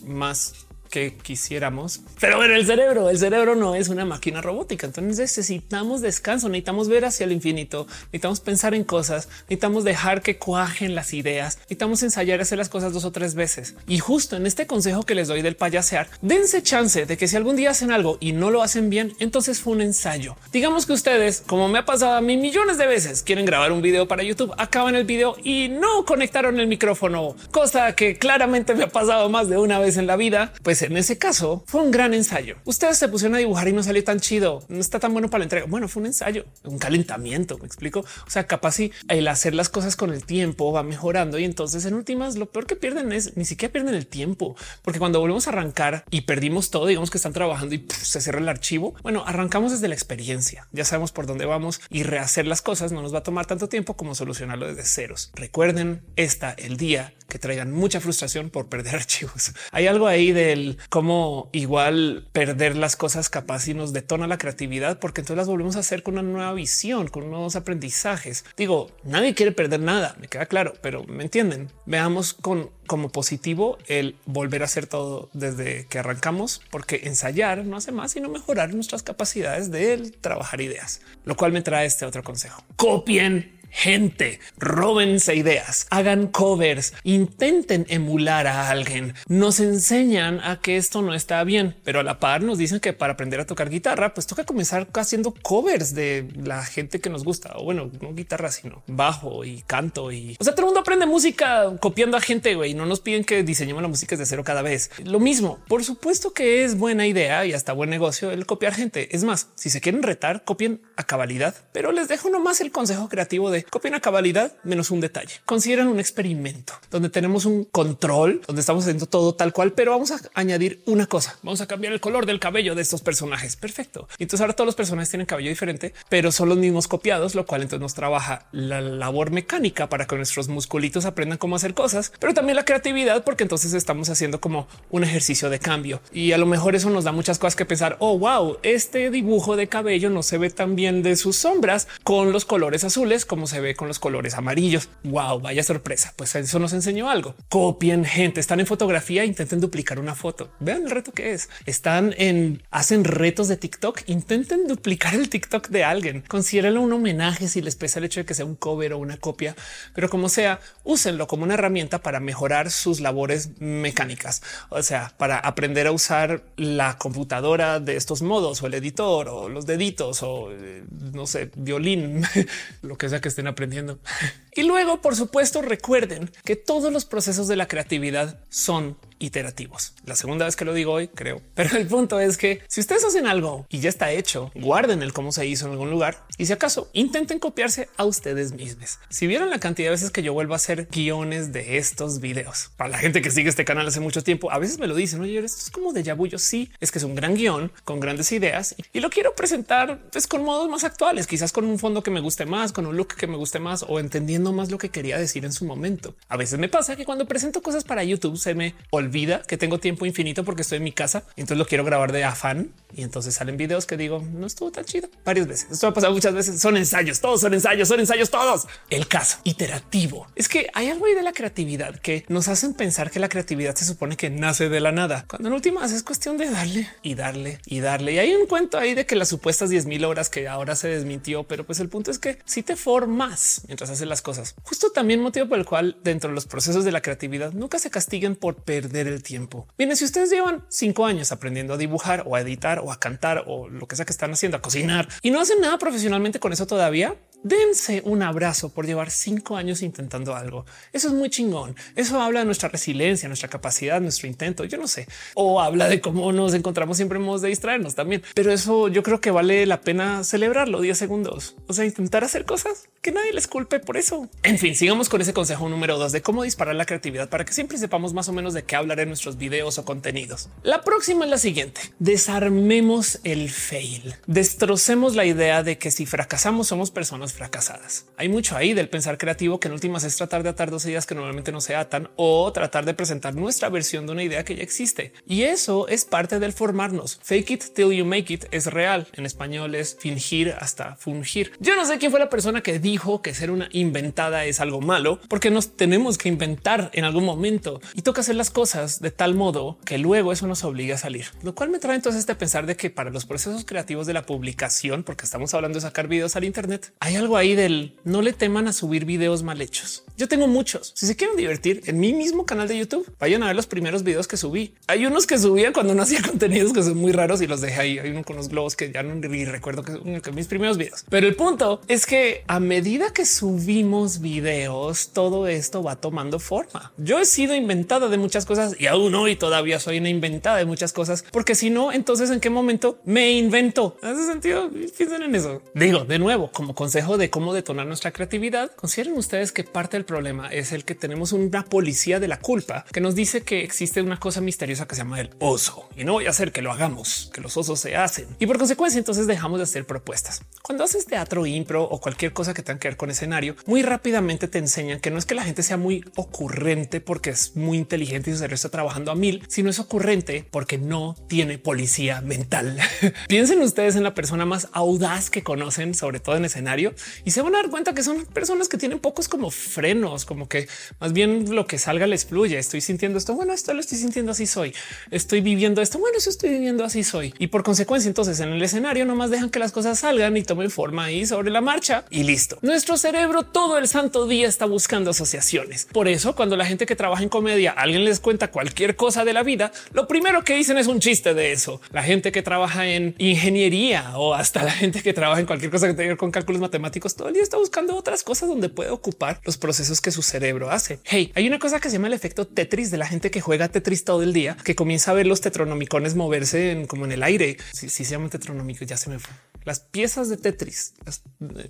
más 0.05 0.68
que 0.91 1.15
quisiéramos. 1.17 2.01
Pero 2.21 2.39
ver 2.39 2.53
el 2.53 2.67
cerebro, 2.67 3.11
el 3.11 3.19
cerebro 3.19 3.55
no 3.55 3.75
es 3.75 3.89
una 3.89 4.05
máquina 4.05 4.41
robótica. 4.41 4.87
Entonces 4.87 5.19
necesitamos 5.19 6.01
descanso, 6.01 6.49
necesitamos 6.49 6.89
ver 6.89 7.05
hacia 7.05 7.25
el 7.25 7.33
infinito, 7.33 7.87
necesitamos 8.07 8.41
pensar 8.41 8.75
en 8.75 8.85
cosas, 8.85 9.29
necesitamos 9.43 9.85
dejar 9.85 10.23
que 10.23 10.39
cuajen 10.39 10.95
las 10.95 11.13
ideas, 11.13 11.57
necesitamos 11.59 12.03
ensayar 12.03 12.39
hacer 12.41 12.59
las 12.59 12.69
cosas 12.69 12.93
dos 12.93 13.05
o 13.05 13.13
tres 13.13 13.35
veces. 13.35 13.75
Y 13.87 13.99
justo 13.99 14.37
en 14.37 14.47
este 14.47 14.67
consejo 14.67 15.03
que 15.03 15.15
les 15.15 15.29
doy 15.29 15.43
del 15.43 15.57
payasear, 15.57 16.09
dense 16.23 16.63
chance 16.63 17.07
de 17.07 17.17
que 17.17 17.29
si 17.29 17.37
algún 17.37 17.57
día 17.57 17.71
hacen 17.71 17.91
algo 17.91 18.19
y 18.21 18.33
no 18.33 18.51
lo 18.51 18.63
hacen 18.63 18.91
bien, 18.91 19.15
entonces 19.19 19.61
fue 19.61 19.75
un 19.75 19.83
ensayo. 19.83 20.37
Digamos 20.53 20.87
que 20.87 20.93
ustedes, 20.93 21.43
como 21.47 21.69
me 21.69 21.79
ha 21.79 21.85
pasado 21.85 22.15
a 22.15 22.21
mí 22.21 22.37
millones 22.37 22.79
de 22.79 22.87
veces, 22.87 23.23
quieren 23.23 23.45
grabar 23.45 23.73
un 23.73 23.83
video 23.83 24.09
para 24.09 24.23
YouTube, 24.23 24.55
acaban 24.59 24.95
el 24.95 25.05
video 25.05 25.37
y 25.43 25.69
no 25.69 26.05
conectaron 26.05 26.61
el 26.61 26.67
micrófono, 26.67 27.37
cosa 27.51 27.95
que 27.95 28.17
claramente 28.17 28.75
me 28.75 28.85
ha 28.85 28.89
pasado 28.89 29.29
más 29.29 29.49
de 29.49 29.59
una 29.59 29.79
vez 29.79 29.97
en 29.97 30.07
la 30.07 30.17
vida. 30.17 30.53
Pues 30.63 30.78
en 30.83 30.97
ese 30.97 31.19
caso 31.19 31.65
fue 31.67 31.83
un 31.83 31.91
gran 31.91 32.15
ensayo. 32.15 32.57
Ustedes 32.65 32.99
se 32.99 33.09
pusieron 33.09 33.35
a 33.37 33.39
dibujar 33.39 33.69
y 33.69 33.73
no 33.73 33.83
salió 33.83 34.03
tan 34.05 34.21
chido, 34.21 34.65
no 34.69 34.81
está 34.81 34.99
tan 34.99 35.13
bueno 35.13 35.31
para 35.31 35.41
la 35.41 35.45
entrega. 35.45 35.67
Bueno, 35.67 35.89
fue 35.89 36.01
un 36.01 36.07
ensayo, 36.07 36.45
un 36.65 36.79
calentamiento, 36.79 37.59
me 37.59 37.67
explico. 37.67 38.01
O 38.01 38.31
sea, 38.31 38.47
capaz 38.47 38.73
si 38.73 38.93
el 39.09 39.29
hacer 39.29 39.55
las 39.55 39.69
cosas 39.69 39.97
con 39.97 40.13
el 40.13 40.25
tiempo 40.25 40.73
va 40.73 40.83
mejorando 40.83 41.39
y 41.39 41.45
entonces 41.45 41.85
en 41.85 41.95
últimas 41.95 42.37
lo 42.37 42.47
peor 42.47 42.67
que 42.67 42.77
pierden 42.77 43.13
es 43.13 43.37
ni 43.37 43.45
siquiera 43.45 43.73
pierden 43.73 43.95
el 43.95 44.07
tiempo, 44.07 44.57
porque 44.83 44.99
cuando 44.99 45.21
volvemos 45.21 45.47
a 45.47 45.51
arrancar 45.51 46.05
y 46.11 46.23
perdimos 46.23 46.71
todo, 46.71 46.87
digamos 46.87 47.11
que 47.11 47.19
están 47.19 47.33
trabajando 47.33 47.75
y 47.75 47.87
se 47.91 48.21
cierra 48.21 48.41
el 48.41 48.49
archivo. 48.49 48.95
Bueno, 49.03 49.25
arrancamos 49.27 49.73
desde 49.73 49.89
la 49.89 49.95
experiencia, 49.95 50.67
ya 50.73 50.85
sabemos 50.85 51.13
por 51.13 51.27
dónde 51.27 51.45
vamos 51.45 51.81
y 51.91 52.03
rehacer 52.03 52.47
las 52.47 52.63
cosas 52.63 52.93
no 52.93 53.03
nos 53.03 53.15
va 53.15 53.19
a 53.19 53.23
tomar 53.23 53.47
tanto 53.47 53.69
tiempo 53.69 53.97
como 53.97 54.15
solucionarlo 54.15 54.67
desde 54.67 54.85
ceros. 54.85 55.31
Recuerden 55.35 56.03
esta 56.17 56.53
el 56.53 56.77
día 56.77 57.15
que 57.29 57.39
traigan 57.39 57.71
mucha 57.73 58.01
frustración 58.01 58.51
por 58.51 58.69
perder 58.69 58.95
archivos. 58.97 59.53
Hay 59.71 59.87
algo 59.87 60.07
ahí 60.07 60.33
del 60.33 60.79
cómo 60.89 61.51
igual 61.53 62.27
perder 62.33 62.77
las 62.77 62.97
cosas 62.97 63.29
capaz 63.29 63.69
y 63.69 63.75
nos 63.75 63.93
detona 63.93 64.27
la 64.27 64.39
creatividad, 64.39 64.99
porque 64.99 65.21
entonces 65.21 65.37
las 65.37 65.47
volvemos 65.49 65.77
a 65.77 65.81
hacer 65.81 66.03
con 66.03 66.15
una 66.15 66.23
nueva 66.23 66.53
visión, 66.55 67.09
con 67.09 67.31
nuevos 67.31 67.57
aprendizajes. 67.57 68.45
Digo, 68.57 68.91
nadie 69.05 69.35
quiere 69.35 69.53
perder 69.53 69.81
nada, 69.81 70.17
me 70.21 70.29
queda 70.29 70.47
claro, 70.47 70.75
pero 70.83 71.05
me 71.05 71.25
entienden. 71.25 71.71
Veamos 71.87 72.35
con 72.35 72.71
como 72.89 73.11
positivo 73.11 73.79
el 73.87 74.17
volver 74.25 74.63
a 74.63 74.65
hacer 74.65 74.87
todo 74.87 75.29
desde 75.35 75.87
que 75.87 75.99
arrancamos, 76.01 76.63
porque 76.71 77.03
ensayar 77.05 77.65
no 77.65 77.77
hace 77.77 77.93
más 77.93 78.13
sino 78.13 78.29
mejorar 78.31 78.75
nuestras 78.75 79.05
capacidades 79.05 79.71
de 79.71 80.11
trabajar 80.21 80.61
ideas, 80.61 81.03
lo 81.25 81.37
cual 81.37 81.53
me 81.53 81.63
trae 81.63 81.87
este 81.87 82.07
otro 82.07 82.25
consejo. 82.25 82.65
Copien 82.77 83.58
gente, 83.71 84.41
róbense 84.57 85.35
ideas, 85.35 85.87
hagan 85.91 86.29
covers, 86.29 86.95
intenten 87.05 87.87
emular 87.89 88.47
a 88.47 88.71
alguien. 88.71 89.15
Nos 89.29 89.61
enseñan 89.61 90.41
a 90.41 90.61
que 90.61 90.77
esto 90.77 91.03
no 91.03 91.15
está 91.15 91.43
bien, 91.45 91.77
pero 91.85 92.01
a 92.01 92.03
la 92.03 92.19
par 92.19 92.43
nos 92.43 92.59
dicen 92.59 92.81
que 92.81 92.93
para 92.93 93.15
aprender 93.15 93.41
a 93.41 93.47
tocar 93.47 93.71
guitarra, 93.71 94.15
pues 94.15 94.27
toca 94.27 94.45
comenzar 94.45 94.89
haciendo 94.95 95.35
covers 95.43 95.95
de 95.95 96.29
la 96.37 96.65
gente 96.65 97.01
que 97.01 97.11
nos 97.11 97.25
gusta. 97.25 97.53
O 97.57 97.65
bueno, 97.65 97.91
no 98.01 98.15
guitarra, 98.15 98.51
sino 98.51 98.83
bajo 98.87 99.45
y 99.45 99.63
canto. 99.63 100.11
Y 100.13 100.37
o 100.39 100.45
sea, 100.45 100.55
todo 100.55 100.63
el 100.63 100.67
mundo 100.67 100.81
aprende 100.81 101.07
música 101.07 101.73
copiando 101.81 102.17
a 102.17 102.21
gente 102.21 102.49
güey. 102.55 102.75
No 102.75 102.87
nos 102.87 103.01
piden 103.01 103.25
que 103.25 103.43
diseñemos 103.43 103.83
la 103.83 103.89
música 103.89 104.17
desde 104.17 104.29
cero 104.29 104.45
cada 104.45 104.63
vez. 104.63 104.91
Lo 105.05 105.21
mismo, 105.21 105.59
por 105.69 105.85
supuesto 105.85 106.33
que 106.33 106.65
es 106.65 106.77
buena 106.77 107.07
idea 107.07 107.45
y 107.47 107.53
hasta 107.53 107.73
buen 107.73 107.91
negocio 107.91 108.31
el 108.31 108.47
copiar 108.47 108.75
gente. 108.75 109.15
Es 109.15 109.25
más, 109.25 109.49
si 109.55 109.71
se 109.71 109.81
quieren 109.81 110.03
retar, 110.03 110.45
copien 110.45 110.83
a 110.97 111.05
cabalidad, 111.05 111.55
pero 111.73 111.93
les 111.93 112.09
dejo 112.09 112.31
nomás 112.31 112.61
el 112.61 112.71
consejo 112.71 113.09
creativo 113.09 113.51
de 113.51 113.58
copien 113.65 113.95
a 113.95 114.01
cabalidad 114.01 114.55
menos 114.65 114.91
un 114.91 115.01
detalle. 115.01 115.35
Consideran 115.45 115.89
un 115.89 116.01
experimento 116.01 116.75
donde 116.91 117.11
tenemos 117.11 117.45
un 117.45 117.65
control, 117.65 118.41
donde 118.47 118.61
estamos 118.61 118.85
haciendo 118.85 119.07
todo 119.07 119.35
tal 119.35 119.53
cual, 119.53 119.73
pero 119.73 119.93
vamos 119.93 120.11
a 120.11 120.21
añadir 120.35 120.83
una 120.87 121.07
cosa. 121.07 121.37
Vamos 121.43 121.61
a 121.61 121.67
cambiar 121.67 121.93
el 121.93 122.01
color 122.01 122.27
del 122.27 122.41
cabello 122.41 122.75
de 122.75 122.83
estos 122.83 123.03
personajes. 123.03 123.57
Perfecto. 123.57 124.09
Entonces 124.19 124.41
ahora 124.41 124.55
todos 124.55 124.67
los 124.67 124.77
personajes 124.77 125.11
tienen 125.11 125.27
cabello 125.27 125.49
diferente, 125.49 125.95
pero 126.09 126.33
son 126.33 126.49
los 126.49 126.59
mismos 126.59 126.89
copiados, 126.89 127.35
lo 127.35 127.47
cual 127.47 127.63
entonces 127.63 127.81
nos 127.81 127.95
trabaja 127.95 128.49
la 128.53 128.81
labor 128.81 129.31
mecánica 129.31 129.89
para 129.89 130.07
que 130.07 130.17
nuestros 130.17 130.49
musculitos 130.49 131.05
aprendan 131.05 131.39
cómo 131.39 131.57
hacer 131.57 131.75
cosas, 131.75 132.13
pero 132.19 132.35
también 132.35 132.57
la 132.57 132.65
creatividad, 132.65 133.25
porque 133.25 133.45
entonces 133.45 133.75
estamos 133.75 134.09
haciendo 134.09 134.41
como 134.41 134.69
un 134.91 135.05
ejercicio 135.05 135.51
de 135.51 135.59
cambio 135.59 136.01
y 136.13 136.33
a 136.33 136.39
lo 136.39 136.47
mejor 136.47 136.75
eso 136.75 136.91
nos 136.91 137.05
da 137.05 137.13
muchas 137.13 137.39
cosas 137.39 137.57
que 137.57 137.65
pensar. 137.65 137.97
Oh, 138.01 138.19
wow, 138.19 138.59
este 138.63 139.11
dibujo 139.11 139.57
de 139.57 139.69
cabello 139.69 140.11
no 140.11 140.23
se 140.23 140.39
ve 140.39 140.51
tan 140.51 140.77
bien 140.77 141.03
de 141.03 141.17
sus 141.17 141.37
sombras 141.37 141.89
con 142.05 142.33
los 142.33 142.45
colores 142.45 142.85
azules 142.85 143.25
como 143.25 143.47
se 143.49 143.61
ve 143.61 143.75
con 143.75 143.89
los 143.89 143.99
colores 143.99 144.35
amarillos. 144.35 144.89
Wow, 145.05 145.41
vaya 145.41 145.63
sorpresa. 145.63 146.13
Pues 146.17 146.35
eso 146.35 146.59
nos 146.59 146.73
enseñó 146.73 147.11
algo. 147.11 147.35
Copien 147.49 148.05
gente, 148.05 148.41
están 148.41 148.61
en 148.61 148.67
fotografía, 148.67 149.25
intenten 149.25 149.61
duplicar 149.61 149.99
una 149.99 150.15
foto. 150.15 150.51
Vean 150.61 150.85
el 150.85 150.91
reto 150.91 151.13
que 151.13 151.33
es. 151.33 151.49
Están 151.67 152.15
en 152.17 152.63
hacen 152.71 153.05
retos 153.05 153.49
de 153.49 153.57
TikTok, 153.57 154.03
intenten 154.07 154.67
duplicar 154.67 155.15
el 155.15 155.29
TikTok 155.29 155.69
de 155.69 155.85
alguien. 155.85 156.23
Considérenlo 156.29 156.81
un 156.81 156.93
homenaje 156.93 157.49
si 157.49 157.61
les 157.61 157.77
pesa 157.77 157.99
el 157.99 158.05
hecho 158.05 158.21
de 158.21 158.27
que 158.27 158.35
sea 158.35 158.45
un 158.45 158.55
cover 158.55 158.93
o 158.93 158.99
una 158.99 159.17
copia, 159.17 159.57
pero 159.95 160.09
como 160.09 160.29
sea, 160.29 160.61
úsenlo 160.85 161.27
como 161.27 161.45
una 161.45 161.55
herramienta 161.55 162.01
para 162.03 162.21
mejorar 162.21 162.71
sus 162.71 163.01
labores 163.01 163.61
mecánicas. 163.61 164.43
O 164.69 164.83
sea, 164.83 165.13
para 165.17 165.39
aprender 165.39 165.87
a 165.87 165.93
usar 165.93 166.43
la 166.57 166.99
computadora 166.99 167.81
de 167.81 167.97
estos 167.97 168.23
modos 168.23 168.63
o 168.63 168.67
el 168.67 168.75
editor 168.75 169.29
o 169.29 169.49
los 169.49 169.67
deditos 169.67 170.23
o 170.23 170.53
eh, 170.53 170.85
no 171.13 171.27
sé, 171.27 171.51
violín, 171.57 172.23
lo 172.83 172.97
que 172.97 173.09
sea 173.09 173.21
que 173.21 173.29
estén 173.39 173.47
aprendiendo. 173.47 174.01
Y 174.59 174.65
luego, 174.65 175.01
por 175.01 175.15
supuesto, 175.15 175.63
recuerden 175.63 176.33
que 176.45 176.57
todos 176.57 176.93
los 176.93 177.05
procesos 177.05 177.47
de 177.47 177.55
la 177.55 177.69
creatividad 177.69 178.41
son 178.49 178.97
iterativos. 179.19 179.95
La 180.05 180.17
segunda 180.17 180.45
vez 180.45 180.57
que 180.57 180.65
lo 180.65 180.75
digo 180.75 180.93
hoy, 180.93 181.09
creo. 181.09 181.41
Pero 181.55 181.77
el 181.77 181.87
punto 181.87 182.21
es 182.21 182.37
que 182.37 182.63
si 182.69 182.81
ustedes 182.81 183.05
hacen 183.05 183.27
algo 183.27 183.67
y 183.69 183.81
ya 183.81 183.89
está 183.89 184.11
hecho, 184.11 184.51
guarden 184.55 185.03
el 185.03 185.13
cómo 185.13 185.33
se 185.33 185.47
hizo 185.47 185.67
en 185.67 185.73
algún 185.73 185.91
lugar 185.91 186.25
y 186.37 186.47
si 186.47 186.53
acaso 186.53 186.89
intenten 186.93 187.39
copiarse 187.39 187.89
a 187.97 188.05
ustedes 188.05 188.53
mismos. 188.53 188.99
Si 189.09 189.27
vieron 189.27 189.51
la 189.51 189.61
cantidad 189.61 189.89
de 189.89 189.93
veces 189.93 190.11
que 190.11 190.23
yo 190.23 190.33
vuelvo 190.33 190.55
a 190.55 190.57
hacer 190.57 190.89
guiones 190.91 191.53
de 191.53 191.79
estos 191.79 192.21
videos, 192.21 192.71
para 192.77 192.91
la 192.91 192.99
gente 192.99 193.23
que 193.23 193.31
sigue 193.31 193.49
este 193.49 193.65
canal 193.65 193.87
hace 193.87 194.01
mucho 194.01 194.23
tiempo, 194.23 194.51
a 194.51 194.59
veces 194.59 194.79
me 194.79 194.87
lo 194.87 194.95
dicen, 194.95 195.21
oye, 195.21 195.39
esto 195.39 195.63
es 195.63 195.71
como 195.71 195.93
de 195.93 196.03
ya 196.03 196.17
Yo 196.17 196.39
sí, 196.39 196.71
es 196.81 196.91
que 196.91 196.99
es 196.99 197.05
un 197.05 197.15
gran 197.15 197.35
guion 197.35 197.73
con 197.85 198.01
grandes 198.01 198.31
ideas 198.33 198.75
y 198.93 199.01
lo 199.01 199.11
quiero 199.11 199.35
presentar 199.35 200.01
pues, 200.11 200.27
con 200.27 200.45
modos 200.45 200.69
más 200.69 200.85
actuales, 200.85 201.27
quizás 201.27 201.53
con 201.53 201.65
un 201.65 201.79
fondo 201.79 202.03
que 202.03 202.11
me 202.11 202.21
guste 202.21 202.47
más, 202.47 202.73
con 202.73 202.87
un 202.87 202.97
look 202.97 203.15
que 203.17 203.27
me 203.27 203.37
guste 203.37 203.59
más 203.59 203.85
o 203.89 203.99
entendiendo 203.99 204.48
más 204.53 204.71
lo 204.71 204.79
que 204.79 204.91
quería 204.91 205.19
decir 205.19 205.45
en 205.45 205.53
su 205.53 205.65
momento. 205.65 206.15
A 206.29 206.37
veces 206.37 206.59
me 206.59 206.69
pasa 206.69 206.97
que 206.97 207.05
cuando 207.05 207.27
presento 207.27 207.63
cosas 207.63 207.85
para 207.85 208.05
YouTube 208.05 208.37
se 208.37 208.55
me 208.55 208.75
olvida 208.91 209.09
vida 209.09 209.43
que 209.47 209.57
tengo 209.57 209.79
tiempo 209.79 210.07
infinito 210.07 210.45
porque 210.45 210.63
estoy 210.63 210.79
en 210.79 210.85
mi 210.85 210.93
casa. 210.93 211.25
Entonces 211.37 211.59
lo 211.59 211.67
quiero 211.67 211.85
grabar 211.85 212.13
de 212.13 212.25
afán 212.25 212.73
y 212.95 213.03
entonces 213.03 213.35
salen 213.35 213.57
videos 213.57 213.87
que 213.87 213.97
digo 213.97 214.25
no 214.33 214.47
estuvo 214.47 214.71
tan 214.71 214.85
chido 214.85 215.09
varias 215.25 215.47
veces. 215.47 215.73
Esto 215.73 215.89
ha 215.89 215.95
pasado 215.95 216.13
muchas 216.13 216.35
veces. 216.35 216.61
Son 216.61 216.77
ensayos, 216.77 217.21
todos 217.21 217.41
son 217.41 217.55
ensayos, 217.55 217.89
son 217.89 218.01
ensayos 218.01 218.31
todos. 218.31 218.67
El 218.91 219.09
caso 219.09 219.39
iterativo 219.45 220.27
es 220.35 220.49
que 220.49 220.69
hay 220.75 220.89
algo 220.89 221.07
ahí 221.07 221.15
de 221.15 221.23
la 221.23 221.33
creatividad 221.33 221.97
que 221.97 222.25
nos 222.29 222.49
hacen 222.49 222.75
pensar 222.75 223.11
que 223.11 223.21
la 223.21 223.29
creatividad 223.29 223.75
se 223.75 223.85
supone 223.85 224.17
que 224.17 224.31
nace 224.31 224.69
de 224.69 224.81
la 224.81 224.93
nada, 224.93 225.25
cuando 225.29 225.49
en 225.49 225.55
últimas 225.55 225.93
es 225.93 226.03
cuestión 226.03 226.37
de 226.37 226.51
darle 226.51 226.89
y 227.03 227.15
darle 227.15 227.61
y 227.67 227.81
darle. 227.81 228.13
Y 228.13 228.19
hay 228.19 228.35
un 228.35 228.47
cuento 228.47 228.79
ahí 228.79 228.95
de 228.95 229.07
que 229.07 229.17
las 229.17 229.29
supuestas 229.29 229.71
10 229.71 229.87
mil 229.87 230.05
horas 230.05 230.31
que 230.31 230.49
ahora 230.49 230.77
se 230.77 230.89
desmintió, 230.89 231.45
pero 231.45 231.65
pues 231.65 231.81
el 231.81 231.89
punto 231.89 232.11
es 232.11 232.19
que 232.19 232.39
si 232.45 232.63
te 232.63 232.77
formas 232.77 233.63
mientras 233.67 233.91
haces 233.91 234.07
las 234.07 234.23
cosas, 234.23 234.28
justo 234.63 234.91
también 234.91 235.21
motivo 235.21 235.49
por 235.49 235.59
el 235.59 235.65
cual 235.65 235.99
dentro 236.03 236.31
de 236.31 236.35
los 236.35 236.47
procesos 236.47 236.85
de 236.85 236.93
la 236.93 237.01
creatividad 237.01 237.53
nunca 237.53 237.79
se 237.79 237.91
castiguen 237.91 238.37
por 238.37 238.57
perder 238.57 239.07
el 239.07 239.23
tiempo. 239.23 239.67
Bien, 239.77 239.95
si 239.97 240.05
ustedes 240.05 240.31
llevan 240.31 240.65
cinco 240.69 241.07
años 241.07 241.33
aprendiendo 241.33 241.75
a 241.75 241.77
dibujar 241.77 242.25
o 242.27 242.37
a 242.37 242.41
editar 242.41 242.81
o 242.81 242.93
a 242.93 242.99
cantar 242.99 243.45
o 243.47 243.69
lo 243.69 243.87
que 243.87 243.97
sea 243.97 244.05
que 244.05 244.13
están 244.13 244.33
haciendo, 244.33 244.57
a 244.57 244.63
cocinar 244.63 245.09
y 245.23 245.31
no 245.31 245.41
hacen 245.41 245.61
nada 245.61 245.79
profesionalmente 245.79 246.41
con 246.41 246.53
eso 246.53 246.67
todavía, 246.67 247.17
dense 247.43 248.03
un 248.05 248.23
abrazo 248.23 248.69
por 248.69 248.87
llevar 248.87 249.11
cinco 249.11 249.57
años 249.57 249.83
intentando 249.83 250.35
algo. 250.35 250.65
Eso 250.93 251.09
es 251.09 251.15
muy 251.15 251.31
chingón. 251.31 251.77
Eso 251.97 252.21
habla 252.21 252.41
de 252.41 252.47
nuestra 252.47 252.69
resiliencia, 252.69 253.29
nuestra 253.29 253.49
capacidad, 253.49 254.01
nuestro 254.01 254.29
intento. 254.29 254.65
Yo 254.65 254.79
no 254.79 254.89
sé, 254.89 255.07
o 255.35 255.61
habla 255.61 255.89
de 255.89 256.01
cómo 256.01 256.33
nos 256.33 256.55
encontramos 256.55 256.97
siempre 256.97 257.19
modos 257.19 257.43
de 257.43 257.49
distraernos 257.49 257.95
también. 257.95 258.23
Pero 258.35 258.53
eso 258.53 258.89
yo 258.89 259.03
creo 259.03 259.21
que 259.21 259.31
vale 259.31 259.67
la 259.67 259.81
pena 259.81 260.25
celebrarlo 260.25 260.81
10 260.81 260.97
segundos. 260.97 261.57
O 261.67 261.73
sea, 261.73 261.85
intentar 261.85 262.25
hacer 262.25 262.45
cosas 262.45 262.89
que 263.01 263.13
nadie 263.13 263.33
les 263.33 263.47
culpe 263.47 263.79
por 263.81 263.97
eso. 263.97 264.29
En 264.43 264.59
fin, 264.59 264.75
sigamos 264.75 265.09
con 265.09 265.21
ese 265.21 265.33
consejo 265.33 265.69
número 265.69 265.99
dos 265.99 266.13
de 266.13 266.23
cómo 266.23 266.43
disparar 266.43 266.75
la 266.75 266.87
creatividad 266.87 267.29
para 267.29 267.45
que 267.45 267.53
siempre 267.53 267.79
sepamos 267.79 268.15
más 268.15 268.29
o 268.29 268.33
menos 268.33 268.55
de 268.55 268.65
qué 268.65 268.77
hablar 268.77 269.01
en 269.01 269.09
nuestros 269.09 269.37
videos 269.37 269.79
o 269.79 269.85
contenidos. 269.85 270.49
La 270.63 270.83
próxima 270.83 271.25
es 271.25 271.31
la 271.31 271.39
siguiente. 271.39 271.81
Desarmemos 271.99 273.21
el 273.25 273.51
fail. 273.51 274.17
Destrocemos 274.27 275.15
la 275.15 275.25
idea 275.25 275.63
de 275.63 275.79
que 275.79 275.91
si 275.91 276.07
fracasamos 276.07 276.69
somos 276.69 276.91
personas 276.91 277.28
fracasadas. 277.33 278.07
Hay 278.17 278.29
mucho 278.29 278.57
ahí 278.57 278.75
del 278.75 278.89
pensar 278.89 279.19
creativo 279.19 279.61
que 279.61 279.69
en 279.69 279.75
últimas 279.75 280.05
es 280.05 280.17
tratar 280.17 280.43
de 280.43 280.51
atar 280.51 280.71
dos 280.71 280.85
ideas 280.87 281.07
que 281.07 281.15
normalmente 281.15 281.53
no 281.53 281.61
se 281.61 281.75
atan 281.75 282.11
o 282.17 282.53
tratar 282.53 282.85
de 282.85 282.95
presentar 282.95 283.35
nuestra 283.35 283.69
versión 283.69 284.07
de 284.07 284.13
una 284.13 284.23
idea 284.23 284.45
que 284.45 284.57
ya 284.57 284.63
existe. 284.63 285.13
Y 285.27 285.43
eso 285.43 285.89
es 285.89 286.05
parte 286.05 286.39
del 286.39 286.53
formarnos. 286.53 287.19
Fake 287.23 287.51
it 287.51 287.65
till 287.75 287.93
you 287.93 288.05
make 288.05 288.33
it 288.33 288.47
es 288.51 288.67
real. 288.67 289.07
En 289.13 289.27
español 289.27 289.75
es 289.75 289.97
fingir 289.99 290.55
hasta 290.59 290.97
fungir. 290.97 291.53
Yo 291.61 291.77
no 291.77 291.85
sé 291.87 291.99
quién 291.99 292.11
fue 292.11 292.21
la 292.21 292.31
persona 292.31 292.63
que 292.63 292.79
dijo 292.79 293.23
que 293.23 293.35
ser 293.35 293.51
una 293.51 293.69
inventada 293.73 294.45
es 294.45 294.61
algo 294.61 294.81
malo 294.81 295.21
porque 295.29 295.51
nos 295.51 295.77
tenemos 295.77 296.19
que 296.19 296.29
inventar 296.29 296.91
en 296.93 297.05
algún 297.05 297.25
momento 297.25 297.81
y 297.95 298.03
toca 298.03 298.21
hacer 298.21 298.35
las 298.35 298.51
cosas 298.51 299.01
de 299.01 299.11
tal 299.11 299.35
modo 299.35 299.79
que 299.85 299.99
luego 299.99 300.33
eso 300.33 300.47
nos 300.47 300.65
obliga 300.65 300.95
a 300.95 300.99
salir. 300.99 301.27
Lo 301.43 301.55
cual 301.55 301.71
me 301.71 301.79
trae 301.79 301.97
entonces 301.97 302.21
este 302.21 302.35
pensar 302.35 302.67
de 302.67 302.77
que 302.77 302.91
para 302.91 303.11
los 303.11 303.27
procesos 303.27 303.65
creativos 303.65 304.07
de 304.07 304.15
la 304.15 304.27
publicación, 304.27 305.03
porque 305.03 305.25
estamos 305.25 305.55
hablando 305.55 305.77
de 305.77 305.83
sacar 305.83 306.09
videos 306.09 306.37
al 306.37 306.45
Internet, 306.45 306.93
hay 307.01 307.17
algo 307.19 307.37
ahí 307.37 307.55
del 307.55 307.97
no 308.05 308.23
le 308.23 308.33
teman 308.33 308.69
a 308.69 308.73
subir 308.73 309.05
videos 309.05 309.43
mal 309.43 309.61
hechos. 309.61 310.05
Yo 310.17 310.27
tengo 310.27 310.49
muchos. 310.49 310.93
Si 310.97 311.07
se 311.07 311.15
quieren 311.15 311.37
divertir 311.37 311.83
en 311.87 312.01
mi 312.01 312.13
mismo 312.13 312.45
canal 312.45 312.67
de 312.67 312.77
YouTube, 312.77 313.09
vayan 313.21 313.43
a 313.45 313.47
ver 313.47 313.57
los 313.57 313.67
primeros 313.67 314.03
videos 314.03 314.27
que 314.27 314.37
subí. 314.37 314.75
Hay 314.89 315.07
unos 315.07 315.27
que 315.27 315.39
subía 315.39 315.73
cuando 315.73 315.95
no 315.95 316.03
hacía 316.09 316.23
contenidos 316.23 316.73
que 316.73 316.83
son 316.83 316.97
muy 316.97 317.13
raros 317.13 317.41
y 317.41 317.47
los 317.47 317.61
dejé 317.61 317.81
ahí. 317.81 317.99
Hay 317.99 318.11
uno 318.11 318.25
con 318.25 318.37
los 318.37 318.49
globos 318.49 318.75
que 318.75 318.91
ya 318.91 319.03
no 319.03 319.15
recuerdo 319.47 319.85
que 319.85 320.33
mis 320.33 320.47
primeros 320.47 320.77
videos. 320.77 321.05
Pero 321.09 321.27
el 321.27 321.37
punto 321.37 321.81
es 321.89 322.07
que 322.07 322.45
a 322.49 322.61
medida 322.61 323.13
que 323.13 323.25
subimos 323.25 324.21
videos, 324.21 325.11
todo 325.13 325.47
esto 325.47 325.83
va 325.83 325.97
tomando 325.97 326.39
forma. 326.39 326.93
Yo 326.97 327.19
he 327.19 327.25
sido 327.25 327.55
inventada 327.55 328.09
de 328.09 328.19
muchas 328.19 328.45
cosas 328.45 328.77
y 328.79 328.87
aún 328.87 329.15
hoy 329.15 329.37
todavía 329.37 329.79
soy 329.81 329.99
una 329.99 330.09
inventada 330.09 330.57
de 330.57 330.65
muchas 330.65 330.93
cosas, 330.93 331.25
porque 331.31 331.55
si 331.55 331.71
no, 331.71 331.93
entonces 331.93 332.31
en 332.31 332.41
qué 332.41 332.51
momento 332.51 332.99
me 333.05 333.33
invento. 333.33 333.97
Hace 334.03 334.27
sentido. 334.27 334.71
Piensen 334.71 335.23
en 335.23 335.35
eso. 335.35 335.63
Digo 335.75 336.05
de 336.05 336.19
nuevo, 336.19 336.51
como 336.53 336.75
consejo 336.75 337.08
de 337.17 337.31
cómo 337.31 337.55
detonar 337.55 337.87
nuestra 337.87 338.13
creatividad, 338.13 338.73
consideren 338.75 339.17
ustedes 339.17 339.53
que 339.53 339.65
parte 339.65 339.97
del 339.97 340.05
problema 340.05 340.49
es 340.49 340.73
el 340.73 340.85
que 340.85 340.95
tenemos 340.95 341.33
una 341.33 341.65
policía 341.65 342.21
de 342.21 342.29
la 342.29 342.39
culpa 342.41 342.85
que 342.93 343.01
nos 343.01 343.15
dice 343.15 343.43
que 343.43 343.63
existe 343.63 344.03
una 344.03 344.19
cosa 344.19 344.41
misteriosa 344.41 344.87
que 344.87 344.95
se 344.95 345.03
llama 345.03 345.21
el 345.21 345.31
oso 345.39 345.89
y 345.97 346.05
no 346.05 346.15
voy 346.15 346.27
a 346.27 346.31
hacer 346.31 346.53
que 346.53 346.63
lo 346.63 346.73
hagamos, 346.73 347.31
que 347.33 347.41
los 347.41 347.57
osos 347.57 347.81
se 347.81 347.97
hacen 347.97 348.27
y 348.39 348.47
por 348.47 348.59
consecuencia 348.59 348.99
entonces 348.99 349.27
dejamos 349.27 349.59
de 349.59 349.65
hacer 349.65 349.87
propuestas. 349.87 350.43
Cuando 350.63 350.85
haces 350.85 351.07
teatro, 351.07 351.47
impro 351.47 351.85
o 351.85 352.01
cualquier 352.01 352.33
cosa 352.33 352.53
que 352.53 352.63
tenga 352.63 352.81
que 352.81 352.89
ver 352.89 352.97
con 352.97 353.11
escenario, 353.11 353.57
muy 353.67 353.83
rápidamente 353.83 354.49
te 354.49 354.59
enseñan 354.59 355.01
que 355.01 355.11
no 355.11 355.19
es 355.19 355.25
que 355.25 355.35
la 355.35 355.45
gente 355.45 355.63
sea 355.63 355.77
muy 355.77 356.05
ocurrente 356.17 357.01
porque 357.01 357.31
es 357.31 357.57
muy 357.57 357.79
inteligente 357.79 358.31
y 358.31 358.33
su 358.35 358.41
cerebro 358.41 358.57
está 358.57 358.69
trabajando 358.69 359.13
a 359.13 359.15
mil, 359.15 359.45
sino 359.49 359.71
es 359.71 359.79
ocurrente 359.79 360.47
porque 360.51 360.79
no 360.79 361.15
tiene 361.29 361.59
policía 361.59 362.21
mental. 362.21 362.79
Piensen 363.29 363.63
ustedes 363.63 363.97
en 363.97 364.03
la 364.03 364.15
persona 364.15 364.45
más 364.45 364.69
audaz 364.73 365.31
que 365.31 365.43
conocen, 365.43 365.95
sobre 365.95 366.21
todo 366.21 366.37
en 366.37 366.45
escenario, 366.45 366.95
y 367.25 367.31
se 367.31 367.43
van 367.43 367.55
a 367.55 367.59
dar 367.59 367.71
cuenta 367.71 367.95
que 367.95 368.03
son 368.03 368.25
personas 368.27 368.69
que 368.69 368.79
tienen 368.79 368.99
pocos 368.99 369.29
como 369.29 369.51
frenos, 369.51 370.25
como 370.25 370.49
que 370.49 370.69
más 371.01 371.13
bien 371.13 371.55
lo 371.55 371.67
que 371.67 371.79
salga 371.79 372.07
les 372.07 372.25
fluye. 372.25 372.59
Estoy 372.59 372.81
sintiendo 372.81 373.19
esto. 373.19 373.35
Bueno, 373.35 373.53
esto 373.53 373.73
lo 373.75 373.81
estoy 373.81 373.99
sintiendo 373.99 374.33
así 374.33 374.47
soy. 374.47 374.75
Estoy 375.11 375.41
viviendo 375.41 375.81
esto. 375.81 375.99
Bueno, 375.99 376.19
eso 376.19 376.31
estoy 376.31 376.51
viviendo 376.51 376.85
así 376.85 377.05
soy. 377.05 377.35
Y 377.39 377.49
por 377.49 377.63
consecuencia, 377.63 378.09
entonces 378.09 378.41
en 378.41 378.51
el 378.51 378.63
escenario 378.63 379.05
nomás 379.05 379.31
dejan 379.31 379.51
que 379.51 379.59
las 379.59 379.73
cosas 379.73 380.01
salgan 380.01 380.37
y 380.37 380.43
tomen 380.43 380.71
forma 380.71 381.05
ahí 381.05 381.27
sobre 381.27 381.51
la 381.51 381.61
marcha 381.61 382.05
y 382.11 382.25
listo. 382.25 382.59
Nuestro 382.63 382.97
cerebro 382.97 383.45
todo 383.45 383.79
el 383.79 383.89
santo 383.89 384.27
día 384.27 384.49
está 384.49 384.67
buscando 384.67 385.11
asociaciones. 385.11 385.87
Por 385.93 386.09
eso, 386.09 386.35
cuando 386.35 386.57
la 386.57 386.67
gente 386.67 386.87
que 386.87 386.97
trabaja 386.97 387.23
en 387.23 387.29
comedia 387.29 387.73
alguien 387.73 388.05
les 388.05 388.21
cuenta 388.21 388.51
cualquier 388.51 388.97
cosa 388.97 389.25
de 389.25 389.33
la 389.33 389.43
vida, 389.43 389.73
lo 389.93 390.07
primero 390.09 390.45
que 390.45 390.55
dicen 390.55 390.79
es 390.79 390.87
un 390.87 391.01
chiste 391.01 391.35
de 391.35 391.53
eso. 391.53 391.81
La 391.93 392.03
gente 392.03 392.33
que 392.33 392.43
trabaja 392.43 392.87
en 392.89 393.15
ingeniería 393.19 394.13
o 394.17 394.35
hasta 394.35 394.63
la 394.63 394.73
gente 394.73 395.03
que 395.03 395.13
trabaja 395.13 395.41
en 395.41 395.47
cualquier 395.47 395.71
cosa 395.71 395.87
que 395.87 395.93
tenga 395.93 396.05
que 396.05 396.09
ver 396.09 396.17
con 396.17 396.31
cálculos 396.31 396.61
matemáticos 396.61 396.88
todo 396.91 397.29
el 397.29 397.35
día 397.35 397.43
está 397.43 397.57
buscando 397.57 397.97
otras 397.97 398.23
cosas 398.23 398.49
donde 398.49 398.69
puede 398.69 398.91
ocupar 398.91 399.41
los 399.45 399.57
procesos 399.57 400.01
que 400.01 400.11
su 400.11 400.23
cerebro 400.23 400.71
hace. 400.71 401.01
Hey, 401.05 401.33
hay 401.35 401.47
una 401.47 401.59
cosa 401.59 401.81
que 401.81 401.89
se 401.89 401.97
llama 401.97 402.09
el 402.09 402.13
efecto 402.13 402.47
Tetris 402.47 402.91
de 402.91 402.99
la 402.99 403.07
gente 403.07 403.31
que 403.31 403.41
juega 403.41 403.69
Tetris 403.69 404.05
todo 404.05 404.23
el 404.23 404.33
día, 404.33 404.57
que 404.65 404.75
comienza 404.75 405.11
a 405.11 405.15
ver 405.15 405.27
los 405.27 405.41
tetronomicones 405.41 406.15
moverse 406.15 406.73
en, 406.73 406.87
como 406.87 407.05
en 407.05 407.13
el 407.13 407.23
aire. 407.23 407.57
Si, 407.73 407.89
se 407.89 408.05
llama 408.05 408.29
tetronómico, 408.29 408.85
ya 408.85 408.97
se 408.97 409.11
me 409.11 409.19
fue 409.19 409.33
las 409.69 409.81
piezas 409.81 410.31
de 410.31 410.39
Tetris, 410.39 410.95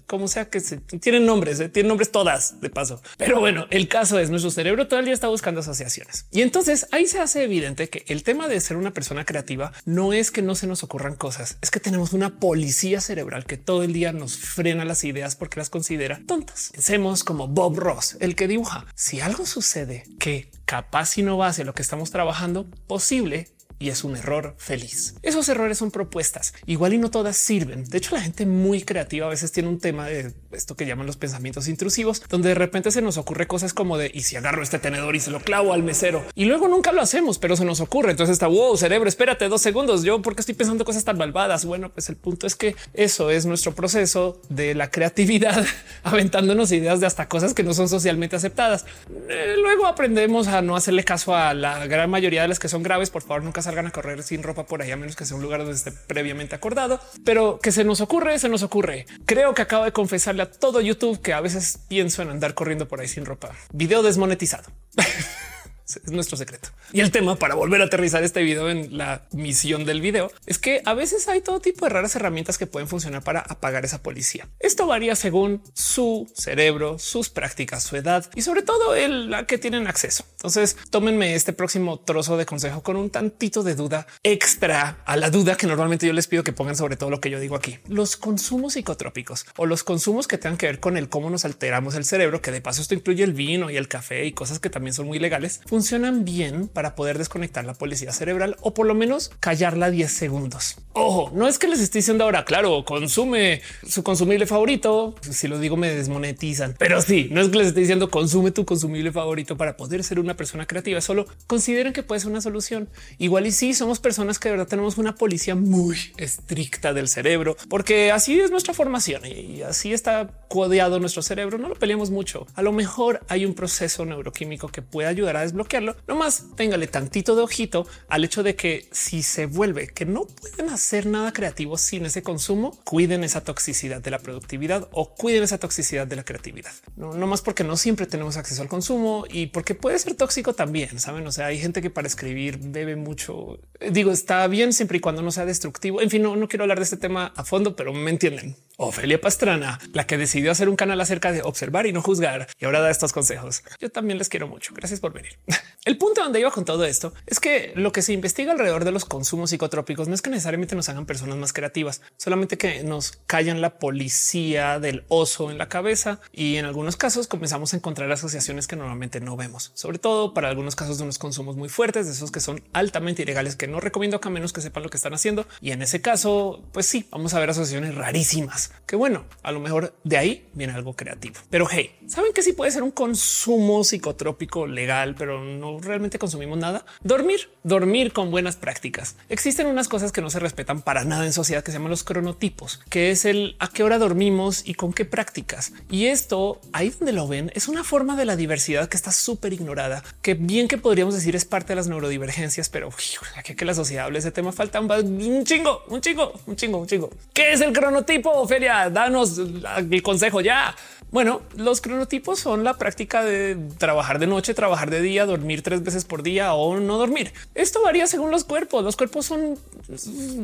como 0.07 0.29
sea 0.29 0.49
que 0.49 0.61
se 0.61 0.77
tienen 0.77 1.27
nombres, 1.27 1.59
eh, 1.59 1.69
tienen 1.69 1.89
nombres 1.89 2.13
todas 2.13 2.61
de 2.61 2.71
paso. 2.71 3.03
Pero 3.17 3.41
bueno, 3.41 3.67
el 3.71 3.89
caso 3.89 4.21
es 4.21 4.31
nuestro 4.31 4.53
cerebro 4.53 4.87
todo 4.87 5.01
el 5.01 5.07
día 5.07 5.15
está 5.15 5.27
buscando 5.27 5.61
asociaciones 5.61 6.27
y 6.31 6.43
entonces 6.43 6.87
ahí 6.93 7.07
se 7.07 7.19
hace 7.19 7.43
evidente 7.43 7.89
que 7.89 8.05
el 8.07 8.23
tema 8.23 8.47
de 8.47 8.61
ser 8.61 8.77
una 8.77 8.93
persona 8.93 9.25
creativa 9.25 9.73
no 9.85 10.13
es 10.13 10.31
que 10.31 10.43
no 10.43 10.55
se 10.55 10.69
nos 10.69 10.85
ocurran 10.85 11.17
cosas, 11.17 11.59
es 11.61 11.73
que 11.73 11.81
tenemos 11.81 12.13
una 12.13 12.39
policía 12.39 13.01
cerebral 13.01 13.45
que 13.47 13.57
todo 13.57 13.83
el 13.83 13.93
día 13.93 14.13
nos 14.13 14.37
frena 14.37 14.85
las 14.85 15.03
ideas 15.03 15.08
porque 15.37 15.61
las 15.61 15.71
considera 15.71 16.21
tontas. 16.27 16.71
Pensemos 16.73 17.25
como 17.25 17.49
Bob 17.49 17.79
Ross, 17.79 18.17
el 18.21 18.35
que 18.37 18.49
dibuja. 18.49 18.87
Si 18.95 19.21
algo 19.21 19.47
sucede 19.47 20.05
que 20.19 20.51
capaz 20.65 21.07
si 21.07 21.23
no 21.23 21.37
va 21.39 21.49
hacia 21.49 21.65
lo 21.65 21.75
que 21.75 21.83
estamos 21.83 22.11
trabajando, 22.11 22.67
posible 22.87 23.49
y 23.79 23.91
es 23.91 24.05
un 24.05 24.17
error 24.17 24.55
feliz. 24.59 25.15
Esos 25.23 25.49
errores 25.49 25.79
son 25.79 25.91
propuestas 25.91 26.55
igual 26.67 26.95
y 26.95 26.99
no 26.99 27.11
todas 27.11 27.37
sirven. 27.37 27.85
De 27.85 27.99
hecho, 27.99 28.15
la 28.15 28.23
gente 28.23 28.47
muy 28.47 28.83
creativa 28.83 29.27
a 29.27 29.31
veces 29.31 29.53
tiene 29.53 29.69
un 29.69 29.79
tema 29.79 30.07
de 30.07 30.33
esto 30.53 30.77
que 30.77 30.87
llaman 30.87 31.07
los 31.07 31.17
pensamientos 31.17 31.69
intrusivos, 31.69 32.23
donde 32.29 32.51
de 32.51 32.55
repente 32.55 32.91
se 32.91 33.03
nos 33.03 33.19
ocurre 33.19 33.47
cosas 33.47 33.75
como 33.75 33.99
de 33.99 34.11
y 34.13 34.23
si 34.23 34.37
agarro 34.37 34.63
este 34.63 34.79
tenedor 34.79 35.15
y 35.17 35.21
se 35.21 35.31
lo 35.31 35.41
clavo 35.41 35.73
al 35.73 35.83
mesero 35.83 36.25
y 36.35 36.45
luego 36.47 36.69
nunca 36.69 36.93
lo 36.93 37.01
hacemos, 37.01 37.39
pero 37.39 37.57
se 37.57 37.65
nos 37.65 37.81
ocurre. 37.81 38.11
Entonces 38.11 38.35
está 38.35 38.47
wow, 38.47 38.77
cerebro, 38.77 39.09
espérate 39.09 39.49
dos 39.49 39.63
segundos. 39.63 40.03
Yo 40.03 40.23
porque 40.23 40.41
estoy 40.41 40.55
pensando 40.55 40.85
cosas 40.85 41.05
tan 41.05 41.19
malvadas. 41.19 41.65
Bueno, 41.65 41.91
pues 41.91 42.09
el 42.09 42.17
punto 42.17 42.47
es 42.47 42.57
que 42.57 42.77
eso 42.95 43.31
es 43.31 43.47
nuestro 43.47 43.75
proceso 43.75 44.41
de 44.49 44.75
la 44.75 44.91
creatividad, 44.91 45.65
aventándonos 46.03 46.73
ideas 46.73 47.01
de 47.01 47.07
hasta 47.07 47.29
cosas 47.29 47.55
que 47.55 47.63
no 47.63 47.75
son 47.75 47.89
socialmente 47.89 48.37
aceptadas. 48.37 48.87
Eh, 49.29 49.57
luego 49.61 49.87
aprendemos 49.87 50.49
a 50.49 50.63
no 50.63 50.77
hacerle 50.77 51.05
caso 51.05 51.35
a 51.35 51.55
la 51.55 51.87
gran 51.87 52.11
mayoría 52.11 52.43
de 52.43 52.49
las 52.49 52.59
que 52.59 52.69
son 52.69 52.83
graves. 52.83 53.11
Por 53.11 53.23
favor, 53.23 53.43
nunca 53.43 53.63
salgan 53.69 53.87
a 53.87 53.91
correr 53.91 54.23
sin 54.23 54.43
ropa 54.43 54.65
por 54.65 54.81
ahí, 54.81 54.91
a 54.91 54.97
menos 54.97 55.15
que 55.15 55.27
sea 55.27 55.37
un 55.37 55.43
lugar 55.43 55.61
donde 55.61 55.75
esté 55.75 55.93
previamente 55.93 56.55
acordado, 56.55 56.99
pero 57.23 57.59
que 57.59 57.71
se 57.71 57.85
nos 57.85 58.01
ocurre, 58.01 58.39
se 58.39 58.49
nos 58.49 58.63
ocurre. 58.63 59.05
Creo 59.27 59.53
que 59.53 59.61
acabo 59.61 59.85
de 59.85 59.93
confesarle 59.93 60.43
a 60.43 60.51
todo 60.51 60.81
YouTube 60.81 61.21
que 61.21 61.35
a 61.35 61.43
veces 61.43 61.79
pienso 61.87 62.23
en 62.23 62.31
andar 62.31 62.55
corriendo 62.55 62.89
por 62.89 63.01
ahí 63.01 63.09
sin 63.09 63.27
ropa. 63.27 63.51
Video 63.71 64.03
desmonetizado. 64.03 64.71
es 65.97 66.13
nuestro 66.13 66.37
secreto. 66.37 66.69
Y 66.93 67.01
el 67.01 67.11
tema 67.11 67.37
para 67.37 67.55
volver 67.55 67.81
a 67.81 67.85
aterrizar 67.85 68.23
este 68.23 68.43
video 68.43 68.69
en 68.69 68.97
la 68.97 69.23
misión 69.33 69.85
del 69.85 70.01
video 70.01 70.31
es 70.47 70.59
que 70.59 70.83
a 70.85 70.95
veces 70.95 71.29
hay 71.29 71.41
todo 71.41 71.61
tipo 71.61 71.87
de 71.87 71.91
raras 71.91 72.15
herramientas 72.17 72.59
que 72.59 72.67
pueden 72.67 72.89
funcionar 72.89 73.23
para 73.23 73.41
apagar 73.41 73.85
esa 73.85 74.03
policía. 74.03 74.49
Esto 74.59 74.87
varía 74.87 75.17
según 75.17 75.63
su 75.75 76.31
cerebro, 76.35 76.99
sus 76.99 77.31
prácticas, 77.31 77.83
su 77.83 77.97
edad 77.97 78.29
y 78.35 78.43
sobre 78.43 78.63
todo 78.63 78.95
el 78.95 79.33
a 79.33 79.47
que 79.47 79.59
tienen 79.59 79.87
acceso. 79.87 80.25
Entonces 80.33 80.77
tómenme 80.91 81.35
este 81.35 81.53
próximo 81.53 82.01
trozo 82.01 82.37
de 82.37 82.47
consejo 82.47 82.83
con 82.83 82.97
un 82.97 83.11
tantito 83.11 83.63
de 83.63 83.75
duda 83.75 84.07
extra 84.23 84.99
a 85.05 85.17
la 85.17 85.31
duda 85.31 85.57
que 85.57 85.67
normalmente 85.67 86.07
yo 86.07 86.13
les 86.13 86.27
pido 86.27 86.45
que 86.45 86.53
pongan 86.53 86.77
sobre 86.77 86.97
todo 86.97 87.11
lo 87.11 87.21
que 87.21 87.31
yo 87.31 87.41
digo 87.41 87.57
aquí. 87.57 87.79
Los 87.87 88.17
consumos 88.17 88.75
psicotrópicos 88.75 89.47
o 89.57 89.67
los 89.67 89.85
consumos 89.85 90.29
que 90.29 90.39
tengan 90.39 90.59
que 90.59 90.67
ver 90.67 90.81
con 90.81 90.97
el 90.97 91.09
cómo 91.09 91.31
nos 91.31 91.45
alteramos 91.45 91.95
el 91.95 92.05
cerebro, 92.05 92.43
que 92.43 92.51
de 92.51 92.61
paso 92.61 92.83
esto 92.83 92.95
incluye 92.95 93.25
el 93.25 93.33
vino 93.33 93.71
y 93.71 93.77
el 93.77 93.89
café 93.89 94.25
y 94.27 94.33
cosas 94.33 94.59
que 94.59 94.71
también 94.71 94.95
son 94.95 95.07
muy 95.07 95.19
legales 95.19 95.61
funcionan 95.79 96.25
bien 96.25 96.67
para 96.67 96.97
poder 96.97 97.19
desconectar 97.19 97.65
la 97.65 97.73
policía 97.73 98.13
cerebral 98.13 98.57
o 98.63 98.75
por 98.75 98.85
lo 98.85 98.97
menos 98.97 99.31
callarla 99.39 99.93
10 99.93 100.11
segundos. 100.11 100.79
Ojo, 100.93 101.31
no 101.33 101.47
es 101.47 101.57
que 101.61 101.69
les 101.69 101.79
estoy 101.79 102.01
diciendo 102.01 102.25
ahora, 102.25 102.45
claro, 102.45 102.85
consume 102.85 103.63
su 103.87 104.03
consumible 104.03 104.45
favorito. 104.45 105.15
Si 105.21 105.47
lo 105.47 105.61
digo, 105.61 105.77
me 105.77 105.95
desmonetizan, 105.95 106.75
pero 106.77 107.01
sí, 107.01 107.29
no 107.31 107.41
es 107.41 107.51
que 107.51 107.59
les 107.59 107.69
estoy 107.69 107.85
diciendo 107.85 108.11
consume 108.11 108.51
tu 108.51 108.65
consumible 108.65 109.13
favorito 109.13 109.57
para 109.57 109.77
poder 109.77 110.03
ser 110.03 110.19
una 110.19 110.37
persona 110.37 110.67
creativa. 110.67 111.01
Solo 111.01 111.27
consideren 111.47 111.93
que 111.93 112.03
puede 112.03 112.23
ser 112.23 112.33
una 112.33 112.41
solución. 112.41 112.89
Igual 113.19 113.47
y 113.47 113.53
si 113.53 113.69
sí, 113.69 113.75
somos 113.75 114.01
personas 114.01 114.41
que 114.41 114.49
de 114.49 114.57
verdad 114.57 114.67
tenemos 114.67 114.99
una 114.99 115.15
policía 115.15 115.55
muy 115.55 115.97
estricta 116.17 116.93
del 116.93 117.07
cerebro, 117.07 117.57
porque 117.71 118.11
así 118.11 118.41
es 118.41 118.51
nuestra 118.51 118.75
formación 118.75 119.23
y 119.25 119.63
así 119.63 119.93
está 119.93 120.29
codeado 120.49 120.99
nuestro 120.99 121.23
cerebro. 121.23 121.57
No 121.57 121.69
lo 121.69 121.77
peleamos 121.77 122.11
mucho. 122.11 122.49
A 122.57 122.63
lo 122.63 122.73
mejor 122.73 123.21
hay 123.29 123.45
un 123.45 123.55
proceso 123.55 124.05
neuroquímico 124.05 124.67
que 124.67 124.83
puede 124.83 125.07
ayudar 125.07 125.37
a 125.37 125.43
desbloquear 125.43 125.68
no 125.81 125.95
nomás 126.07 126.45
téngale 126.57 126.87
tantito 126.87 127.37
de 127.37 127.43
ojito 127.43 127.87
al 128.09 128.25
hecho 128.25 128.43
de 128.43 128.57
que 128.57 128.89
si 128.93 129.23
se 129.23 129.47
vuelve 129.47 129.89
que 129.89 130.05
no 130.05 130.27
pueden 130.27 130.71
hacer 130.71 131.07
nada 131.07 131.33
creativo 131.33 131.77
sin 131.79 132.07
ese 132.07 132.23
consumo, 132.23 132.79
cuiden 132.85 133.25
esa 133.25 133.43
toxicidad 133.43 134.01
de 134.01 134.11
la 134.11 134.19
productividad 134.19 134.89
o 134.93 135.15
cuiden 135.15 135.43
esa 135.43 135.59
toxicidad 135.59 136.07
de 136.07 136.17
la 136.17 136.25
creatividad. 136.25 136.73
No, 136.97 137.15
no 137.15 137.27
más 137.27 137.43
porque 137.43 137.65
no 137.65 137.77
siempre 137.77 138.07
tenemos 138.07 138.37
acceso 138.37 138.63
al 138.63 138.69
consumo 138.69 139.25
y 139.31 139.47
porque 139.47 139.75
puede 139.75 139.99
ser 139.99 140.15
tóxico 140.15 140.55
también. 140.55 140.99
Saben, 140.99 141.27
o 141.27 141.33
sea, 141.33 141.47
hay 141.47 141.59
gente 141.59 141.83
que 141.83 141.91
para 141.91 142.09
escribir 142.09 142.59
bebe 142.59 142.97
mucho. 142.97 143.61
Digo, 143.91 144.11
está 144.11 144.47
bien 144.47 144.73
siempre 144.73 144.99
y 144.99 145.01
cuando 145.01 145.23
no 145.23 145.31
sea 145.31 145.45
destructivo. 145.45 146.01
En 146.01 146.11
fin, 146.11 146.23
no, 146.23 146.37
no 146.37 146.49
quiero 146.49 146.65
hablar 146.65 146.79
de 146.79 146.85
este 146.85 146.97
tema 146.97 147.33
a 147.37 147.45
fondo, 147.45 147.77
pero 147.77 147.93
me 147.93 148.11
entienden. 148.11 148.57
Ofelia 148.81 149.21
Pastrana, 149.21 149.81
la 149.93 150.07
que 150.07 150.17
decidió 150.17 150.53
hacer 150.53 150.69
un 150.69 150.77
canal 150.77 151.01
acerca 151.01 151.33
de 151.33 151.43
observar 151.43 151.89
y 151.89 151.93
no 151.93 152.01
juzgar 152.01 152.47
y 152.61 152.65
ahora 152.65 152.81
da 152.81 152.93
estos 152.93 153.13
consejos. 153.13 153.65
Yo 153.81 153.91
también 153.91 154.19
les 154.19 154.29
quiero 154.29 154.47
mucho. 154.47 154.73
Gracias 154.73 155.01
por 155.01 155.13
venir. 155.13 155.37
El 155.85 155.99
punto 155.99 156.23
donde 156.23 156.39
iba 156.39 156.53
con 156.53 156.65
todo 156.65 156.85
esto 156.85 157.13
es 157.27 157.41
que 157.41 157.73
lo 157.75 157.91
que 157.91 158.03
se 158.03 158.13
investiga 158.13 158.53
alrededor 158.53 158.85
de 158.85 158.93
los 158.93 159.05
consumos 159.05 159.51
psicotrópicos 159.51 160.07
no 160.07 160.15
es 160.15 160.23
que 160.23 160.31
necesariamente 160.31 160.77
nos 160.77 160.89
hagan 160.89 161.07
personas 161.07 161.37
más 161.39 161.53
creativas, 161.53 162.03
solamente 162.19 162.57
que 162.57 162.85
nos 162.85 163.19
callan 163.27 163.61
la 163.61 163.81
policía 163.81 164.79
del 164.79 165.05
oso 165.09 165.51
en 165.51 165.59
la 165.59 165.69
cabeza 165.69 166.21
y 166.31 166.57
en 166.57 166.65
algunos 166.65 166.97
casos 166.97 167.27
comenzamos 167.27 167.73
a 167.73 167.79
encontrar 167.79 168.13
asociaciones 168.13 168.69
que 168.69 168.77
normalmente 168.77 169.19
no 169.21 169.37
vemos, 169.37 169.73
sobre 169.75 169.99
todo 169.99 170.35
para 170.35 170.51
algunos 170.51 170.77
casos 170.77 170.99
de 170.99 171.05
unos 171.05 171.19
consumos 171.19 171.57
muy 171.57 171.69
fuertes, 171.69 172.07
de 172.07 172.13
esos 172.13 172.31
que 172.31 172.41
son 172.41 172.63
altamente 172.73 173.23
ilegales 173.23 173.57
que 173.57 173.67
no 173.67 173.81
recomiendo 173.81 174.21
que 174.21 174.29
a 174.29 174.31
menos 174.31 174.53
que 174.53 174.61
sepan 174.61 174.85
lo 174.85 174.89
que 174.89 174.99
están 174.99 175.15
haciendo. 175.15 175.47
Y 175.61 175.73
en 175.73 175.83
ese 175.83 176.01
caso, 176.01 176.63
pues 176.73 176.87
sí, 176.87 177.09
vamos 177.11 177.35
a 177.35 177.41
ver 177.41 177.51
asociaciones 177.51 177.95
rarísimas 177.97 178.68
que 178.87 178.97
bueno, 178.97 179.25
a 179.43 179.53
lo 179.53 179.61
mejor 179.61 179.95
de 180.05 180.17
ahí 180.17 180.49
viene 180.55 180.73
algo 180.73 180.95
creativo. 180.95 181.37
Pero 181.51 181.67
hey, 181.71 181.95
saben 182.07 182.33
que 182.33 182.43
sí 182.43 182.53
puede 182.53 182.71
ser 182.71 182.83
un 182.83 182.91
consumo 182.91 183.85
psicotrópico 183.85 184.67
legal, 184.67 185.15
pero 185.17 185.43
no 185.43 185.79
realmente 185.81 186.19
consumimos 186.19 186.59
nada. 186.59 186.85
Dormir, 187.03 187.51
dormir 187.63 188.13
con 188.13 188.31
buenas 188.31 188.57
prácticas. 188.57 189.17
Existen 189.29 189.67
unas 189.67 189.89
cosas 189.89 190.13
que 190.13 190.21
no 190.21 190.31
se 190.31 190.39
respetan 190.39 190.83
para 190.83 191.05
nada 191.05 191.27
en 191.27 191.33
sociedad 191.33 191.63
que 191.63 191.71
se 191.71 191.79
llaman 191.79 191.91
los 191.91 192.05
cronotipos, 192.05 192.81
que 192.89 193.11
es 193.11 193.25
el 193.25 193.57
a 193.59 193.69
qué 193.69 193.83
hora 193.83 193.99
dormimos 193.99 194.67
y 194.67 194.75
con 194.75 194.93
qué 194.93 195.05
prácticas. 195.05 195.73
Y 195.91 196.07
esto 196.07 196.61
ahí 196.73 196.91
donde 196.91 197.13
lo 197.13 197.29
ven 197.29 197.51
es 197.55 197.69
una 197.69 197.85
forma 197.85 198.17
de 198.17 198.25
la 198.25 198.37
diversidad 198.37 198.89
que 198.89 198.97
está 198.97 199.13
súper 199.13 199.53
ignorada, 199.53 200.03
que 200.23 200.35
bien 200.35 200.69
que 200.69 200.79
podríamos 200.79 201.15
decir 201.15 201.37
es 201.37 201.45
parte 201.45 201.69
de 201.69 201.77
las 201.77 201.89
neurodivergencias, 201.89 202.69
pero 202.69 202.91
aquí 203.37 203.55
que 203.55 203.65
la 203.65 203.75
sociedad 203.75 204.07
hable 204.07 204.19
ese 204.19 204.31
tema 204.31 204.53
falta 204.53 204.81
un 204.81 205.45
chingo, 205.45 205.85
un 205.89 206.01
chingo, 206.01 206.33
un 206.47 206.57
chingo, 206.57 206.79
un 206.79 206.87
chingo. 206.87 207.11
¿Qué 207.33 207.53
es 207.53 207.61
el 207.61 207.73
cronotipo? 207.73 208.47
Danos 208.91 209.39
el 209.39 210.03
consejo 210.03 210.41
ya. 210.41 210.75
Bueno, 211.11 211.41
los 211.57 211.81
cronotipos 211.81 212.39
son 212.39 212.65
la 212.65 212.75
práctica 212.75 213.25
de 213.25 213.57
trabajar 213.79 214.19
de 214.19 214.27
noche, 214.27 214.53
trabajar 214.53 214.91
de 214.91 215.01
día, 215.01 215.25
dormir 215.25 215.63
tres 215.63 215.83
veces 215.83 216.05
por 216.05 216.23
día 216.23 216.53
o 216.53 216.79
no 216.81 216.99
dormir. 216.99 217.33
Esto 217.55 217.83
varía 217.83 218.07
según 218.07 218.31
los 218.31 218.45
cuerpos. 218.45 218.85
Los 218.85 218.97
cuerpos 218.97 219.25
son 219.25 219.59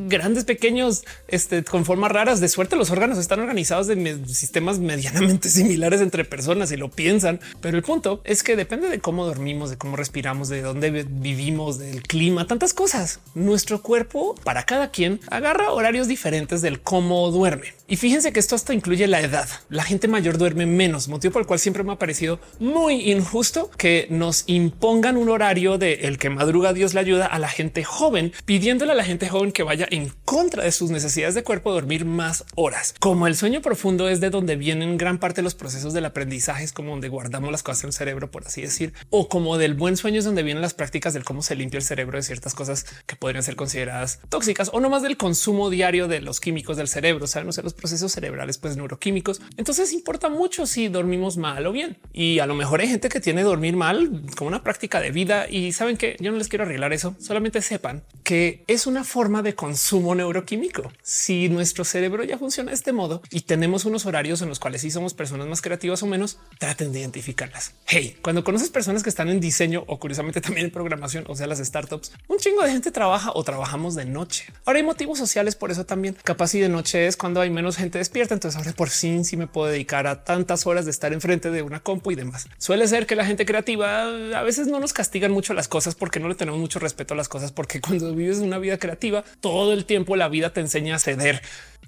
grandes, 0.09 0.45
pequeños, 0.45 1.05
este, 1.29 1.63
con 1.65 1.85
formas 1.85 2.13
raras. 2.13 2.41
De 2.41 2.49
suerte, 2.49 2.77
los 2.77 2.91
órganos 2.91 3.19
están 3.19 3.41
organizados 3.41 3.89
de 3.89 4.25
sistemas 4.27 4.79
medianamente 4.79 5.49
similares 5.51 6.01
entre 6.01 6.25
personas 6.25 6.73
y 6.73 6.79
lo 6.79 6.91
piensan. 6.91 7.41
Pero 7.61 7.77
el 7.77 7.83
punto 7.83 8.23
es 8.25 8.43
que 8.43 8.57
depende 8.57 8.89
de 8.89 9.01
cómo 9.01 9.27
dormimos, 9.27 9.69
de 9.69 9.77
cómo 9.77 9.97
respiramos, 9.97 10.49
de 10.49 10.63
dónde 10.63 11.05
vivimos, 11.09 11.79
del 11.79 12.03
clima, 12.03 12.47
tantas 12.47 12.73
cosas. 12.73 13.21
Nuestro 13.35 13.83
cuerpo, 13.83 14.35
para 14.45 14.65
cada 14.65 14.91
quien, 14.91 15.21
agarra 15.29 15.73
horarios 15.73 16.09
diferentes 16.09 16.63
del 16.63 16.81
cómo 16.81 17.31
duerme. 17.31 17.75
Y 17.87 17.97
fíjense 17.97 18.33
que 18.33 18.41
esto 18.41 18.55
hasta 18.55 18.73
incluye 18.73 19.07
la 19.07 19.21
edad. 19.21 19.49
La 19.69 19.83
gente 19.83 20.09
mayor 20.09 20.39
duerme 20.39 20.54
menos, 20.55 21.09
motivo 21.09 21.33
por 21.33 21.43
el 21.43 21.47
cual 21.47 21.59
siempre 21.59 21.83
me 21.83 21.93
ha 21.93 21.99
parecido 21.99 22.41
muy 22.59 23.11
injusto 23.11 23.71
que 23.77 24.07
nos 24.11 24.45
impongan 24.47 25.17
un 25.17 25.29
horario 25.29 25.79
de 25.79 25.95
el 26.07 26.19
que 26.19 26.31
madruga 26.31 26.73
Dios 26.73 26.95
le 26.95 27.01
ayuda 27.01 27.27
a 27.27 27.39
la 27.39 27.49
gente 27.49 27.85
joven, 27.85 28.33
pidiéndole 28.45 28.93
a 28.93 28.95
la 28.95 29.05
gente 29.05 29.29
joven 29.29 29.53
que 29.53 29.63
vaya 29.63 29.87
en 29.91 30.13
contra 30.25 30.65
de 30.65 30.73
sus 30.73 30.91
necesidades 30.91 31.35
de 31.35 31.45
cuerpo 31.45 31.73
dormir 31.73 32.05
más 32.05 32.45
horas. 32.55 32.95
Como 33.01 33.27
el 33.27 33.37
sueño 33.37 33.63
profundo 33.63 34.09
es 34.09 34.21
de 34.21 34.31
donde 34.31 34.57
vienen 34.57 34.99
gran 34.99 35.19
parte 35.19 35.41
de 35.41 35.45
los 35.45 35.55
procesos 35.55 35.93
del 35.93 36.05
aprendizaje, 36.05 36.65
es 36.65 36.73
como 36.73 36.91
donde 36.91 37.09
guardamos 37.09 37.51
las 37.51 37.63
cosas 37.63 37.85
en 37.85 37.89
el 37.89 37.95
cerebro, 37.95 38.31
por 38.31 38.47
así 38.47 38.63
decir, 38.63 38.93
o 39.11 39.29
como 39.29 39.59
del 39.59 39.75
buen 39.75 39.97
sueño 39.97 40.19
es 40.19 40.25
donde 40.25 40.43
vienen 40.43 40.63
las 40.63 40.75
prácticas 40.75 41.15
del 41.15 41.25
cómo 41.25 41.43
se 41.43 41.55
limpia 41.55 41.79
el 41.79 41.85
cerebro 41.85 42.19
de 42.19 42.23
ciertas 42.23 42.55
cosas 42.55 42.87
que 43.07 43.17
podrían 43.17 43.43
ser 43.43 43.57
consideradas 43.57 44.21
tóxicas 44.29 44.71
o 44.73 44.81
no 44.81 44.91
más 44.91 45.03
del 45.03 45.17
consumo 45.17 45.71
diario 45.71 46.09
de 46.09 46.21
los 46.21 46.41
químicos 46.41 46.77
del 46.77 46.89
cerebro, 46.89 47.27
saben, 47.27 47.49
o 47.49 47.53
sea, 47.53 47.65
los 47.65 47.75
procesos 47.75 48.13
cerebrales, 48.13 48.59
pues 48.59 48.77
neuroquímicos. 48.77 49.41
Entonces 49.57 49.93
importa 49.93 50.29
mucho 50.29 50.44
mucho 50.45 50.67
si 50.67 50.89
dormimos 50.89 51.39
mal 51.39 51.67
o 51.67 51.73
bien. 51.73 51.97
Y 52.13 52.39
a 52.39 52.45
lo 52.45 52.55
mejor 52.55 52.83
hay 52.83 52.89
gente 52.89 53.09
que 53.09 53.19
tiene 53.19 53.43
dormir 53.43 53.77
mal 53.77 54.21
como 54.37 54.49
una 54.49 54.63
práctica 54.63 55.01
de 55.01 55.11
vida 55.11 55.49
y 55.49 55.73
saben 55.73 55.97
que 55.97 56.19
yo 56.21 56.31
no 56.33 56.37
les 56.37 56.49
quiero 56.49 56.65
arreglar 56.65 56.93
eso. 56.93 57.17
Solamente 57.19 57.63
sepan 57.63 58.03
que 58.25 58.63
es 58.67 58.87
una 58.87 59.05
forma 59.05 59.41
de 59.41 59.55
consumo 59.55 60.15
neuroquímico. 60.15 60.93
Si 61.01 61.49
nuestro 61.49 61.83
cerebro 61.83 62.25
ya 62.25 62.37
funciona 62.37 62.73
de 62.73 62.75
este 62.75 62.93
modo 62.93 63.23
y 63.31 63.41
tenemos 63.41 63.87
unos 63.87 64.05
horarios 64.05 64.43
en 64.43 64.51
los 64.51 64.61
cuales 64.61 64.83
sí 64.83 64.91
somos 64.91 65.15
personas 65.15 65.47
más 65.47 65.63
creativas 65.63 66.03
o 66.03 66.07
menos, 66.07 66.37
traten 66.59 66.93
de 66.93 67.01
identificarlas. 67.01 67.73
Hey, 67.87 68.19
cuando 68.21 68.45
conoces 68.45 68.69
personas 68.69 69.03
que 69.03 69.09
están 69.09 69.31
en 69.31 69.41
diseño 69.41 69.85
o 69.87 69.99
curiosamente 69.99 70.43
también 70.43 70.67
en 70.67 70.73
programación, 70.73 71.25
o 71.27 71.37
sea, 71.37 71.47
las 71.47 71.59
startups, 71.59 72.13
un 72.29 72.37
chingo 72.37 72.63
de 72.63 72.71
gente 72.71 72.91
trabaja 72.91 73.33
o 73.35 73.43
trabajamos 73.45 73.95
de 73.95 74.05
noche. 74.05 74.45
Ahora 74.67 74.79
hay 74.79 74.85
motivos 74.85 75.17
sociales 75.17 75.57
por 75.57 75.71
eso 75.71 75.87
también. 75.87 76.19
Capaz 76.23 76.55
y 76.55 76.61
de 76.61 76.69
noche 76.69 77.07
es 77.07 77.17
cuando 77.17 77.41
hay 77.41 77.49
menos 77.49 77.79
gente 77.79 77.97
despierta. 77.97 78.35
Entonces 78.35 78.59
ahora 78.59 78.73
por 78.73 78.91
fin 78.91 79.25
sí 79.25 79.39
me 79.39 79.47
puedo 79.47 79.69
dedicar 79.69 80.07
a 80.07 80.23
tantas 80.35 80.67
horas 80.67 80.85
de 80.85 80.91
estar 80.91 81.13
enfrente 81.13 81.53
de 81.53 81.63
una 81.63 81.79
compu 81.79 82.11
y 82.11 82.17
demás. 82.17 82.49
Suele 82.59 82.89
ser 82.89 83.07
que 83.07 83.15
la 83.15 83.25
gente 83.25 83.47
creativa 83.47 84.03
a 84.37 84.43
veces 84.43 84.67
no 84.67 84.81
nos 84.81 84.93
castigan 84.93 85.31
mucho 85.31 85.55
las 85.55 85.69
cosas 85.69 85.95
porque 85.95 86.19
no 86.19 86.29
le 86.29 86.35
tenemos 86.35 86.59
mucho 86.59 86.81
respeto 86.81 87.15
a 87.15 87.17
las 87.17 87.29
cosas, 87.29 87.53
porque 87.53 87.81
cuando 87.87 88.13
vives 88.13 88.39
una 88.39 88.59
vida 88.59 88.77
creativa, 88.79 89.23
todo 89.41 89.73
el 89.73 89.85
tiempo 89.85 90.17
la 90.17 90.29
vida 90.29 90.53
te 90.53 90.61
enseña 90.61 90.97
a 90.97 90.99
ceder 90.99 91.41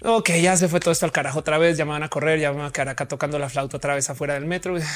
Ok, 0.02 0.30
ya 0.42 0.56
se 0.56 0.68
fue 0.68 0.80
todo 0.80 0.92
esto 0.92 1.06
al 1.06 1.12
carajo 1.12 1.38
otra 1.38 1.58
vez. 1.58 1.76
Ya 1.76 1.84
me 1.84 1.92
van 1.92 2.02
a 2.02 2.08
correr, 2.08 2.38
ya 2.38 2.52
me 2.52 2.58
van 2.58 2.66
a 2.66 2.72
quedar 2.72 2.90
acá 2.90 3.06
tocando 3.06 3.38
la 3.38 3.48
flauta 3.48 3.76
otra 3.76 3.94
vez 3.94 4.08
afuera 4.10 4.34
del 4.34 4.46
metro. 4.46 4.76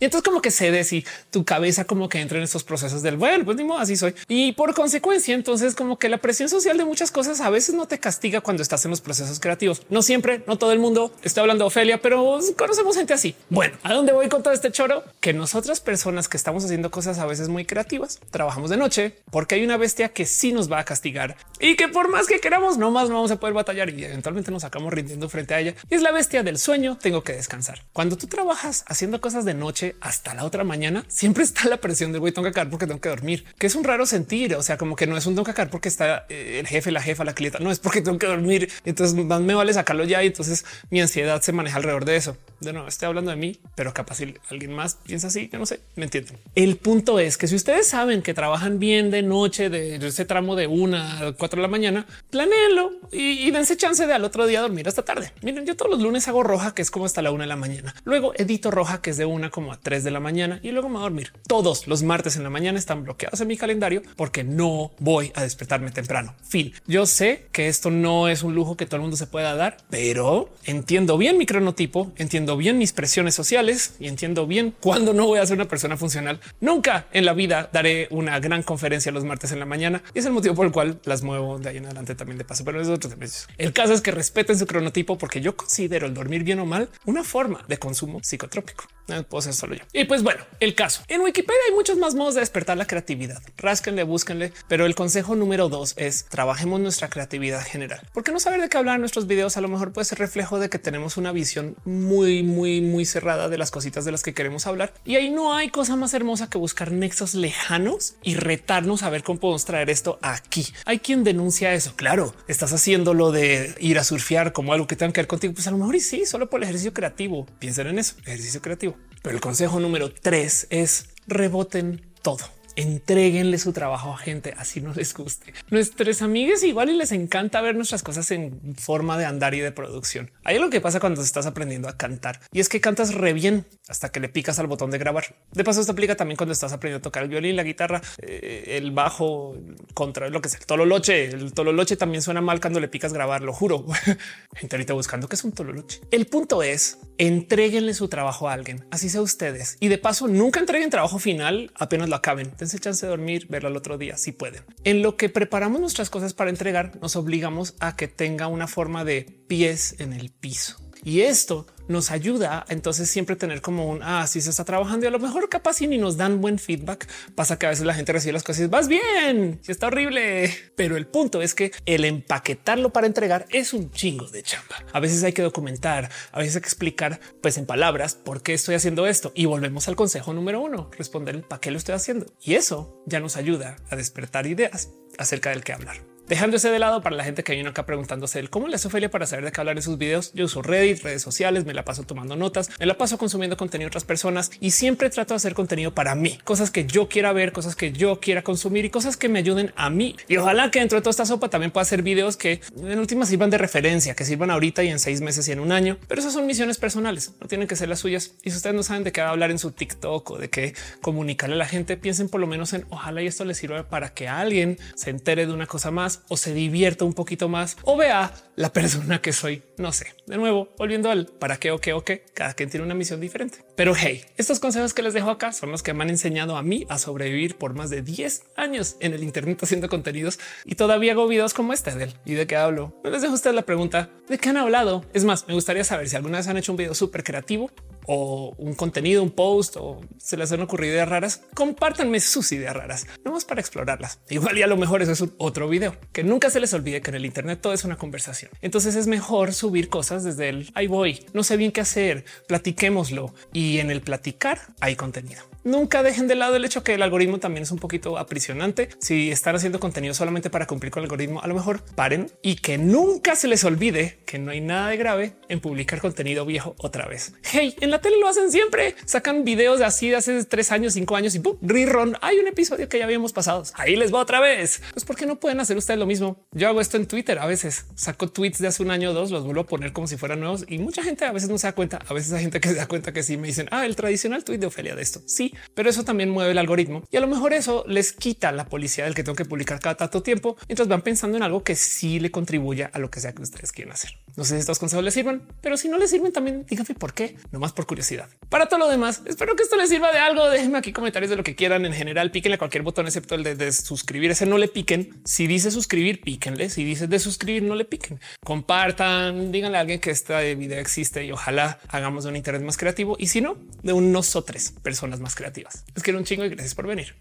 Y 0.00 0.06
entonces, 0.06 0.24
como 0.28 0.42
que 0.42 0.50
cedes 0.50 0.92
y 0.92 1.06
tu 1.30 1.44
cabeza 1.44 1.84
como 1.84 2.08
que 2.08 2.20
entra 2.20 2.36
en 2.36 2.44
estos 2.44 2.64
procesos 2.64 3.00
del 3.02 3.16
bueno, 3.16 3.44
pues 3.44 3.56
ni 3.56 3.64
modo, 3.64 3.78
así 3.78 3.96
soy. 3.96 4.14
Y 4.28 4.52
por 4.52 4.74
consecuencia, 4.74 5.34
entonces, 5.34 5.74
como 5.74 5.98
que 5.98 6.08
la 6.08 6.18
presión 6.18 6.48
social 6.48 6.76
de 6.76 6.84
muchas 6.84 7.10
cosas 7.10 7.40
a 7.40 7.48
veces 7.48 7.74
no 7.74 7.86
te 7.86 7.98
castiga 7.98 8.40
cuando 8.42 8.62
estás 8.62 8.84
en 8.84 8.90
los 8.90 9.00
procesos 9.00 9.40
creativos. 9.40 9.82
No 9.88 10.02
siempre, 10.02 10.42
no 10.46 10.58
todo 10.58 10.72
el 10.72 10.78
mundo. 10.78 11.12
Estoy 11.22 11.42
hablando 11.42 11.64
de 11.64 11.68
Ofelia, 11.68 12.02
pero 12.02 12.38
conocemos 12.58 12.96
gente 12.96 13.14
así. 13.14 13.34
Bueno, 13.48 13.78
a 13.82 13.94
dónde 13.94 14.12
voy 14.12 14.28
con 14.28 14.42
todo 14.42 14.52
este 14.52 14.70
choro? 14.72 15.04
Que 15.20 15.32
nosotras 15.32 15.80
personas 15.80 16.28
que 16.28 16.36
estamos 16.36 16.64
haciendo 16.64 16.90
cosas 16.90 17.18
a 17.18 17.26
veces 17.26 17.48
muy 17.48 17.64
creativas, 17.64 18.18
trabajamos 18.30 18.70
de 18.70 18.76
noche 18.76 19.16
porque 19.30 19.54
hay 19.54 19.64
una 19.64 19.76
bestia 19.76 20.10
que 20.10 20.26
sí 20.26 20.52
nos 20.52 20.70
va 20.70 20.80
a 20.80 20.84
castigar 20.84 21.36
y 21.60 21.76
que 21.76 21.88
por 21.88 22.10
más 22.10 22.26
que 22.26 22.40
queramos, 22.40 22.76
no 22.76 22.90
más 22.90 23.08
no 23.08 23.14
vamos 23.14 23.30
a 23.30 23.40
poder 23.40 23.54
batallar 23.54 23.88
y 23.90 24.04
eventualmente 24.04 24.33
nos 24.34 24.62
sacamos 24.62 24.92
rindiendo 24.92 25.28
frente 25.28 25.54
a 25.54 25.60
ella. 25.60 25.74
Y 25.90 25.94
es 25.94 26.02
la 26.02 26.12
bestia 26.12 26.42
del 26.42 26.58
sueño. 26.58 26.98
Tengo 27.00 27.22
que 27.22 27.32
descansar. 27.32 27.82
Cuando 27.92 28.16
tú 28.16 28.26
trabajas 28.26 28.84
haciendo 28.86 29.20
cosas 29.20 29.44
de 29.44 29.54
noche 29.54 29.96
hasta 30.00 30.34
la 30.34 30.44
otra 30.44 30.64
mañana, 30.64 31.04
siempre 31.08 31.44
está 31.44 31.68
la 31.68 31.78
presión 31.78 32.12
del 32.12 32.20
güey 32.20 32.32
tengo 32.32 32.48
que 32.48 32.52
caer 32.52 32.70
porque 32.70 32.86
tengo 32.86 33.00
que 33.00 33.08
dormir, 33.08 33.44
que 33.58 33.66
es 33.66 33.74
un 33.74 33.84
raro 33.84 34.06
sentir. 34.06 34.54
O 34.56 34.62
sea, 34.62 34.76
como 34.76 34.96
que 34.96 35.06
no 35.06 35.16
es 35.16 35.26
un 35.26 35.34
tengo 35.34 35.44
que 35.44 35.54
caer 35.54 35.70
porque 35.70 35.88
está 35.88 36.26
eh, 36.28 36.58
el 36.60 36.66
jefe, 36.66 36.90
la 36.90 37.02
jefa, 37.02 37.24
la 37.24 37.34
clienta. 37.34 37.58
No 37.58 37.70
es 37.70 37.78
porque 37.78 38.02
tengo 38.02 38.18
que 38.18 38.26
dormir. 38.26 38.70
Entonces 38.84 39.14
más 39.24 39.40
me 39.40 39.54
vale 39.54 39.72
sacarlo 39.72 40.04
ya. 40.04 40.22
Y 40.22 40.28
entonces 40.28 40.64
mi 40.90 41.00
ansiedad 41.00 41.40
se 41.42 41.52
maneja 41.52 41.76
alrededor 41.76 42.04
de 42.04 42.16
eso. 42.16 42.36
De 42.64 42.72
nuevo, 42.72 42.88
estoy 42.88 43.06
hablando 43.06 43.30
de 43.30 43.36
mí, 43.36 43.58
pero 43.74 43.94
capaz 43.94 44.16
si 44.16 44.34
alguien 44.50 44.72
más 44.72 44.98
piensa 45.04 45.28
así. 45.28 45.48
Yo 45.52 45.58
no 45.58 45.66
sé, 45.66 45.80
me 45.96 46.04
entienden. 46.04 46.36
El 46.54 46.76
punto 46.76 47.18
es 47.18 47.36
que 47.36 47.46
si 47.46 47.54
ustedes 47.54 47.86
saben 47.86 48.22
que 48.22 48.34
trabajan 48.34 48.78
bien 48.78 49.10
de 49.10 49.22
noche, 49.22 49.70
de 49.70 49.96
ese 49.96 50.24
tramo 50.24 50.56
de 50.56 50.66
una 50.66 51.28
a 51.28 51.32
cuatro 51.32 51.58
de 51.58 51.62
la 51.62 51.68
mañana, 51.68 52.06
planeenlo 52.30 52.92
y, 53.12 53.46
y 53.46 53.50
dense 53.50 53.76
chance 53.76 54.06
de 54.06 54.14
otro 54.24 54.46
día 54.46 54.60
dormir 54.60 54.88
hasta 54.88 55.04
tarde. 55.04 55.32
Miren, 55.42 55.66
yo 55.66 55.76
todos 55.76 55.90
los 55.90 56.00
lunes 56.00 56.28
hago 56.28 56.42
roja, 56.42 56.74
que 56.74 56.82
es 56.82 56.90
como 56.90 57.04
hasta 57.04 57.22
la 57.22 57.30
una 57.30 57.44
de 57.44 57.48
la 57.48 57.56
mañana. 57.56 57.94
Luego 58.04 58.32
edito 58.36 58.70
roja, 58.70 59.00
que 59.02 59.10
es 59.10 59.16
de 59.16 59.24
una 59.24 59.50
como 59.50 59.72
a 59.72 59.78
tres 59.78 60.04
de 60.04 60.10
la 60.10 60.20
mañana 60.20 60.60
y 60.62 60.70
luego 60.70 60.88
me 60.88 60.94
voy 60.94 61.02
a 61.02 61.04
dormir. 61.04 61.32
Todos 61.46 61.86
los 61.86 62.02
martes 62.02 62.36
en 62.36 62.42
la 62.42 62.50
mañana 62.50 62.78
están 62.78 63.04
bloqueados 63.04 63.40
en 63.40 63.48
mi 63.48 63.56
calendario 63.56 64.02
porque 64.16 64.44
no 64.44 64.92
voy 64.98 65.32
a 65.34 65.42
despertarme 65.42 65.90
temprano. 65.90 66.34
Fin. 66.42 66.72
Yo 66.86 67.06
sé 67.06 67.46
que 67.52 67.68
esto 67.68 67.90
no 67.90 68.28
es 68.28 68.42
un 68.42 68.54
lujo 68.54 68.76
que 68.76 68.86
todo 68.86 68.96
el 68.96 69.02
mundo 69.02 69.16
se 69.16 69.26
pueda 69.26 69.54
dar, 69.56 69.76
pero 69.90 70.50
entiendo 70.64 71.18
bien 71.18 71.38
mi 71.38 71.46
cronotipo, 71.46 72.12
entiendo 72.16 72.53
bien 72.56 72.78
mis 72.78 72.92
presiones 72.92 73.34
sociales 73.34 73.94
y 73.98 74.08
entiendo 74.08 74.46
bien 74.46 74.74
cuándo 74.80 75.12
no 75.12 75.26
voy 75.26 75.38
a 75.38 75.46
ser 75.46 75.56
una 75.56 75.68
persona 75.68 75.96
funcional. 75.96 76.40
Nunca 76.60 77.06
en 77.12 77.24
la 77.24 77.32
vida 77.32 77.70
daré 77.72 78.08
una 78.10 78.38
gran 78.40 78.62
conferencia 78.62 79.12
los 79.12 79.24
martes 79.24 79.52
en 79.52 79.60
la 79.60 79.66
mañana 79.66 80.02
y 80.14 80.18
es 80.18 80.26
el 80.26 80.32
motivo 80.32 80.54
por 80.54 80.66
el 80.66 80.72
cual 80.72 81.00
las 81.04 81.22
muevo 81.22 81.58
de 81.58 81.70
ahí 81.70 81.76
en 81.78 81.86
adelante 81.86 82.14
también 82.14 82.38
de 82.38 82.44
paso, 82.44 82.64
pero 82.64 82.80
es 82.80 82.88
otro 82.88 83.10
tema. 83.10 83.24
El 83.58 83.72
caso 83.72 83.92
es 83.92 84.00
que 84.00 84.10
respeten 84.10 84.58
su 84.58 84.66
cronotipo 84.66 85.18
porque 85.18 85.40
yo 85.40 85.56
considero 85.56 86.06
el 86.06 86.14
dormir 86.14 86.44
bien 86.44 86.58
o 86.60 86.66
mal 86.66 86.88
una 87.04 87.24
forma 87.24 87.64
de 87.68 87.78
consumo 87.78 88.20
psicotrópico. 88.22 88.84
No 89.08 89.22
puedo 89.24 89.42
ser 89.42 89.54
solo 89.54 89.74
yo. 89.74 89.84
Y 89.92 90.04
pues 90.04 90.22
bueno, 90.22 90.44
el 90.60 90.74
caso 90.74 91.02
en 91.08 91.20
Wikipedia 91.20 91.60
hay 91.68 91.74
muchos 91.74 91.98
más 91.98 92.14
modos 92.14 92.34
de 92.34 92.40
despertar 92.40 92.76
la 92.76 92.86
creatividad. 92.86 93.42
Rásquenle, 93.56 94.02
búsquenle, 94.02 94.52
pero 94.68 94.86
el 94.86 94.94
consejo 94.94 95.36
número 95.36 95.68
dos 95.68 95.94
es 95.96 96.26
trabajemos 96.26 96.80
nuestra 96.80 97.08
creatividad 97.08 97.62
general, 97.64 98.00
porque 98.12 98.32
no 98.32 98.40
saber 98.40 98.60
de 98.60 98.68
qué 98.68 98.78
hablar 98.78 98.96
en 98.96 99.00
nuestros 99.00 99.26
videos 99.26 99.56
a 99.56 99.60
lo 99.60 99.68
mejor 99.68 99.92
puede 99.92 100.04
ser 100.04 100.18
reflejo 100.18 100.58
de 100.58 100.68
que 100.68 100.78
tenemos 100.78 101.16
una 101.16 101.32
visión 101.32 101.76
muy, 101.84 102.42
muy, 102.42 102.80
muy 102.80 103.04
cerrada 103.04 103.48
de 103.48 103.58
las 103.58 103.70
cositas 103.70 104.04
de 104.04 104.12
las 104.12 104.22
que 104.22 104.34
queremos 104.34 104.66
hablar. 104.66 104.94
Y 105.04 105.16
ahí 105.16 105.30
no 105.30 105.54
hay 105.54 105.70
cosa 105.70 105.96
más 105.96 106.14
hermosa 106.14 106.48
que 106.48 106.58
buscar 106.58 106.92
nexos 106.92 107.34
lejanos 107.34 108.14
y 108.22 108.36
retarnos 108.36 109.02
a 109.02 109.10
ver 109.10 109.22
cómo 109.22 109.40
podemos 109.40 109.64
traer 109.64 109.90
esto 109.90 110.18
aquí. 110.22 110.66
Hay 110.84 110.98
quien 111.00 111.24
denuncia 111.24 111.74
eso. 111.74 111.94
Claro, 111.96 112.34
estás 112.48 112.72
haciendo 112.72 113.14
lo 113.14 113.32
de 113.32 113.74
ir 113.80 113.98
a 113.98 114.04
surfear 114.04 114.52
como 114.52 114.72
algo 114.72 114.86
que 114.86 114.96
tenga 114.96 115.12
que 115.12 115.20
ver 115.20 115.26
contigo. 115.26 115.54
Pues 115.54 115.66
a 115.66 115.70
lo 115.70 115.78
mejor 115.78 115.94
y 115.96 116.00
sí, 116.00 116.26
solo 116.26 116.48
por 116.48 116.60
el 116.60 116.64
ejercicio 116.64 116.92
creativo. 116.92 117.46
Piensen 117.58 117.86
en 117.88 117.98
eso, 117.98 118.14
ejercicio 118.24 118.60
creativo. 118.62 118.93
Pero 119.22 119.34
el 119.34 119.40
consejo 119.40 119.80
número 119.80 120.12
tres 120.12 120.66
es 120.70 121.08
reboten 121.26 122.02
todo 122.22 122.44
Entréguenle 122.76 123.58
su 123.58 123.72
trabajo 123.72 124.12
a 124.12 124.16
gente 124.16 124.54
así 124.58 124.80
no 124.80 124.92
les 124.94 125.14
guste. 125.14 125.54
Nuestros 125.70 126.22
amigos 126.22 126.62
igual 126.64 126.90
y 126.90 126.96
les 126.96 127.12
encanta 127.12 127.60
ver 127.60 127.76
nuestras 127.76 128.02
cosas 128.02 128.30
en 128.30 128.74
forma 128.76 129.16
de 129.16 129.24
andar 129.24 129.54
y 129.54 129.60
de 129.60 129.72
producción. 129.72 130.30
Hay 130.44 130.56
algo 130.56 130.70
que 130.70 130.80
pasa 130.80 131.00
cuando 131.00 131.22
estás 131.22 131.46
aprendiendo 131.46 131.88
a 131.88 131.96
cantar 131.96 132.40
y 132.52 132.60
es 132.60 132.68
que 132.68 132.80
cantas 132.80 133.14
re 133.14 133.32
bien 133.32 133.66
hasta 133.88 134.10
que 134.10 134.20
le 134.20 134.28
picas 134.28 134.58
al 134.58 134.66
botón 134.66 134.90
de 134.90 134.98
grabar. 134.98 135.36
De 135.52 135.62
paso, 135.62 135.80
esto 135.80 135.92
aplica 135.92 136.16
también 136.16 136.36
cuando 136.36 136.52
estás 136.52 136.72
aprendiendo 136.72 136.98
a 136.98 137.02
tocar 137.02 137.22
el 137.22 137.28
violín, 137.28 137.56
la 137.56 137.62
guitarra, 137.62 138.02
eh, 138.18 138.76
el 138.76 138.90
bajo, 138.90 139.56
contra 139.94 140.28
lo 140.28 140.40
que 140.40 140.48
es 140.48 140.54
el 140.54 140.66
tololoche. 140.66 141.26
El 141.26 141.52
tololoche 141.52 141.96
también 141.96 142.22
suena 142.22 142.40
mal 142.40 142.60
cuando 142.60 142.80
le 142.80 142.88
picas 142.88 143.12
grabar, 143.12 143.42
lo 143.42 143.52
juro. 143.52 143.86
Gente 144.54 144.76
ahorita 144.76 144.94
buscando 144.94 145.28
que 145.28 145.36
es 145.36 145.44
un 145.44 145.52
tololoche. 145.52 146.00
El 146.10 146.26
punto 146.26 146.62
es 146.62 146.98
entreguenle 147.18 147.94
su 147.94 148.08
trabajo 148.08 148.48
a 148.48 148.52
alguien, 148.52 148.84
así 148.90 149.08
sea 149.08 149.22
ustedes. 149.22 149.76
Y 149.80 149.88
de 149.88 149.98
paso, 149.98 150.26
nunca 150.26 150.60
entreguen 150.60 150.90
trabajo 150.90 151.18
final 151.18 151.70
apenas 151.76 152.08
lo 152.08 152.16
acaben. 152.16 152.52
Dense 152.64 152.78
chance 152.78 153.04
de 153.04 153.10
dormir, 153.10 153.46
verlo 153.50 153.68
al 153.68 153.76
otro 153.76 153.98
día 153.98 154.16
si 154.16 154.32
pueden. 154.32 154.62
En 154.84 155.02
lo 155.02 155.18
que 155.18 155.28
preparamos 155.28 155.82
nuestras 155.82 156.08
cosas 156.08 156.32
para 156.32 156.48
entregar, 156.48 156.98
nos 157.02 157.14
obligamos 157.14 157.74
a 157.78 157.94
que 157.94 158.08
tenga 158.08 158.46
una 158.46 158.66
forma 158.66 159.04
de 159.04 159.26
pies 159.46 159.96
en 159.98 160.14
el 160.14 160.30
piso. 160.30 160.78
Y 161.02 161.20
esto 161.20 161.66
nos 161.88 162.10
ayuda 162.10 162.64
entonces 162.68 163.10
siempre 163.10 163.36
tener 163.36 163.60
como 163.60 163.88
un 163.88 164.02
ah, 164.02 164.26
si 164.26 164.40
se 164.40 164.50
está 164.50 164.64
trabajando 164.64 165.04
y 165.04 165.08
a 165.08 165.10
lo 165.10 165.18
mejor 165.18 165.48
capaz 165.48 165.80
y 165.82 165.86
ni 165.86 165.98
nos 165.98 166.16
dan 166.16 166.40
buen 166.40 166.58
feedback. 166.58 167.08
Pasa 167.34 167.58
que 167.58 167.66
a 167.66 167.70
veces 167.70 167.86
la 167.86 167.94
gente 167.94 168.12
recibe 168.12 168.32
las 168.32 168.42
cosas 168.42 168.64
y 168.64 168.68
vas 168.68 168.88
bien, 168.88 169.58
si 169.62 169.72
está 169.72 169.88
horrible, 169.88 170.50
pero 170.76 170.96
el 170.96 171.06
punto 171.06 171.42
es 171.42 171.54
que 171.54 171.72
el 171.86 172.04
empaquetarlo 172.04 172.90
para 172.90 173.06
entregar 173.06 173.46
es 173.50 173.72
un 173.72 173.90
chingo 173.90 174.28
de 174.28 174.42
chamba. 174.42 174.76
A 174.92 175.00
veces 175.00 175.22
hay 175.24 175.32
que 175.32 175.42
documentar, 175.42 176.10
a 176.32 176.38
veces 176.38 176.56
hay 176.56 176.62
que 176.62 176.68
explicar 176.68 177.20
pues 177.40 177.58
en 177.58 177.66
palabras 177.66 178.14
por 178.14 178.42
qué 178.42 178.54
estoy 178.54 178.74
haciendo 178.74 179.06
esto 179.06 179.32
y 179.34 179.46
volvemos 179.46 179.88
al 179.88 179.96
consejo 179.96 180.32
número 180.32 180.60
uno, 180.60 180.90
responder 180.96 181.34
el 181.34 181.42
para 181.42 181.60
qué 181.60 181.70
lo 181.70 181.78
estoy 181.78 181.94
haciendo 181.94 182.26
y 182.40 182.54
eso 182.54 183.02
ya 183.06 183.20
nos 183.20 183.36
ayuda 183.36 183.76
a 183.90 183.96
despertar 183.96 184.46
ideas 184.46 184.90
acerca 185.18 185.50
del 185.50 185.64
que 185.64 185.72
hablar. 185.72 186.13
Dejándose 186.26 186.70
de 186.70 186.78
lado 186.78 187.02
para 187.02 187.16
la 187.16 187.24
gente 187.24 187.44
que 187.44 187.52
viene 187.52 187.68
acá 187.68 187.84
preguntándose 187.84 188.38
el 188.38 188.48
cómo 188.48 188.66
le 188.66 188.76
hace 188.76 188.88
Ophelia 188.88 189.10
para 189.10 189.26
saber 189.26 189.44
de 189.44 189.52
qué 189.52 189.60
hablar 189.60 189.76
en 189.76 189.82
sus 189.82 189.98
videos. 189.98 190.32
Yo 190.32 190.46
uso 190.46 190.62
Reddit, 190.62 191.02
redes 191.02 191.20
sociales, 191.20 191.66
me 191.66 191.74
la 191.74 191.84
paso 191.84 192.04
tomando 192.04 192.34
notas, 192.34 192.70
me 192.80 192.86
la 192.86 192.96
paso 192.96 193.18
consumiendo 193.18 193.58
contenido 193.58 193.88
de 193.88 193.88
otras 193.88 194.04
personas 194.04 194.50
y 194.58 194.70
siempre 194.70 195.10
trato 195.10 195.34
de 195.34 195.36
hacer 195.36 195.52
contenido 195.52 195.94
para 195.94 196.14
mí, 196.14 196.38
cosas 196.42 196.70
que 196.70 196.86
yo 196.86 197.10
quiera 197.10 197.34
ver, 197.34 197.52
cosas 197.52 197.76
que 197.76 197.92
yo 197.92 198.20
quiera 198.20 198.40
consumir 198.40 198.86
y 198.86 198.90
cosas 198.90 199.18
que 199.18 199.28
me 199.28 199.40
ayuden 199.40 199.74
a 199.76 199.90
mí. 199.90 200.16
Y 200.26 200.38
ojalá 200.38 200.70
que 200.70 200.78
dentro 200.78 200.96
de 200.96 201.02
toda 201.02 201.10
esta 201.10 201.26
sopa 201.26 201.50
también 201.50 201.70
pueda 201.70 201.82
hacer 201.82 202.02
videos 202.02 202.38
que 202.38 202.62
en 202.74 202.98
última 202.98 203.26
sirvan 203.26 203.50
de 203.50 203.58
referencia, 203.58 204.14
que 204.14 204.24
sirvan 204.24 204.50
ahorita 204.50 204.82
y 204.82 204.88
en 204.88 205.00
seis 205.00 205.20
meses 205.20 205.46
y 205.48 205.52
en 205.52 205.60
un 205.60 205.72
año. 205.72 205.98
Pero 206.08 206.22
esas 206.22 206.32
son 206.32 206.46
misiones 206.46 206.78
personales, 206.78 207.34
no 207.38 207.48
tienen 207.48 207.68
que 207.68 207.76
ser 207.76 207.90
las 207.90 207.98
suyas. 207.98 208.32
Y 208.42 208.50
si 208.50 208.56
ustedes 208.56 208.74
no 208.74 208.82
saben 208.82 209.04
de 209.04 209.12
qué 209.12 209.20
hablar 209.20 209.50
en 209.50 209.58
su 209.58 209.72
TikTok 209.72 210.30
o 210.30 210.38
de 210.38 210.48
qué 210.48 210.74
comunicarle 211.02 211.56
a 211.56 211.58
la 211.58 211.66
gente, 211.66 211.98
piensen 211.98 212.30
por 212.30 212.40
lo 212.40 212.46
menos 212.46 212.72
en 212.72 212.86
ojalá 212.88 213.20
y 213.20 213.26
esto 213.26 213.44
les 213.44 213.58
sirva 213.58 213.90
para 213.90 214.14
que 214.14 214.26
alguien 214.26 214.78
se 214.94 215.10
entere 215.10 215.46
de 215.46 215.52
una 215.52 215.66
cosa 215.66 215.90
más 215.90 216.13
o 216.28 216.36
se 216.36 216.54
divierta 216.54 217.04
un 217.04 217.14
poquito 217.14 217.48
más 217.48 217.76
o 217.82 217.96
vea 217.96 218.32
la 218.56 218.72
persona 218.72 219.20
que 219.20 219.32
soy. 219.32 219.62
No 219.78 219.92
sé. 219.92 220.14
De 220.26 220.36
nuevo, 220.36 220.68
volviendo 220.78 221.10
al 221.10 221.26
para 221.26 221.56
qué 221.56 221.70
o 221.70 221.78
qué 221.78 221.92
o 221.92 222.04
qué. 222.04 222.24
Cada 222.34 222.54
quien 222.54 222.70
tiene 222.70 222.86
una 222.86 222.94
misión 222.94 223.20
diferente. 223.20 223.64
Pero 223.76 223.94
hey, 223.96 224.24
estos 224.36 224.60
consejos 224.60 224.94
que 224.94 225.02
les 225.02 225.14
dejo 225.14 225.30
acá 225.30 225.52
son 225.52 225.70
los 225.70 225.82
que 225.82 225.94
me 225.94 226.04
han 226.04 226.10
enseñado 226.10 226.56
a 226.56 226.62
mí 226.62 226.86
a 226.88 226.98
sobrevivir 226.98 227.56
por 227.56 227.74
más 227.74 227.90
de 227.90 228.02
10 228.02 228.44
años 228.56 228.96
en 229.00 229.14
el 229.14 229.22
Internet 229.22 229.62
haciendo 229.62 229.88
contenidos 229.88 230.38
y 230.64 230.74
todavía 230.76 231.12
hago 231.12 231.26
videos 231.26 231.54
como 231.54 231.72
este 231.72 231.94
de 231.94 232.04
él. 232.04 232.14
¿Y 232.24 232.34
de 232.34 232.46
qué 232.46 232.56
hablo? 232.56 232.94
Les 233.04 233.22
dejo 233.22 233.32
a 233.32 233.36
ustedes 233.36 233.56
la 233.56 233.62
pregunta 233.62 234.10
de 234.28 234.38
qué 234.38 234.50
han 234.50 234.56
hablado. 234.56 235.04
Es 235.12 235.24
más, 235.24 235.46
me 235.48 235.54
gustaría 235.54 235.84
saber 235.84 236.08
si 236.08 236.16
alguna 236.16 236.38
vez 236.38 236.48
han 236.48 236.56
hecho 236.56 236.72
un 236.72 236.78
video 236.78 236.94
súper 236.94 237.24
creativo 237.24 237.70
o 238.06 238.54
un 238.58 238.74
contenido, 238.74 239.22
un 239.22 239.30
post 239.30 239.76
o 239.78 240.00
se 240.18 240.36
les 240.36 240.52
han 240.52 240.60
ocurrido 240.60 240.94
ideas 240.94 241.08
raras, 241.08 241.42
compártanme 241.54 242.20
sus 242.20 242.52
ideas 242.52 242.74
raras, 242.74 243.06
no 243.24 243.32
más 243.32 243.44
para 243.44 243.60
explorarlas. 243.60 244.20
Igual 244.28 244.58
y 244.58 244.62
a 244.62 244.66
lo 244.66 244.76
mejor 244.76 245.02
eso 245.02 245.12
es 245.12 245.20
un 245.20 245.34
otro 245.38 245.68
video 245.68 245.96
que 246.12 246.24
nunca 246.24 246.50
se 246.50 246.60
les 246.60 246.74
olvide 246.74 247.00
que 247.00 247.10
en 247.10 247.16
el 247.16 247.26
Internet 247.26 247.60
todo 247.60 247.72
es 247.72 247.84
una 247.84 247.96
conversación. 247.96 248.43
Entonces 248.62 248.94
es 248.94 249.06
mejor 249.06 249.52
subir 249.52 249.88
cosas 249.88 250.24
desde 250.24 250.48
el 250.48 250.70
ahí 250.74 250.86
voy, 250.86 251.24
no 251.32 251.42
sé 251.42 251.56
bien 251.56 251.72
qué 251.72 251.80
hacer, 251.80 252.24
platiquémoslo 252.46 253.34
y 253.52 253.78
en 253.78 253.90
el 253.90 254.00
platicar 254.00 254.60
hay 254.80 254.96
contenido 254.96 255.42
nunca 255.64 256.02
dejen 256.02 256.28
de 256.28 256.34
lado 256.36 256.56
el 256.56 256.64
hecho 256.64 256.84
que 256.84 256.94
el 256.94 257.02
algoritmo 257.02 257.38
también 257.38 257.64
es 257.64 257.70
un 257.70 257.78
poquito 257.78 258.18
aprisionante. 258.18 258.90
Si 259.00 259.30
están 259.30 259.56
haciendo 259.56 259.80
contenido 259.80 260.14
solamente 260.14 260.50
para 260.50 260.66
cumplir 260.66 260.92
con 260.92 261.00
el 261.00 261.06
algoritmo, 261.06 261.42
a 261.42 261.48
lo 261.48 261.54
mejor 261.54 261.82
paren 261.94 262.30
y 262.42 262.56
que 262.56 262.78
nunca 262.78 263.34
se 263.34 263.48
les 263.48 263.64
olvide 263.64 264.18
que 264.26 264.38
no 264.38 264.52
hay 264.52 264.60
nada 264.60 264.90
de 264.90 264.96
grave 264.96 265.36
en 265.48 265.60
publicar 265.60 266.00
contenido 266.00 266.44
viejo 266.46 266.76
otra 266.78 267.06
vez. 267.06 267.32
Hey, 267.42 267.74
en 267.80 267.90
la 267.90 268.00
tele 268.00 268.18
lo 268.20 268.28
hacen 268.28 268.52
siempre. 268.52 268.94
Sacan 269.06 269.44
videos 269.44 269.78
de 269.78 269.86
así 269.86 270.10
de 270.10 270.16
hace 270.16 270.44
tres 270.44 270.70
años, 270.70 270.92
cinco 270.92 271.16
años 271.16 271.34
y 271.34 271.40
¡pum! 271.40 271.56
rerun. 271.62 272.16
Hay 272.20 272.38
un 272.38 272.46
episodio 272.46 272.88
que 272.88 272.98
ya 272.98 273.04
habíamos 273.04 273.32
pasado. 273.32 273.64
Ahí 273.74 273.96
les 273.96 274.12
va 274.12 274.18
otra 274.18 274.40
vez. 274.40 274.82
Pues 274.92 275.04
¿por 275.04 275.16
qué 275.16 275.26
no 275.26 275.40
pueden 275.40 275.60
hacer 275.60 275.76
ustedes 275.76 275.98
lo 275.98 276.06
mismo? 276.06 276.44
Yo 276.52 276.68
hago 276.68 276.80
esto 276.80 276.96
en 276.96 277.06
Twitter. 277.06 277.38
A 277.38 277.46
veces 277.46 277.86
saco 277.94 278.28
tweets 278.34 278.58
de 278.58 278.68
hace 278.68 278.82
un 278.82 278.90
año 278.90 279.10
o 279.10 279.14
dos, 279.14 279.30
los 279.30 279.44
vuelvo 279.44 279.62
a 279.62 279.66
poner 279.66 279.94
como 279.94 280.06
si 280.06 280.18
fueran 280.18 280.40
nuevos 280.40 280.66
y 280.68 280.78
mucha 280.78 281.02
gente 281.02 281.24
a 281.24 281.32
veces 281.32 281.48
no 281.48 281.56
se 281.56 281.66
da 281.66 281.72
cuenta. 281.72 282.00
A 282.06 282.12
veces 282.12 282.32
hay 282.34 282.42
gente 282.42 282.60
que 282.60 282.68
se 282.68 282.74
da 282.74 282.86
cuenta 282.86 283.12
que 283.12 283.22
sí 283.22 283.38
me 283.38 283.46
dicen, 283.46 283.68
ah, 283.70 283.86
el 283.86 283.96
tradicional 283.96 284.44
tweet 284.44 284.58
de 284.58 284.66
Ofelia 284.66 284.94
de 284.94 285.02
esto. 285.02 285.22
Sí, 285.26 285.54
pero 285.74 285.88
eso 285.88 286.04
también 286.04 286.28
mueve 286.28 286.50
el 286.50 286.58
algoritmo 286.58 287.04
y 287.10 287.16
a 287.16 287.20
lo 287.20 287.28
mejor 287.28 287.54
eso 287.54 287.84
les 287.88 288.12
quita 288.12 288.52
la 288.52 288.66
policía 288.66 289.04
del 289.04 289.14
que 289.14 289.24
tengo 289.24 289.36
que 289.36 289.46
publicar 289.46 289.80
cada 289.80 289.94
tanto 289.94 290.22
tiempo 290.22 290.56
mientras 290.68 290.88
van 290.88 291.00
pensando 291.00 291.38
en 291.38 291.42
algo 291.42 291.62
que 291.62 291.76
sí 291.76 292.20
le 292.20 292.30
contribuya 292.30 292.90
a 292.92 292.98
lo 292.98 293.10
que 293.10 293.20
sea 293.20 293.32
que 293.32 293.40
ustedes 293.40 293.72
quieren 293.72 293.92
hacer. 293.92 294.10
No 294.36 294.44
sé 294.44 294.54
si 294.56 294.60
estos 294.60 294.78
consejos 294.78 295.04
les 295.04 295.14
sirvan, 295.14 295.42
pero 295.60 295.76
si 295.76 295.88
no 295.88 295.96
les 295.96 296.10
sirven 296.10 296.32
también 296.32 296.66
díganme 296.68 296.94
por 296.94 297.14
qué, 297.14 297.36
nomás 297.52 297.72
por 297.72 297.86
curiosidad. 297.86 298.28
Para 298.48 298.66
todo 298.66 298.80
lo 298.80 298.88
demás, 298.88 299.22
espero 299.26 299.56
que 299.56 299.62
esto 299.62 299.76
les 299.76 299.88
sirva 299.88 300.12
de 300.12 300.18
algo. 300.18 300.48
Déjenme 300.50 300.78
aquí 300.78 300.92
comentarios 300.92 301.30
de 301.30 301.36
lo 301.36 301.44
que 301.44 301.54
quieran. 301.54 301.84
En 301.86 301.92
general, 301.92 302.30
píquenle 302.30 302.56
a 302.56 302.58
cualquier 302.58 302.82
botón 302.82 303.06
excepto 303.06 303.34
el 303.34 303.42
de, 303.42 303.54
de 303.54 303.72
suscribir. 303.72 304.30
Ese 304.30 304.46
no 304.46 304.58
le 304.58 304.68
piquen. 304.68 305.20
Si 305.24 305.46
dice 305.46 305.70
suscribir, 305.70 306.20
píquenle. 306.20 306.70
Si 306.70 306.84
dice 306.84 307.06
de 307.06 307.18
suscribir, 307.18 307.62
no 307.62 307.74
le 307.74 307.84
piquen. 307.84 308.20
Compartan, 308.44 309.52
díganle 309.52 309.78
a 309.78 309.80
alguien 309.80 310.00
que 310.00 310.10
este 310.10 310.54
video 310.54 310.80
existe 310.80 311.24
y 311.24 311.32
ojalá 311.32 311.78
hagamos 311.88 312.24
un 312.24 312.36
internet 312.36 312.62
más 312.62 312.76
creativo. 312.76 313.16
Y 313.18 313.28
si 313.28 313.40
no, 313.40 313.56
de 313.82 313.92
un 313.92 314.12
nosotros 314.12 314.72
personas 314.82 315.20
más 315.20 315.34
creativas. 315.34 315.84
Es 315.94 316.02
que 316.02 316.10
era 316.10 316.18
un 316.18 316.24
chingo 316.24 316.44
y 316.44 316.48
gracias 316.48 316.74
por 316.74 316.86
venir. 316.86 317.14